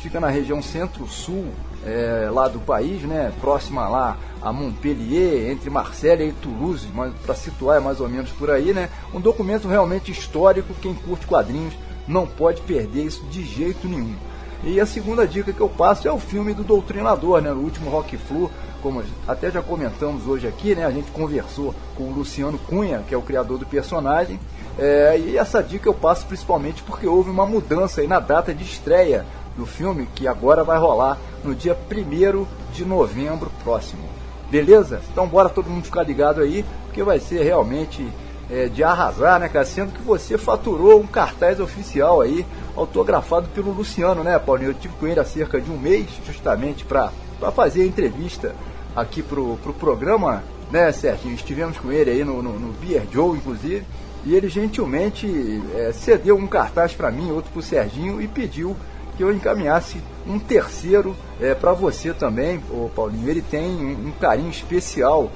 [0.00, 1.46] fica na região centro-sul
[1.84, 3.32] é, lá do país, né?
[3.40, 6.86] Próxima lá a Montpellier, entre Marselha e Toulouse,
[7.24, 8.88] para situar é mais ou menos por aí, né?
[9.12, 11.74] Um documento realmente histórico, quem curte quadrinhos
[12.06, 14.14] não pode perder isso de jeito nenhum.
[14.62, 17.52] E a segunda dica que eu passo é o filme do Doutrinador, né?
[17.52, 18.50] O último Rock Flu,
[18.82, 20.86] como até já comentamos hoje aqui, né?
[20.86, 24.40] A gente conversou com o Luciano Cunha, que é o criador do personagem.
[24.78, 28.64] É, e essa dica eu passo principalmente porque houve uma mudança aí na data de
[28.64, 29.24] estreia
[29.56, 34.02] do filme, que agora vai rolar no dia 1 de novembro próximo.
[34.50, 35.00] Beleza?
[35.10, 38.06] Então bora todo mundo ficar ligado aí, porque vai ser realmente
[38.50, 39.64] é, de arrasar, né, cara?
[39.64, 42.44] Sendo que você faturou um cartaz oficial aí,
[42.76, 44.70] autografado pelo Luciano, né, Paulinho?
[44.70, 47.10] Eu tive com ele há cerca de um mês, justamente para
[47.54, 48.54] fazer a entrevista
[48.94, 51.34] aqui pro, pro programa, né, Serginho?
[51.34, 53.84] Estivemos com ele aí no, no, no Beer Joe, inclusive,
[54.24, 58.76] e ele gentilmente é, cedeu um cartaz para mim, outro pro Serginho, e pediu
[59.16, 63.28] que eu encaminhasse um terceiro é, para você também, ô Paulinho.
[63.28, 65.30] Ele tem um, carinho especial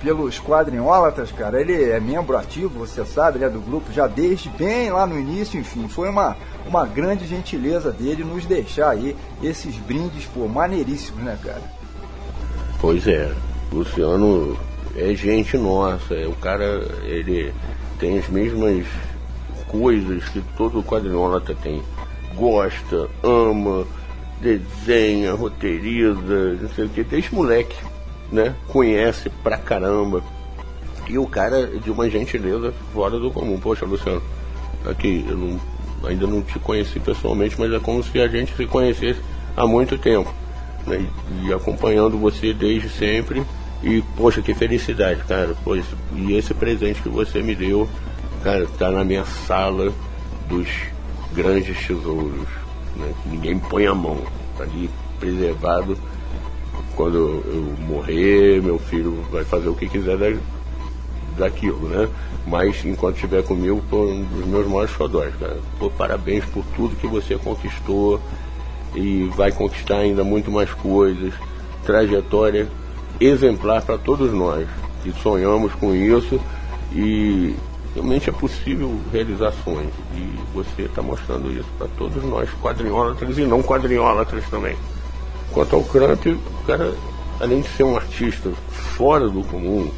[0.00, 1.60] pelos quadrinhólatras, cara.
[1.60, 5.58] Ele é membro ativo, você sabe, né, do grupo já desde bem lá no início,
[5.58, 5.88] enfim.
[5.88, 6.36] Foi uma,
[6.66, 11.62] uma grande gentileza dele nos deixar aí esses brindes, pô, maneiríssimos, né, cara?
[12.80, 13.32] Pois é.
[13.72, 14.56] Luciano
[14.96, 16.14] é gente nossa.
[16.14, 17.52] É, o cara, ele
[17.98, 18.86] tem as mesmas
[19.66, 21.82] coisas que todo quadrinólatra tem.
[22.36, 23.86] Gosta, ama,
[24.40, 27.04] desenha, roteiriza, não sei o que.
[27.04, 27.76] Desde moleque
[28.34, 28.54] né?
[28.68, 30.22] Conhece pra caramba.
[31.08, 33.58] E o cara é de uma gentileza fora do comum.
[33.58, 34.22] Poxa, Luciano,
[34.84, 35.60] aqui, eu não,
[36.04, 39.20] ainda não te conheci pessoalmente, mas é como se a gente se conhecesse
[39.56, 40.32] há muito tempo.
[40.86, 41.06] Né?
[41.42, 43.42] E, e acompanhando você desde sempre.
[43.82, 45.54] E, poxa, que felicidade, cara.
[45.62, 45.84] Pois,
[46.14, 47.88] e esse presente que você me deu,
[48.42, 49.92] cara, tá na minha sala
[50.48, 50.68] dos
[51.34, 52.48] grandes tesouros.
[52.96, 53.12] Né?
[53.26, 54.18] Ninguém põe a mão.
[54.56, 54.88] Tá ali
[55.18, 55.96] preservado
[56.94, 60.32] quando eu morrer, meu filho vai fazer o que quiser da,
[61.36, 62.08] daquilo, né?
[62.46, 65.58] Mas enquanto estiver comigo, pô, um dos meus maiores xodóis, cara.
[65.78, 68.20] Pô, parabéns por tudo que você conquistou
[68.94, 71.32] e vai conquistar ainda muito mais coisas.
[71.84, 72.68] Trajetória
[73.20, 74.68] exemplar para todos nós
[75.02, 76.40] que sonhamos com isso
[76.92, 77.54] e
[77.94, 79.92] realmente é possível realizar sonhos.
[80.14, 84.76] E você está mostrando isso para todos nós, quadrinhólatras e não quadrinhólatras também.
[85.52, 86.92] Quanto ao Cramp, o cara,
[87.40, 88.50] além de ser um artista
[88.96, 89.90] fora do comum,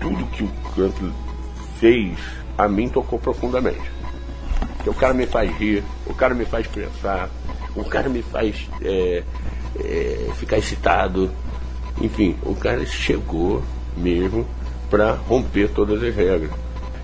[0.00, 0.96] tudo que o Cramp
[1.78, 2.18] fez,
[2.56, 3.92] a mim tocou profundamente.
[4.76, 7.28] Porque o cara me faz rir, o cara me faz pensar,
[7.76, 9.22] o cara me faz é,
[9.78, 11.30] é, ficar excitado.
[12.00, 13.62] Enfim, o cara chegou
[13.96, 14.46] mesmo
[14.90, 16.50] para romper todas as regras.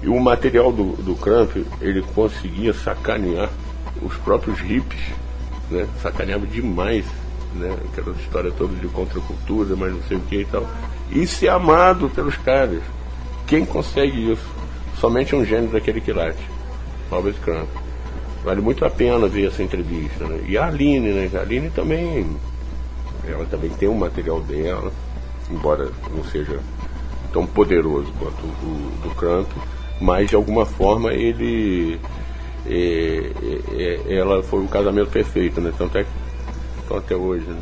[0.03, 3.51] E o material do, do Cramp, ele conseguia sacanear
[4.01, 5.03] os próprios hippies,
[5.71, 5.87] né?
[6.01, 7.05] sacaneava demais
[7.55, 7.77] né?
[7.93, 10.67] Aquela história toda de contracultura, mas não sei o que e tal.
[11.11, 12.83] E ser amado pelos caras.
[13.47, 14.45] Quem consegue isso?
[14.99, 16.39] Somente um gênio daquele quilate,
[17.11, 17.69] Robert Crump.
[18.45, 20.25] Vale muito a pena ver essa entrevista.
[20.27, 20.45] Né?
[20.47, 21.31] E a Aline, né?
[21.35, 22.37] A Aline também.
[23.27, 24.93] Ela também tem um material dela,
[25.51, 26.61] embora não seja
[27.33, 29.49] tão poderoso quanto o do Cramp,
[30.01, 32.01] mas de alguma forma ele.
[32.67, 33.33] É,
[33.73, 35.73] é, é, ela foi um casamento perfeito, né?
[35.77, 36.11] Tanto é que
[36.81, 37.47] estão até hoje.
[37.47, 37.61] Né?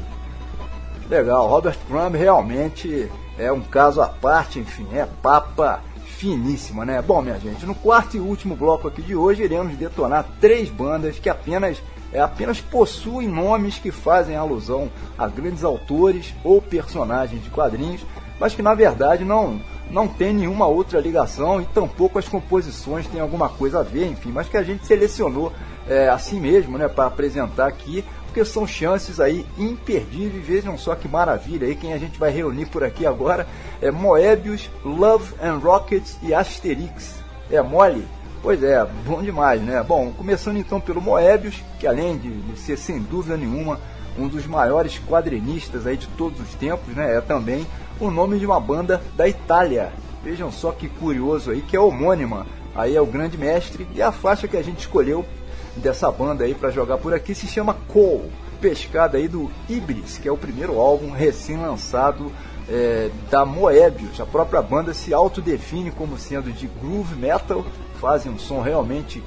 [1.08, 3.08] Legal, Robert Crumb realmente
[3.38, 7.00] é um caso à parte, enfim, é papa finíssima, né?
[7.02, 11.18] Bom, minha gente, no quarto e último bloco aqui de hoje iremos detonar três bandas
[11.18, 11.80] que apenas
[12.12, 18.04] é, apenas possuem nomes que fazem alusão a grandes autores ou personagens de quadrinhos,
[18.40, 19.60] mas que na verdade não
[19.90, 24.30] não tem nenhuma outra ligação e tampouco as composições têm alguma coisa a ver, enfim,
[24.32, 25.52] mas que a gente selecionou
[25.88, 28.04] é, assim mesmo, né, para apresentar aqui
[28.36, 30.44] porque são chances aí imperdíveis.
[30.44, 33.46] Vejam só que maravilha aí quem a gente vai reunir por aqui agora
[33.80, 37.14] é Moebius, Love and Rockets e Asterix.
[37.50, 38.06] É mole?
[38.42, 39.82] Pois é, bom demais, né?
[39.82, 43.80] Bom, começando então pelo Moebius, que além de ser sem dúvida nenhuma
[44.18, 47.16] um dos maiores quadrinistas aí de todos os tempos, né?
[47.16, 47.66] É também
[48.00, 49.92] o nome de uma banda da Itália.
[50.22, 52.46] Vejam só que curioso aí, que é homônima.
[52.74, 55.24] Aí é o grande mestre e a faixa que a gente escolheu
[55.76, 60.28] dessa banda aí para jogar por aqui se chama Cole, pescada aí do Ibris, que
[60.28, 62.30] é o primeiro álbum recém-lançado
[62.68, 64.20] é, da Moebius.
[64.20, 67.64] A própria banda se autodefine como sendo de groove metal,
[68.00, 69.22] fazem um som realmente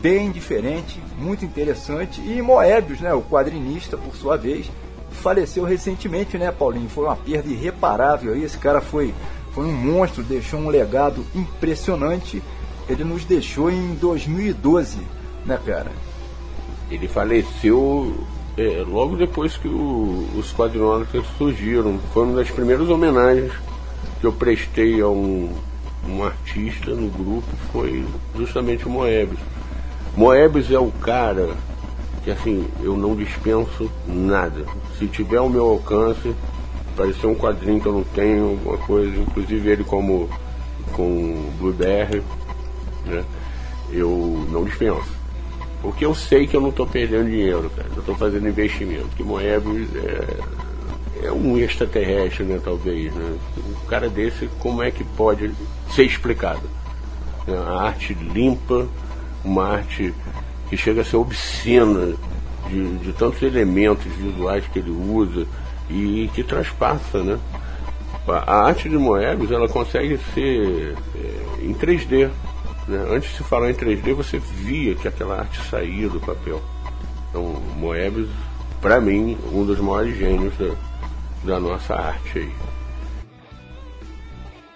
[0.00, 2.20] bem diferente, muito interessante.
[2.20, 4.70] E Moebius, né, o quadrinista, por sua vez,
[5.10, 6.88] faleceu recentemente, né, Paulinho?
[6.88, 8.44] Foi uma perda irreparável aí.
[8.44, 9.14] Esse cara foi,
[9.52, 12.42] foi um monstro, deixou um legado impressionante.
[12.88, 15.90] Ele nos deixou em 2012 né, cara?
[16.90, 18.16] Ele faleceu
[18.56, 21.08] é, logo depois que o, os quadrinhos
[21.38, 21.98] surgiram.
[22.12, 23.52] Foi uma das primeiras homenagens
[24.20, 25.52] que eu prestei a um,
[26.08, 28.04] um artista no grupo, foi
[28.36, 29.40] justamente o Moebius.
[30.16, 31.54] Moebius é o cara
[32.24, 34.64] que assim, eu não dispenso nada.
[34.98, 36.34] Se tiver ao meu alcance,
[36.96, 40.28] parecer um quadrinho que eu não tenho, alguma coisa, inclusive ele como
[40.92, 42.22] com Blueberry,
[43.06, 43.24] né?
[43.92, 45.20] Eu não dispenso.
[45.82, 47.88] Porque eu sei que eu não estou perdendo dinheiro, cara.
[47.94, 49.08] Eu estou fazendo investimento.
[49.16, 53.12] Que Moebius é, é um extraterrestre, né, talvez.
[53.14, 53.38] Né?
[53.56, 55.50] Um cara desse, como é que pode
[55.90, 56.62] ser explicado?
[57.48, 58.86] É a arte limpa,
[59.42, 60.14] uma arte
[60.70, 62.14] que chega a ser obscena
[62.68, 65.46] de, de tantos elementos visuais que ele usa
[65.90, 67.38] e que transpassa, né?
[68.28, 72.30] A arte de Moebius, ela consegue ser é, em 3D,
[72.86, 73.06] né?
[73.10, 76.62] Antes de se falar em 3D, você via que aquela arte saía do papel.
[77.28, 78.30] Então, Moebius,
[78.80, 80.74] para mim, um dos maiores gênios da,
[81.42, 82.52] da nossa arte aí.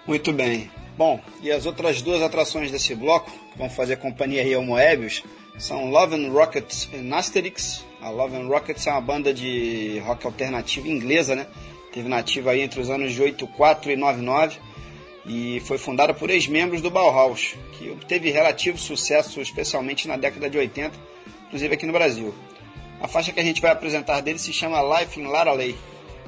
[0.05, 0.69] Muito bem.
[0.97, 5.23] Bom, e as outras duas atrações desse bloco, que vão fazer companhia aí ao Moebius,
[5.57, 7.85] são Love and Rockets e Asterix.
[8.01, 11.47] A Love and Rockets é uma banda de rock alternativo inglesa, né?
[11.91, 14.57] Teve nativa aí entre os anos de 84 e 99
[15.25, 20.57] e foi fundada por ex-membros do Bauhaus, que obteve relativo sucesso, especialmente na década de
[20.57, 20.93] 80,
[21.47, 22.33] inclusive aqui no Brasil.
[23.01, 25.75] A faixa que a gente vai apresentar dele se chama Life in Laraley,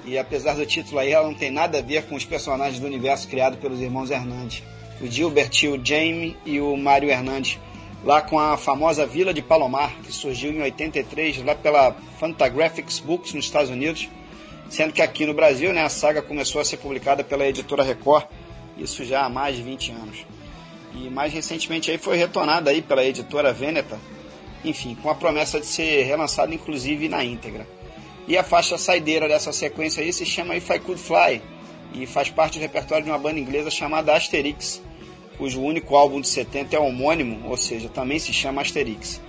[0.03, 2.87] e apesar do título aí, ela não tem nada a ver com os personagens do
[2.87, 4.63] universo criado pelos irmãos Hernandes.
[5.01, 7.59] O Gilbert, o Jamie e o Mário Hernandes,
[8.03, 13.33] lá com a famosa Vila de Palomar, que surgiu em 83 lá pela Fantagraphics Books
[13.33, 14.09] nos Estados Unidos,
[14.69, 18.25] sendo que aqui no Brasil né, a saga começou a ser publicada pela editora Record
[18.77, 20.25] isso já há mais de 20 anos.
[20.93, 23.99] E mais recentemente aí foi retornada aí pela editora Veneta,
[24.63, 27.67] enfim, com a promessa de ser relançado inclusive na íntegra.
[28.27, 31.41] E a faixa saideira dessa sequência aí se chama If I Could Fly
[31.93, 34.81] e faz parte do repertório de uma banda inglesa chamada Asterix,
[35.37, 39.21] cujo único álbum de 70 é homônimo, ou seja, também se chama Asterix.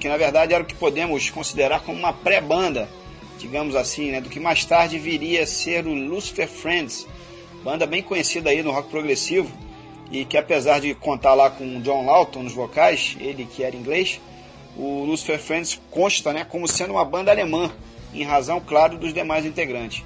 [0.00, 2.88] Que na verdade era o que podemos considerar como uma pré-banda,
[3.38, 7.06] digamos assim, né, do que mais tarde viria a ser o Lucifer Friends,
[7.62, 9.50] banda bem conhecida aí no rock progressivo
[10.12, 14.20] e que apesar de contar lá com John Lawton nos vocais, ele que era inglês,
[14.76, 17.72] o Lucifer Friends consta né, como sendo uma banda alemã,
[18.12, 20.04] em razão, claro, dos demais integrantes.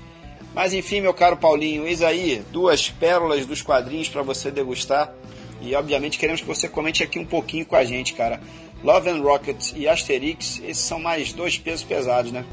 [0.55, 5.13] Mas enfim, meu caro Paulinho, eis aí duas pérolas dos quadrinhos para você degustar.
[5.61, 8.41] E obviamente queremos que você comente aqui um pouquinho com a gente, cara.
[8.85, 12.45] Love and Rockets e Asterix, esses são mais dois pesos pesados, né?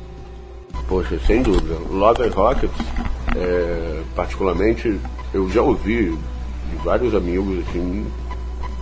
[0.87, 1.75] Poxa, sem dúvida.
[1.89, 2.77] Love and Rockets,
[3.35, 4.99] é, particularmente,
[5.33, 8.05] eu já ouvi de vários amigos assim,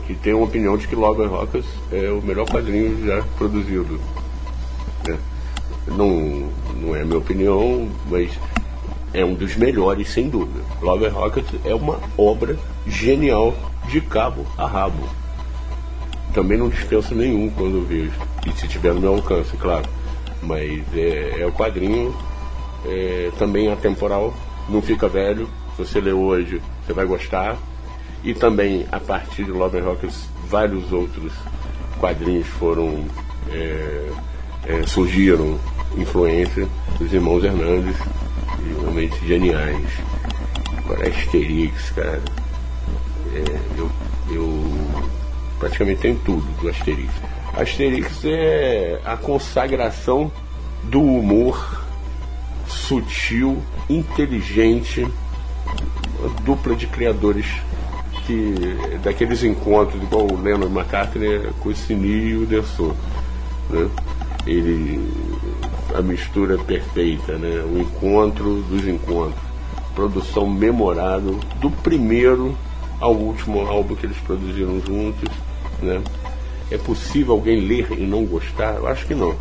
[0.05, 3.99] que têm uma opinião de que Love and Rockets é o melhor quadrinho já produzido.
[5.07, 5.17] Né?
[5.87, 6.49] Não,
[6.79, 8.31] não é a minha opinião, mas
[9.13, 10.63] é um dos melhores, sem dúvida.
[10.81, 12.57] Love and Rockets é uma obra
[12.87, 13.53] genial
[13.87, 15.07] de cabo a rabo.
[16.33, 18.13] também não dispenso nenhum quando vejo.
[18.45, 19.85] E se tiver no meu alcance, claro.
[20.41, 22.15] Mas é, é o quadrinho,
[22.85, 24.33] é, também atemporal,
[24.69, 25.47] não fica velho.
[25.77, 27.57] Você lê hoje, você vai gostar.
[28.23, 31.33] E também, a partir de Love and Rockets, vários outros
[31.99, 33.05] quadrinhos foram.
[33.49, 34.11] É,
[34.65, 35.59] é, surgiram
[35.97, 36.67] influência
[36.97, 37.95] dos irmãos Hernandes,
[38.79, 39.89] realmente geniais.
[40.77, 42.21] Agora, Asterix, cara.
[43.33, 43.89] É, eu,
[44.29, 44.63] eu
[45.59, 47.13] praticamente tenho tudo do Asterix.
[47.53, 50.31] Asterix é a consagração
[50.83, 51.81] do humor
[52.67, 55.07] sutil, inteligente,
[56.43, 57.45] dupla de criadores
[58.25, 58.53] que
[59.03, 62.95] daqueles encontros, igual o Lennon McCartney com o Cine e o Dessou.
[63.69, 63.89] Né?
[64.45, 65.11] Ele,
[65.93, 67.63] a mistura perfeita, né?
[67.63, 69.39] o encontro dos encontros.
[69.95, 72.57] Produção memorável do primeiro
[73.01, 75.27] ao último álbum que eles produziram juntos.
[75.81, 76.01] Né?
[76.69, 78.75] É possível alguém ler e não gostar?
[78.75, 79.35] Eu acho que não.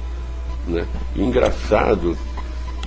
[0.66, 0.85] Né?
[1.15, 2.16] Engraçado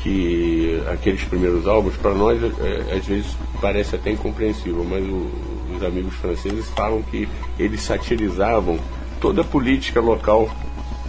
[0.01, 5.31] que aqueles primeiros álbuns, para nós, é, às vezes parece até incompreensível, mas o,
[5.75, 8.77] os amigos franceses falam que eles satirizavam
[9.21, 10.49] toda a política local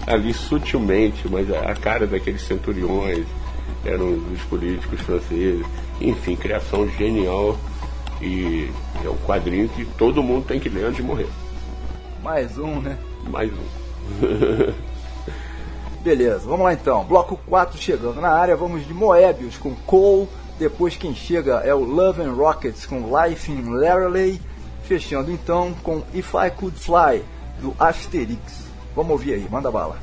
[0.07, 3.27] ali sutilmente, mas a cara daqueles centuriões
[3.85, 5.67] eram os políticos franceses.
[6.01, 7.59] Enfim, criação genial
[8.21, 8.69] e
[9.03, 11.29] é um quadrinho que todo mundo tem que ler antes de morrer.
[12.23, 12.99] Mais um, né?
[13.29, 14.75] Mais um.
[16.03, 17.05] Beleza, vamos lá então.
[17.05, 20.29] Bloco 4 chegando na área, vamos de Moebius com Cole.
[20.59, 24.41] Depois quem chega é o Love and Rockets com Life in Larreley.
[24.85, 27.25] Fechando então com If I Could Fly,
[27.61, 28.65] do Asterix.
[28.95, 29.99] Vamos ouvir aí, manda bala.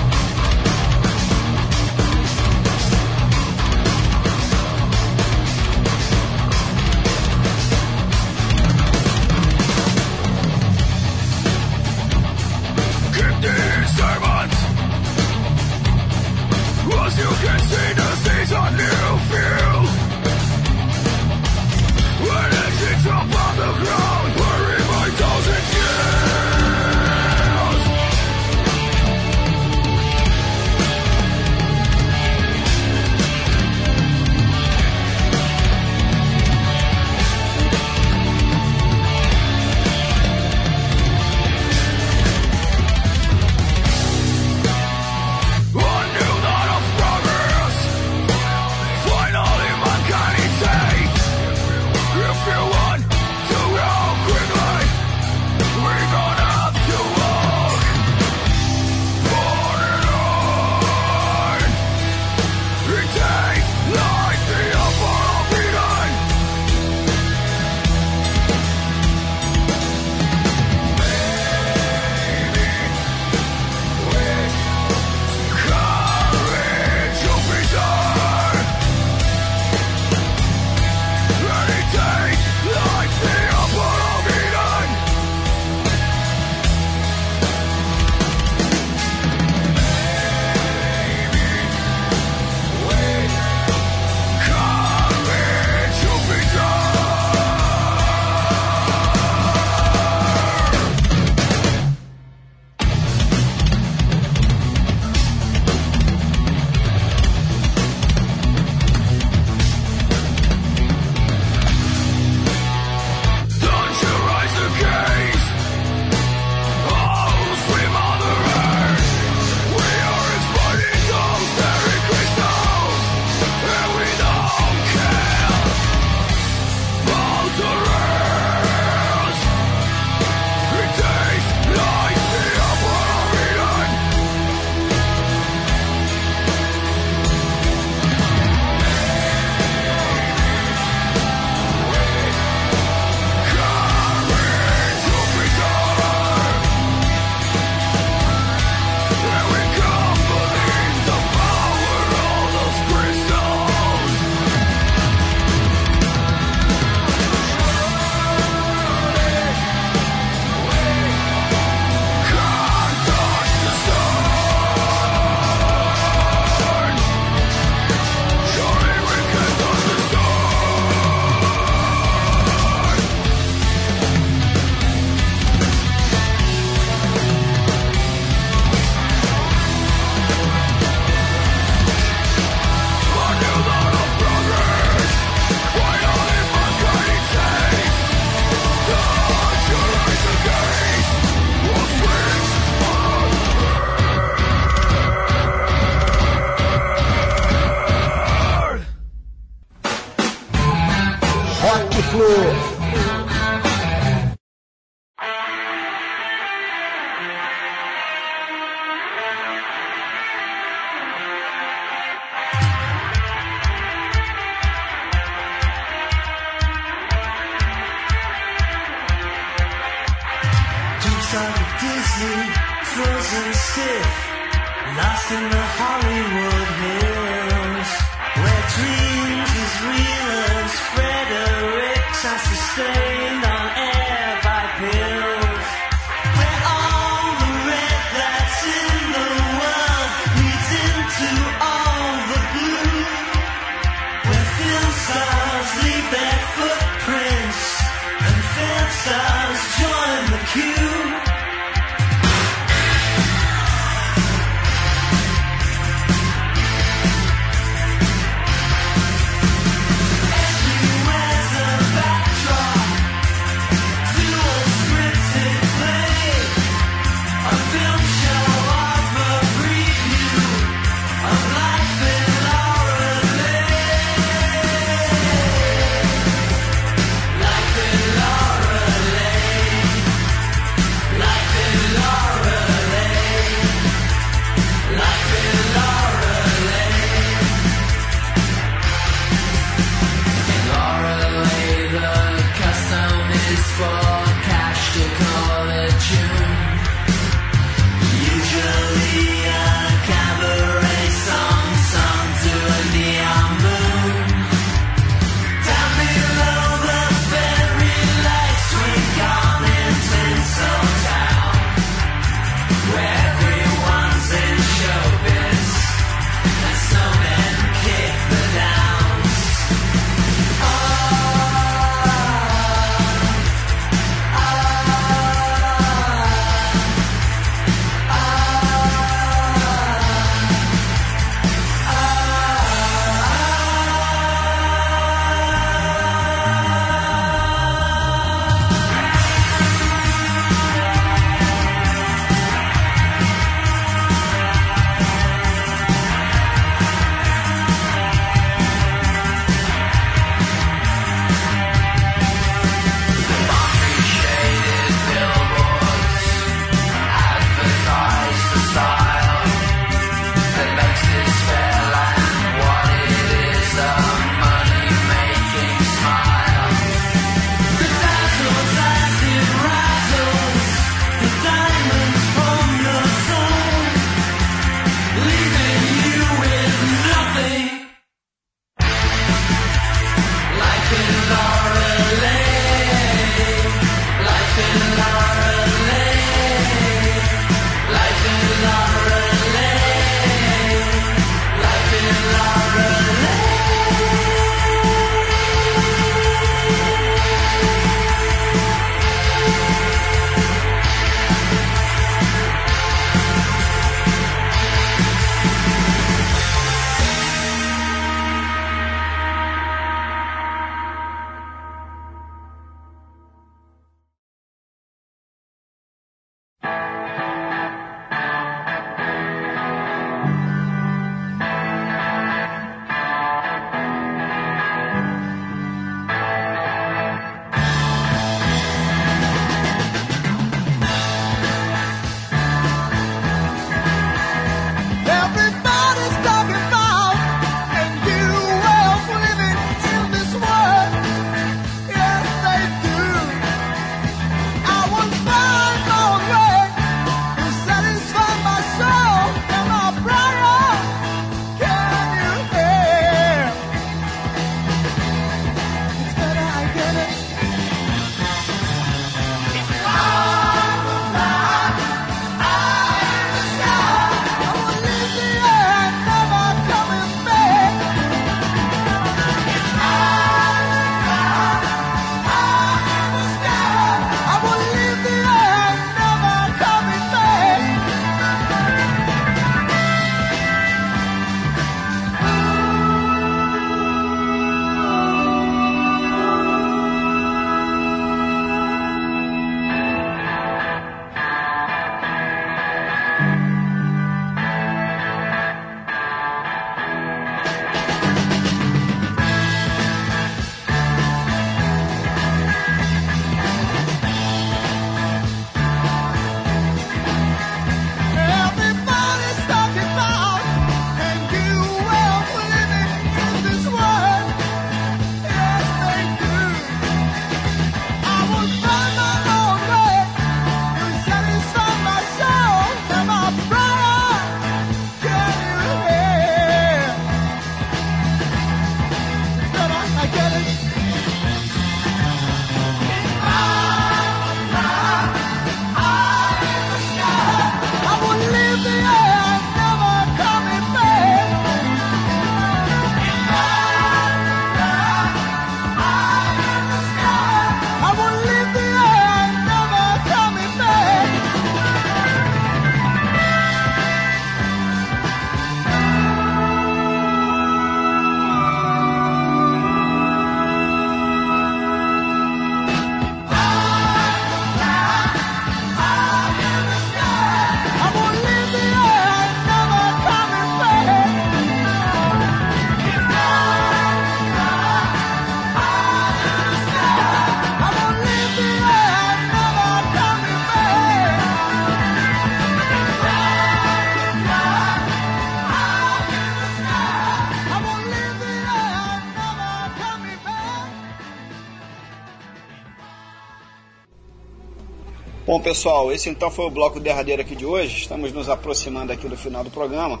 [595.54, 597.82] Pessoal, esse então foi o bloco derradeiro aqui de hoje.
[597.82, 600.00] Estamos nos aproximando aqui do final do programa.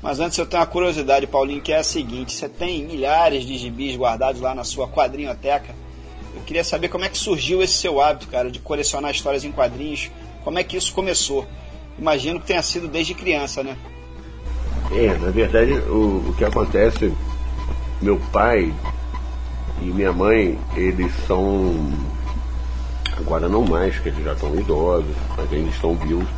[0.00, 3.58] Mas antes eu tenho uma curiosidade, Paulinho, que é a seguinte: você tem milhares de
[3.58, 5.74] gibis guardados lá na sua quadrinhoteca.
[6.34, 9.52] Eu queria saber como é que surgiu esse seu hábito, cara, de colecionar histórias em
[9.52, 10.10] quadrinhos.
[10.42, 11.46] Como é que isso começou?
[11.98, 13.76] Imagino que tenha sido desde criança, né?
[14.92, 17.12] É, na verdade, o, o que acontece,
[18.00, 18.74] meu pai
[19.82, 21.92] e minha mãe, eles são,
[23.26, 26.28] agora não mais, que eles já estão idosos, mas ainda estão vivos,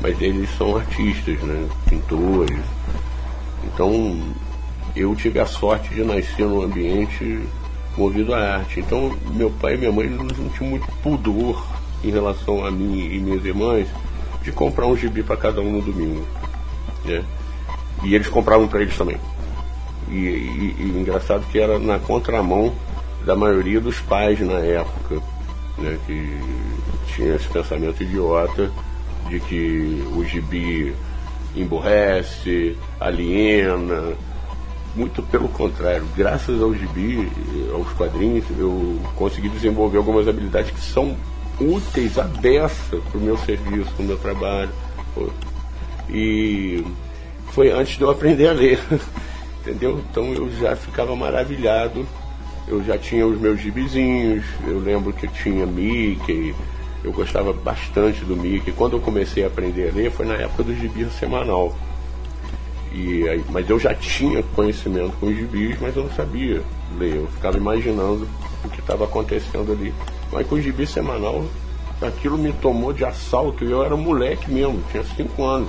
[0.00, 1.68] mas eles são artistas, né?
[1.88, 2.60] Pintores.
[3.64, 4.22] Então,
[4.94, 7.42] eu tive a sorte de nascer num ambiente
[7.98, 8.78] movido à arte.
[8.78, 11.66] Então, meu pai e minha mãe não tinham muito pudor
[12.04, 13.88] em relação a mim e minhas irmãs
[14.42, 16.24] de comprar um gibi para cada um no domingo.
[17.04, 17.24] Né?
[18.04, 19.18] E eles compravam para eles também.
[20.08, 22.72] E, e, e, engraçado que era na contramão
[23.24, 25.20] da maioria dos pais na época,
[25.78, 26.40] né, que
[27.14, 28.70] tinha esse pensamento idiota
[29.28, 30.94] de que o gibi
[31.54, 34.14] emborrece, aliena.
[34.94, 37.30] Muito pelo contrário, graças ao gibi,
[37.72, 41.14] aos quadrinhos, eu consegui desenvolver algumas habilidades que são
[41.60, 44.70] úteis, abessa para o meu serviço, para o meu trabalho.
[46.08, 46.82] E
[47.52, 48.80] foi antes de eu aprender a ler,
[49.60, 50.02] entendeu?
[50.10, 52.06] Então eu já ficava maravilhado,
[52.68, 56.54] eu já tinha os meus gibizinhos, eu lembro que tinha Mickey,
[57.04, 58.72] eu gostava bastante do Mickey.
[58.72, 61.76] Quando eu comecei a aprender a ler foi na época do gibi semanal.
[62.92, 66.62] E aí, mas eu já tinha conhecimento com os gibis, mas eu não sabia
[66.98, 67.16] ler.
[67.16, 68.26] Eu ficava imaginando
[68.64, 69.94] o que estava acontecendo ali.
[70.32, 71.44] Mas com o gibi semanal,
[72.00, 73.64] aquilo me tomou de assalto.
[73.64, 75.68] E eu era um moleque mesmo, tinha cinco anos.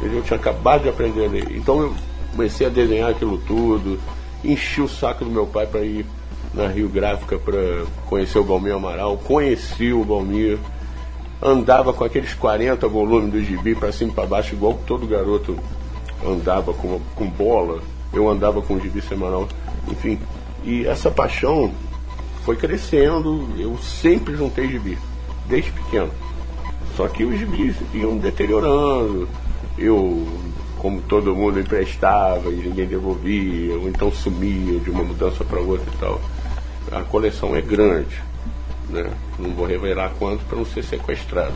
[0.00, 1.46] Eu tinha acabado de aprender a ler.
[1.50, 1.94] Então eu
[2.30, 3.98] comecei a desenhar aquilo tudo,
[4.44, 6.06] enchi o saco do meu pai para ir
[6.52, 10.58] na Rio Gráfica para conhecer o Balmir Amaral, conheci o Balmir,
[11.42, 15.58] andava com aqueles 40 volumes do gibi para cima e para baixo, igual todo garoto
[16.24, 19.48] andava com, com bola, eu andava com o gibi semanal,
[19.88, 20.18] enfim.
[20.64, 21.72] E essa paixão
[22.44, 24.98] foi crescendo, eu sempre juntei gibi,
[25.48, 26.10] desde pequeno.
[26.96, 29.28] Só que os gibis iam deteriorando,
[29.76, 30.26] eu
[30.84, 35.90] como todo mundo emprestava e ninguém devolvia, ou então sumia de uma mudança para outra
[35.90, 36.20] e tal.
[36.92, 38.22] A coleção é grande,
[38.90, 39.10] né?
[39.38, 41.54] não vou revelar quanto para não ser sequestrado,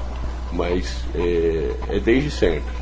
[0.51, 2.73] mas é, é desde sempre.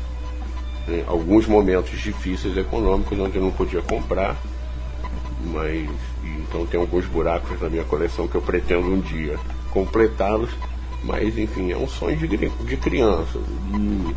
[0.87, 1.03] Né?
[1.05, 4.37] Alguns momentos difíceis econômicos onde eu não podia comprar,
[5.51, 5.89] mas
[6.23, 9.37] então tem alguns buracos na minha coleção que eu pretendo um dia
[9.69, 10.51] completá-los,
[11.03, 13.37] mas enfim, é um sonho de, de criança.
[13.77, 14.15] E,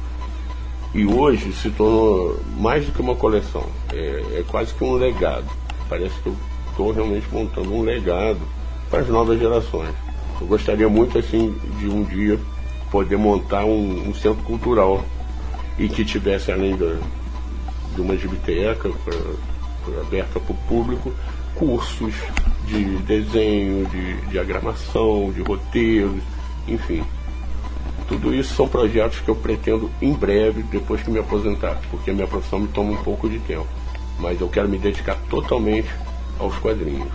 [0.94, 5.46] e hoje se tornou mais do que uma coleção, é, é quase que um legado.
[5.88, 6.36] Parece que eu
[6.70, 8.40] estou realmente montando um legado
[8.90, 9.94] para as novas gerações.
[10.40, 12.38] Eu gostaria muito assim de um dia
[12.90, 15.04] poder montar um, um centro cultural
[15.78, 16.98] e que tivesse além da,
[17.94, 18.90] de uma biblioteca
[20.00, 21.12] aberta para o público,
[21.54, 22.14] cursos
[22.66, 26.22] de desenho, de diagramação, de roteiros,
[26.66, 27.02] enfim,
[28.10, 32.12] tudo isso são projetos que eu pretendo em breve, depois que me aposentar, porque a
[32.12, 33.68] minha profissão me toma um pouco de tempo.
[34.18, 35.88] Mas eu quero me dedicar totalmente
[36.36, 37.08] aos quadrinhos.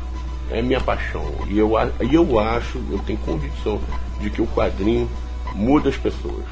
[0.49, 1.25] É minha paixão.
[1.49, 3.81] E eu, e eu acho, eu tenho convicção
[4.21, 5.09] de que o quadrinho
[5.53, 6.45] muda as pessoas.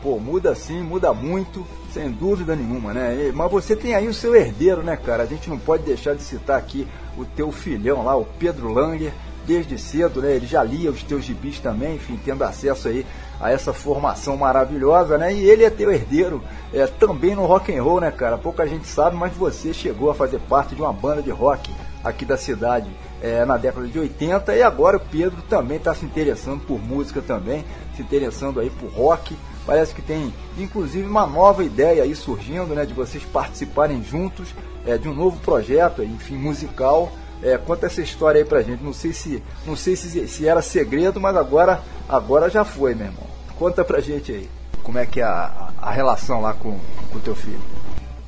[0.00, 3.32] Pô, muda sim, muda muito, sem dúvida nenhuma, né?
[3.34, 5.24] Mas você tem aí o seu herdeiro, né, cara?
[5.24, 6.86] A gente não pode deixar de citar aqui
[7.18, 9.12] o teu filhão lá, o Pedro Langer,
[9.44, 10.36] desde cedo, né?
[10.36, 13.04] Ele já lia os teus gibis também, enfim, tendo acesso aí
[13.40, 15.32] a essa formação maravilhosa, né?
[15.32, 16.42] E ele é teu herdeiro
[16.72, 18.38] é, também no rock and roll, né, cara?
[18.38, 22.24] Pouca gente sabe, mas você chegou a fazer parte de uma banda de rock aqui
[22.24, 22.90] da cidade
[23.22, 27.22] é, na década de 80 e agora o Pedro também está se interessando por música
[27.22, 27.64] também,
[27.96, 29.36] se interessando aí por rock.
[29.66, 34.54] Parece que tem inclusive uma nova ideia aí surgindo, né, de vocês participarem juntos
[34.86, 37.10] é, de um novo projeto, enfim, musical
[37.44, 38.82] é, conta essa história aí pra gente.
[38.82, 43.06] Não sei se, não sei se, se era segredo, mas agora, agora já foi, meu
[43.06, 43.26] irmão.
[43.58, 44.48] Conta pra gente aí.
[44.82, 46.78] Como é que é a, a relação lá com
[47.14, 47.60] o teu filho?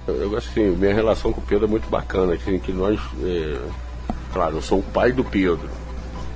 [0.07, 3.59] Eu gosto assim, minha relação com o Pedro é muito bacana, assim, que nós, é,
[4.33, 5.69] claro, eu sou o pai do Pedro,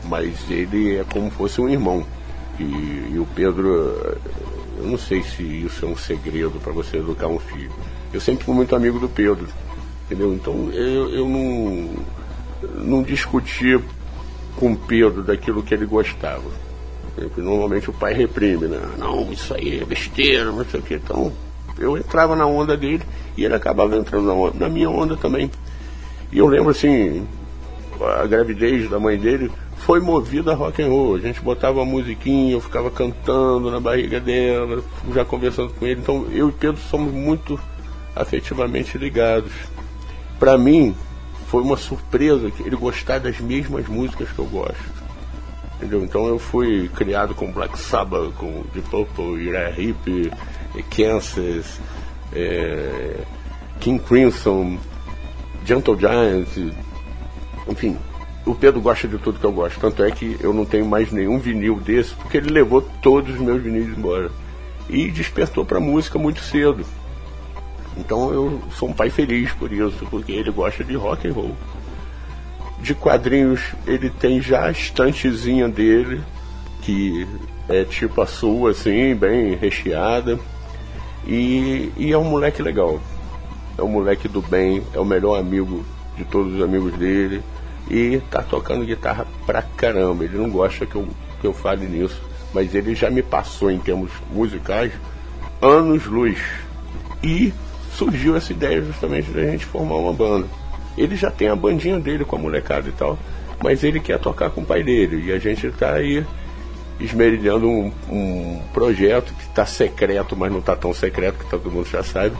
[0.04, 2.04] mas ele é como fosse um irmão.
[2.58, 2.64] E,
[3.12, 4.18] e o Pedro,
[4.78, 7.72] eu não sei se isso é um segredo para você educar um filho.
[8.12, 9.46] Eu sempre fui muito amigo do Pedro,
[10.06, 10.34] entendeu?
[10.34, 11.90] Então eu, eu não
[12.62, 13.80] não discutia
[14.56, 16.50] com Pedro daquilo que ele gostava.
[17.14, 18.80] Porque normalmente o pai reprime, né?
[18.98, 20.94] Não, isso aí é besteira, não sei o que.
[20.94, 21.32] Então
[21.78, 23.02] eu entrava na onda dele
[23.36, 25.50] e ele acabava entrando na, onda, na minha onda também.
[26.32, 27.26] E eu lembro assim,
[28.00, 31.16] a gravidez da mãe dele foi movida a rock and roll.
[31.16, 34.82] A gente botava uma musiquinha, eu ficava cantando na barriga dela,
[35.12, 36.00] já conversando com ele.
[36.00, 37.58] Então eu e Pedro somos muito
[38.14, 39.52] afetivamente ligados.
[40.38, 40.94] Para mim
[41.50, 45.00] foi uma surpresa ele gostar das mesmas músicas que eu gosto.
[45.76, 46.04] Entendeu?
[46.04, 50.32] Então eu fui criado com Black Sabbath, com Deep Purple, Uriah Heep,
[50.94, 51.80] Kansas,
[52.32, 53.16] é,
[53.80, 54.78] King Crimson,
[55.66, 56.74] Gentle Giant,
[57.66, 57.98] enfim,
[58.46, 59.80] o Pedro gosta de tudo que eu gosto.
[59.80, 63.40] Tanto é que eu não tenho mais nenhum vinil desse, porque ele levou todos os
[63.40, 64.30] meus vinis embora.
[64.88, 66.84] E despertou para música muito cedo.
[68.00, 71.54] Então eu sou um pai feliz por isso, porque ele gosta de rock and roll.
[72.80, 76.22] De quadrinhos, ele tem já a estantezinha dele,
[76.80, 77.26] que
[77.68, 80.38] é tipo a sua, assim, bem recheada.
[81.26, 82.98] E, e é um moleque legal.
[83.76, 85.84] É um moleque do bem, é o melhor amigo
[86.16, 87.42] de todos os amigos dele
[87.90, 90.24] e tá tocando guitarra pra caramba.
[90.24, 91.06] Ele não gosta que eu,
[91.40, 92.20] que eu fale nisso,
[92.54, 94.92] mas ele já me passou em termos musicais
[95.60, 96.38] anos luz.
[97.22, 97.52] E
[98.00, 100.46] surgiu essa ideia justamente da gente formar uma banda.
[100.96, 103.18] Ele já tem a bandinha dele com a molecada e tal,
[103.62, 105.26] mas ele quer tocar com o pai dele.
[105.26, 106.24] E a gente está aí
[106.98, 111.86] esmerilhando um, um projeto que está secreto, mas não está tão secreto que todo mundo
[111.88, 112.34] já sabe,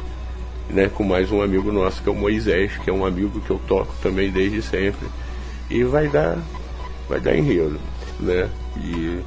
[0.71, 0.89] né?
[0.89, 3.61] Com mais um amigo nosso que é o Moisés, que é um amigo que eu
[3.69, 5.07] toco também desde sempre
[5.69, 6.39] e vai dar,
[7.07, 7.79] vai dar enredo,
[8.19, 8.49] né?
[8.79, 9.21] E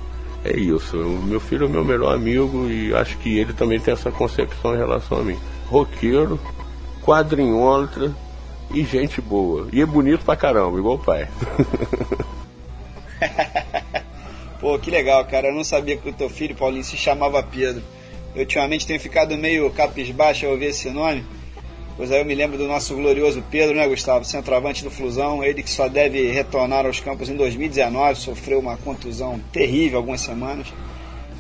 [0.44, 0.98] é isso.
[0.98, 4.12] O meu filho é o meu melhor amigo e acho que ele também tem essa
[4.12, 5.38] concepção em relação a mim.
[5.68, 6.40] Roqueiro,
[7.04, 8.14] quadrinhólatra
[8.74, 9.68] e gente boa.
[9.72, 11.28] E é bonito pra caramba, igual o pai.
[14.60, 15.50] Pô, que legal, cara.
[15.50, 17.84] Eu não sabia que o teu filho, Paulinho, se chamava Pedro.
[18.34, 21.24] Eu ultimamente tenho ficado meio capisbaixo ao ouvir esse nome.
[21.96, 24.26] Pois aí eu me lembro do nosso glorioso Pedro, né, Gustavo?
[24.26, 29.40] Centroavante do Flusão, ele que só deve retornar aos campos em 2019, sofreu uma contusão
[29.52, 30.74] terrível algumas semanas.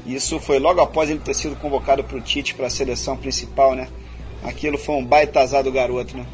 [0.06, 3.74] Isso foi logo após ele ter sido convocado para o Tite para a seleção principal,
[3.74, 3.88] né?
[4.44, 6.26] Aquilo foi um baita azar do garoto, né?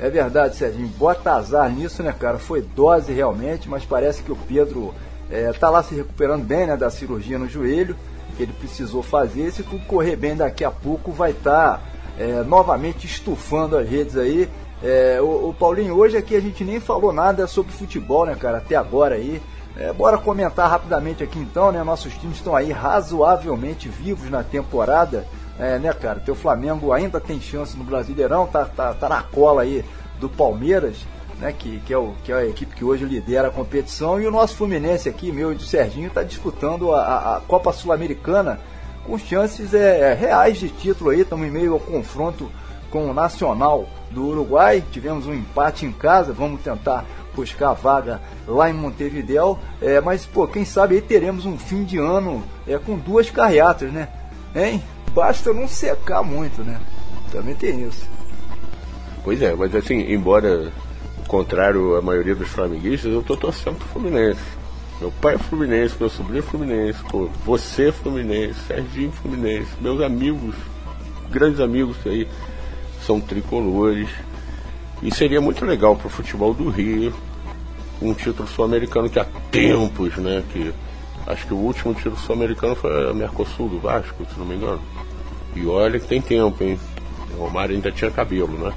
[0.00, 0.88] É verdade, Serginho.
[0.88, 2.38] Bota azar nisso, né, cara?
[2.38, 4.94] Foi dose realmente, mas parece que o Pedro
[5.30, 7.96] é, tá lá se recuperando bem, né, da cirurgia no joelho
[8.36, 9.50] que ele precisou fazer.
[9.52, 11.80] Se tudo correr bem daqui a pouco, vai estar tá
[12.18, 14.48] é, novamente estufando as redes aí.
[14.82, 18.58] É, o, o, Paulinho, hoje aqui a gente nem falou nada sobre futebol, né, cara,
[18.58, 19.40] até agora aí.
[19.76, 21.82] É, bora comentar rapidamente aqui então, né?
[21.82, 25.26] Nossos times estão aí razoavelmente vivos na temporada,
[25.58, 26.20] é, né, cara?
[26.20, 29.84] Teu Flamengo ainda tem chance no Brasileirão, tá, tá, tá na cola aí
[30.18, 30.96] do Palmeiras,
[31.38, 31.52] né?
[31.56, 34.20] Que, que, é o, que é a equipe que hoje lidera a competição.
[34.20, 38.58] E o nosso Fluminense aqui, meu e do Serginho, está disputando a, a Copa Sul-Americana
[39.04, 42.50] com chances é, é, reais de título aí, estamos em meio ao confronto
[42.90, 47.04] com o Nacional do Uruguai, tivemos um empate em casa, vamos tentar
[47.34, 51.84] buscar a vaga lá em Montevideo, é, mas pô, quem sabe aí teremos um fim
[51.84, 54.08] de ano é, com duas carreatas, né?
[54.54, 54.82] Hein?
[55.14, 56.80] Basta não secar muito, né?
[57.30, 58.06] Também tem isso.
[59.22, 60.72] Pois é, mas assim, embora
[61.28, 64.42] contrário à maioria dos flamenguistas, eu tô torcendo pro Fluminense.
[65.00, 69.70] Meu pai é Fluminense, meu sobrinho é Fluminense, pô, você é Fluminense, Serginho é Fluminense,
[69.80, 70.54] meus amigos,
[71.30, 72.28] grandes amigos aí,
[73.04, 74.08] são tricolores.
[75.02, 77.12] E seria muito legal para o futebol do Rio
[78.00, 80.42] um título sul-americano que há tempos, né?
[80.52, 80.72] Que
[81.26, 84.80] acho que o último título sul-americano foi a Mercosul do Vasco, se não me engano.
[85.54, 86.78] E olha que tem tempo, hein?
[87.36, 88.72] O Romário ainda tinha cabelo, né?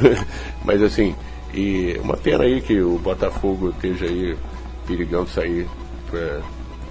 [0.64, 1.14] Mas assim,
[1.52, 4.36] e uma pena aí que o Botafogo esteja aí
[4.86, 5.68] perigando sair
[6.10, 6.40] para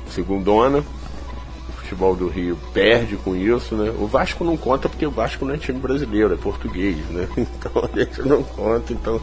[0.10, 0.80] segundona.
[0.80, 3.92] O futebol do Rio perde com isso, né?
[3.98, 7.28] O Vasco não conta porque o Vasco não é time brasileiro, é português, né?
[7.38, 9.22] Então a gente não conta, então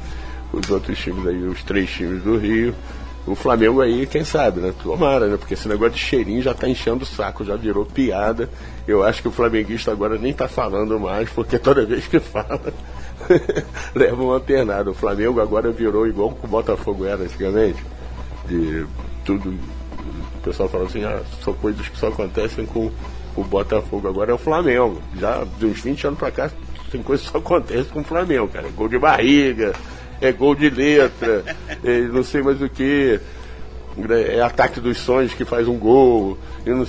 [0.53, 2.75] os outros times aí, os três times do Rio.
[3.27, 4.75] O Flamengo aí, quem sabe, né?
[4.83, 5.37] Tomara, né?
[5.37, 8.51] Porque esse negócio de cheirinho já tá enchendo o saco, já virou piada.
[8.87, 12.73] Eu acho que o flamenguista agora nem tá falando mais, porque toda vez que fala,
[13.95, 14.91] leva uma pernada.
[14.91, 17.83] O Flamengo agora virou igual o Botafogo era antigamente
[18.47, 18.85] de
[19.25, 19.51] tudo.
[19.51, 22.91] O pessoal fala assim, ah, são coisas que só acontecem com
[23.35, 24.07] o Botafogo.
[24.07, 25.01] Agora é o Flamengo.
[25.19, 26.51] Já de uns 20 anos pra cá,
[26.91, 28.69] tem coisas que só acontecem com o Flamengo, cara.
[28.77, 29.73] Gol de barriga,
[30.21, 31.43] é gol de letra,
[31.83, 33.19] é não sei mais o que.
[34.29, 36.37] É ataque dos sonhos que faz um gol.
[36.67, 36.85] Não,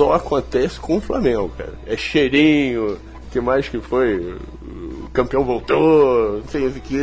[0.00, 1.74] só acontece com o Flamengo, cara.
[1.86, 2.96] É cheirinho,
[3.30, 4.16] que mais que foi?
[4.16, 6.96] O campeão voltou, não sei o que.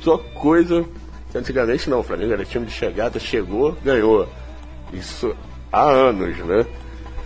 [0.00, 0.86] Só coisa
[1.34, 4.26] Antigamente não, o Flamengo era time de chegada, chegou, ganhou.
[4.92, 5.36] Isso
[5.70, 6.64] há anos, né?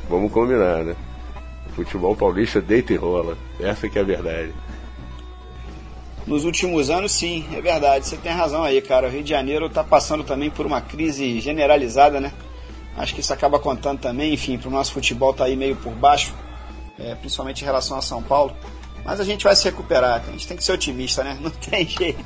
[0.08, 0.96] Vamos combinar, né?
[1.68, 3.36] O futebol paulista deita e rola.
[3.60, 4.52] Essa que é a verdade.
[6.26, 9.06] Nos últimos anos, sim, é verdade, você tem razão aí, cara.
[9.06, 12.32] O Rio de Janeiro está passando também por uma crise generalizada, né?
[12.96, 15.92] Acho que isso acaba contando também, enfim, para o nosso futebol tá aí meio por
[15.92, 16.34] baixo,
[16.98, 18.54] é, principalmente em relação a São Paulo.
[19.04, 21.38] Mas a gente vai se recuperar, a gente tem que ser otimista, né?
[21.40, 22.24] Não tem jeito.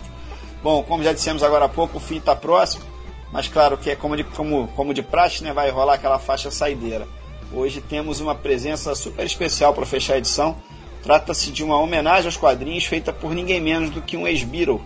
[0.63, 2.85] Bom, como já dissemos agora há pouco, o fim está próximo,
[3.31, 5.53] mas claro que é como de, como, como de praxe, né?
[5.53, 7.07] Vai rolar aquela faixa saideira.
[7.53, 10.57] Hoje temos uma presença super especial para fechar a edição.
[11.03, 14.81] Trata-se de uma homenagem aos quadrinhos feita por ninguém menos do que um ex-Beatle,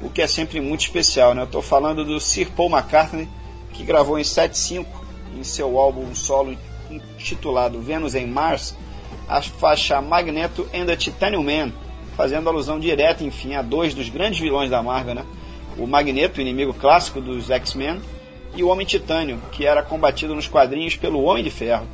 [0.00, 1.34] o que é sempre muito especial.
[1.34, 1.42] Né?
[1.42, 3.28] Eu estou falando do Sir Paul McCartney,
[3.72, 5.01] que gravou em 75,
[5.36, 6.56] em seu álbum solo
[6.90, 8.76] intitulado Venus em Mars,
[9.28, 11.72] a faixa Magneto and the Titanium Man,
[12.16, 15.24] fazendo alusão direta, enfim, a dois dos grandes vilões da Marvel, né?
[15.78, 18.00] O Magneto, inimigo clássico dos X-Men,
[18.54, 21.86] e o Homem Titânio, que era combatido nos quadrinhos pelo Homem de Ferro.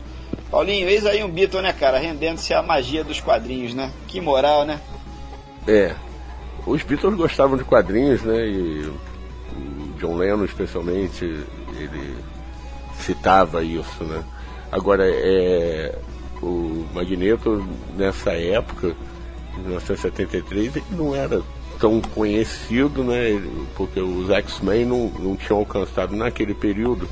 [0.51, 1.99] Paulinho, eis aí um Beatle, né, cara?
[1.99, 3.93] Rendendo-se à magia dos quadrinhos, né?
[4.09, 4.81] Que moral, né?
[5.67, 5.95] É.
[6.67, 8.47] Os Beatles gostavam de quadrinhos, né?
[8.47, 8.99] E o
[9.99, 12.17] John Lennon, especialmente, ele
[12.99, 14.25] citava isso, né?
[14.71, 15.99] Agora, é,
[16.43, 17.67] o Magneto,
[17.97, 18.95] nessa época,
[19.57, 21.43] em 1973, ele não era
[21.79, 23.41] tão conhecido, né?
[23.77, 27.09] Porque os X-Men não, não tinham alcançado naquele período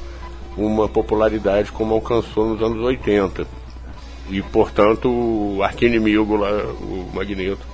[0.57, 3.47] uma popularidade como alcançou nos anos 80.
[4.29, 7.67] E, portanto, o arqui-inimigo lá, o Magneto.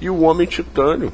[0.00, 1.12] E o Homem Titânio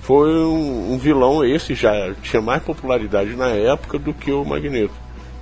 [0.00, 4.94] foi um, um, vilão, esse já tinha mais popularidade na época do que o Magneto,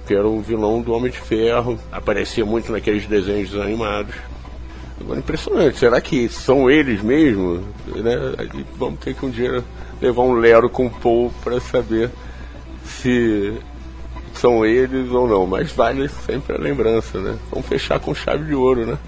[0.06, 4.14] que era um vilão do Homem de Ferro, aparecia muito naqueles desenhos animados.
[5.00, 7.62] Agora, impressionante, será que são eles mesmo?
[7.86, 8.16] Né?
[8.76, 9.62] Vamos ter que um dia
[10.00, 12.10] levar um Lero com o Paul para saber
[12.84, 13.54] se
[14.34, 17.36] são eles ou não, mas vale sempre a lembrança, né?
[17.50, 18.98] Vamos fechar com chave de ouro, né?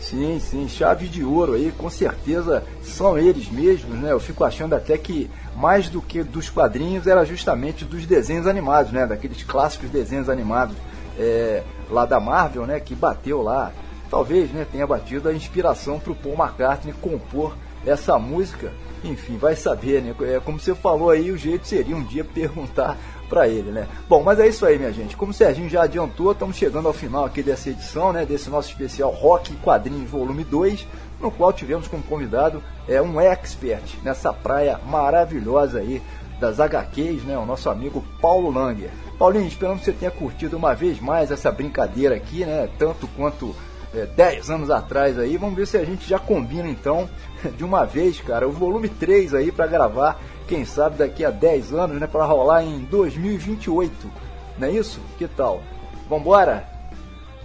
[0.00, 4.10] Sim, sim, chave de ouro aí, com certeza são eles mesmos, né?
[4.10, 8.92] Eu fico achando até que mais do que dos quadrinhos era justamente dos desenhos animados,
[8.92, 9.06] né?
[9.06, 10.74] Daqueles clássicos desenhos animados
[11.18, 12.80] é, lá da Marvel, né?
[12.80, 13.72] Que bateu lá,
[14.10, 14.66] talvez, né?
[14.72, 17.54] Tenha batido a inspiração para o Paul McCartney compor
[17.84, 18.72] essa música.
[19.04, 20.14] Enfim, vai saber, né?
[20.22, 22.96] É, como você falou aí, o jeito seria um dia perguntar
[23.30, 23.86] para ele, né?
[24.08, 25.16] Bom, mas é isso aí, minha gente.
[25.16, 28.26] Como o Serginho já adiantou, estamos chegando ao final aqui dessa edição, né?
[28.26, 30.86] Desse nosso especial Rock Quadrinhos Volume 2,
[31.20, 36.02] no qual tivemos como convidado é, um expert nessa praia maravilhosa aí
[36.40, 37.38] das HQs, né?
[37.38, 38.90] O nosso amigo Paulo Langer.
[39.18, 42.68] Paulinho, esperando que você tenha curtido uma vez mais essa brincadeira aqui, né?
[42.78, 43.54] Tanto quanto
[43.94, 45.36] é, 10 anos atrás aí.
[45.36, 47.08] Vamos ver se a gente já combina então
[47.56, 50.20] de uma vez, cara, o volume 3 aí para gravar
[50.50, 54.10] quem sabe daqui a 10 anos, né, para rolar em 2028.
[54.58, 55.00] Não é isso?
[55.16, 55.62] Que tal?
[56.08, 56.68] Vambora?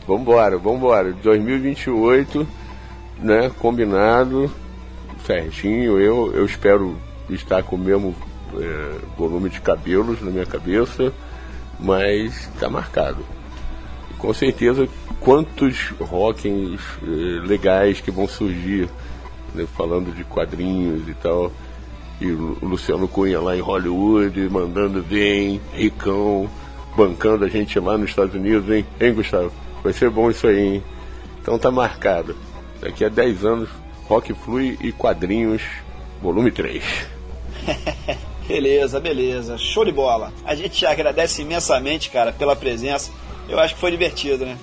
[0.07, 1.13] Vambora, vambora.
[1.13, 2.47] 2028,
[3.19, 4.49] né, combinado,
[5.23, 6.01] certinho.
[6.01, 6.97] Eu, eu espero
[7.29, 8.15] estar com o mesmo
[8.57, 11.13] é, volume de cabelos na minha cabeça,
[11.79, 13.23] mas está marcado.
[14.17, 18.89] Com certeza, quantos rockings é, legais que vão surgir,
[19.53, 21.51] né, falando de quadrinhos e tal
[22.19, 26.49] e o Luciano Cunha lá em Hollywood, mandando bem, ricão,
[26.95, 28.85] bancando a gente lá nos Estados Unidos, hein?
[28.99, 29.51] Hein, Gustavo?
[29.83, 30.83] Vai ser bom isso aí, hein?
[31.41, 32.35] Então tá marcado.
[32.79, 33.69] Daqui a 10 anos,
[34.07, 35.61] Rock Flui e Quadrinhos,
[36.21, 36.83] volume 3.
[38.47, 39.57] beleza, beleza.
[39.57, 40.31] Show de bola.
[40.45, 43.11] A gente te agradece imensamente, cara, pela presença.
[43.49, 44.57] Eu acho que foi divertido, né?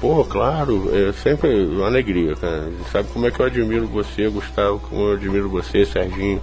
[0.00, 2.70] Pô, claro, é sempre uma alegria, cara.
[2.92, 6.40] Sabe como é que eu admiro você, Gustavo, como eu admiro você, Serginho.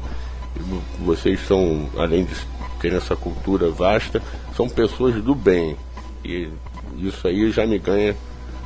[0.99, 2.35] Vocês são, além de
[2.81, 4.21] terem essa cultura vasta,
[4.55, 5.77] são pessoas do bem.
[6.23, 6.49] E
[6.97, 8.15] isso aí já me ganha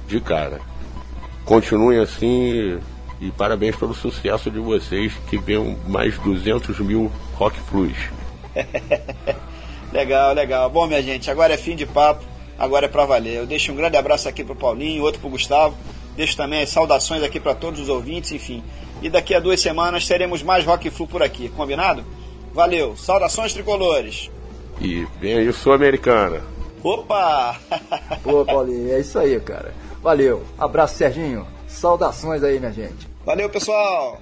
[0.08, 0.60] de cara.
[1.46, 2.80] Continuem assim
[3.22, 7.98] e parabéns pelo sucesso de vocês, que venham mais 200 mil Rock Flus.
[9.94, 10.70] legal, legal.
[10.70, 12.29] Bom, minha gente, agora é fim de papo
[12.60, 13.38] agora é para valer.
[13.38, 15.76] Eu deixo um grande abraço aqui pro Paulinho, outro pro Gustavo.
[16.16, 18.62] Deixo também as saudações aqui para todos os ouvintes, enfim.
[19.02, 22.04] E daqui a duas semanas teremos mais Rock Flu por aqui, combinado?
[22.54, 24.30] Valeu, saudações tricolores.
[24.82, 26.42] E vem aí, Sul-Americana.
[26.84, 27.58] Opa!
[28.24, 29.74] Pô, Paulinho, é isso aí, cara.
[30.02, 31.48] Valeu, abraço, Serginho.
[31.68, 33.08] Saudações aí, minha gente.
[33.26, 34.20] Valeu, pessoal!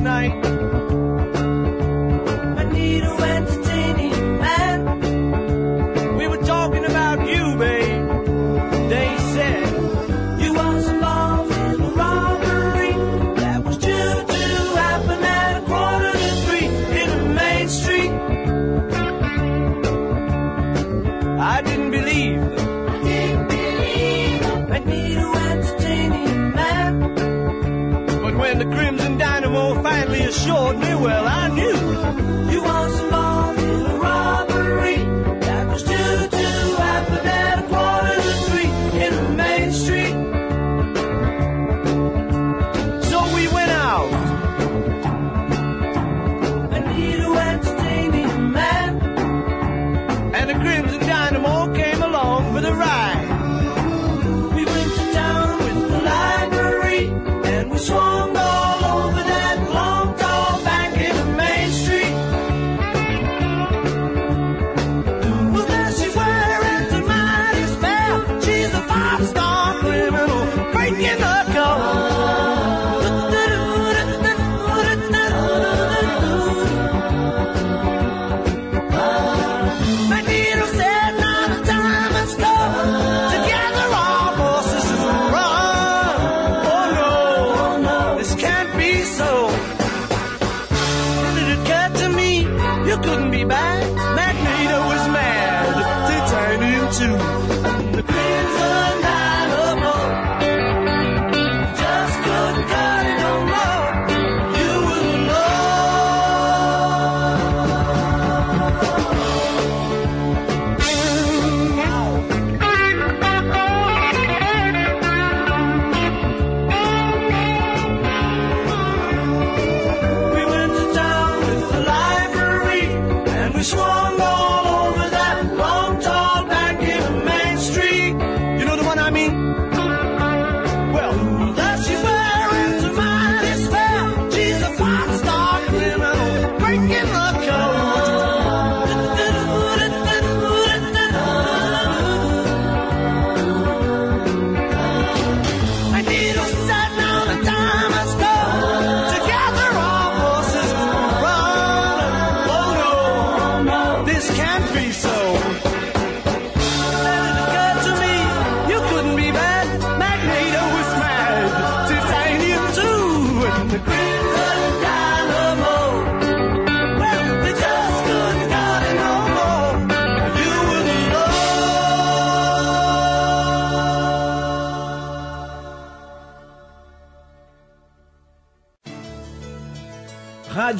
[0.00, 0.59] night.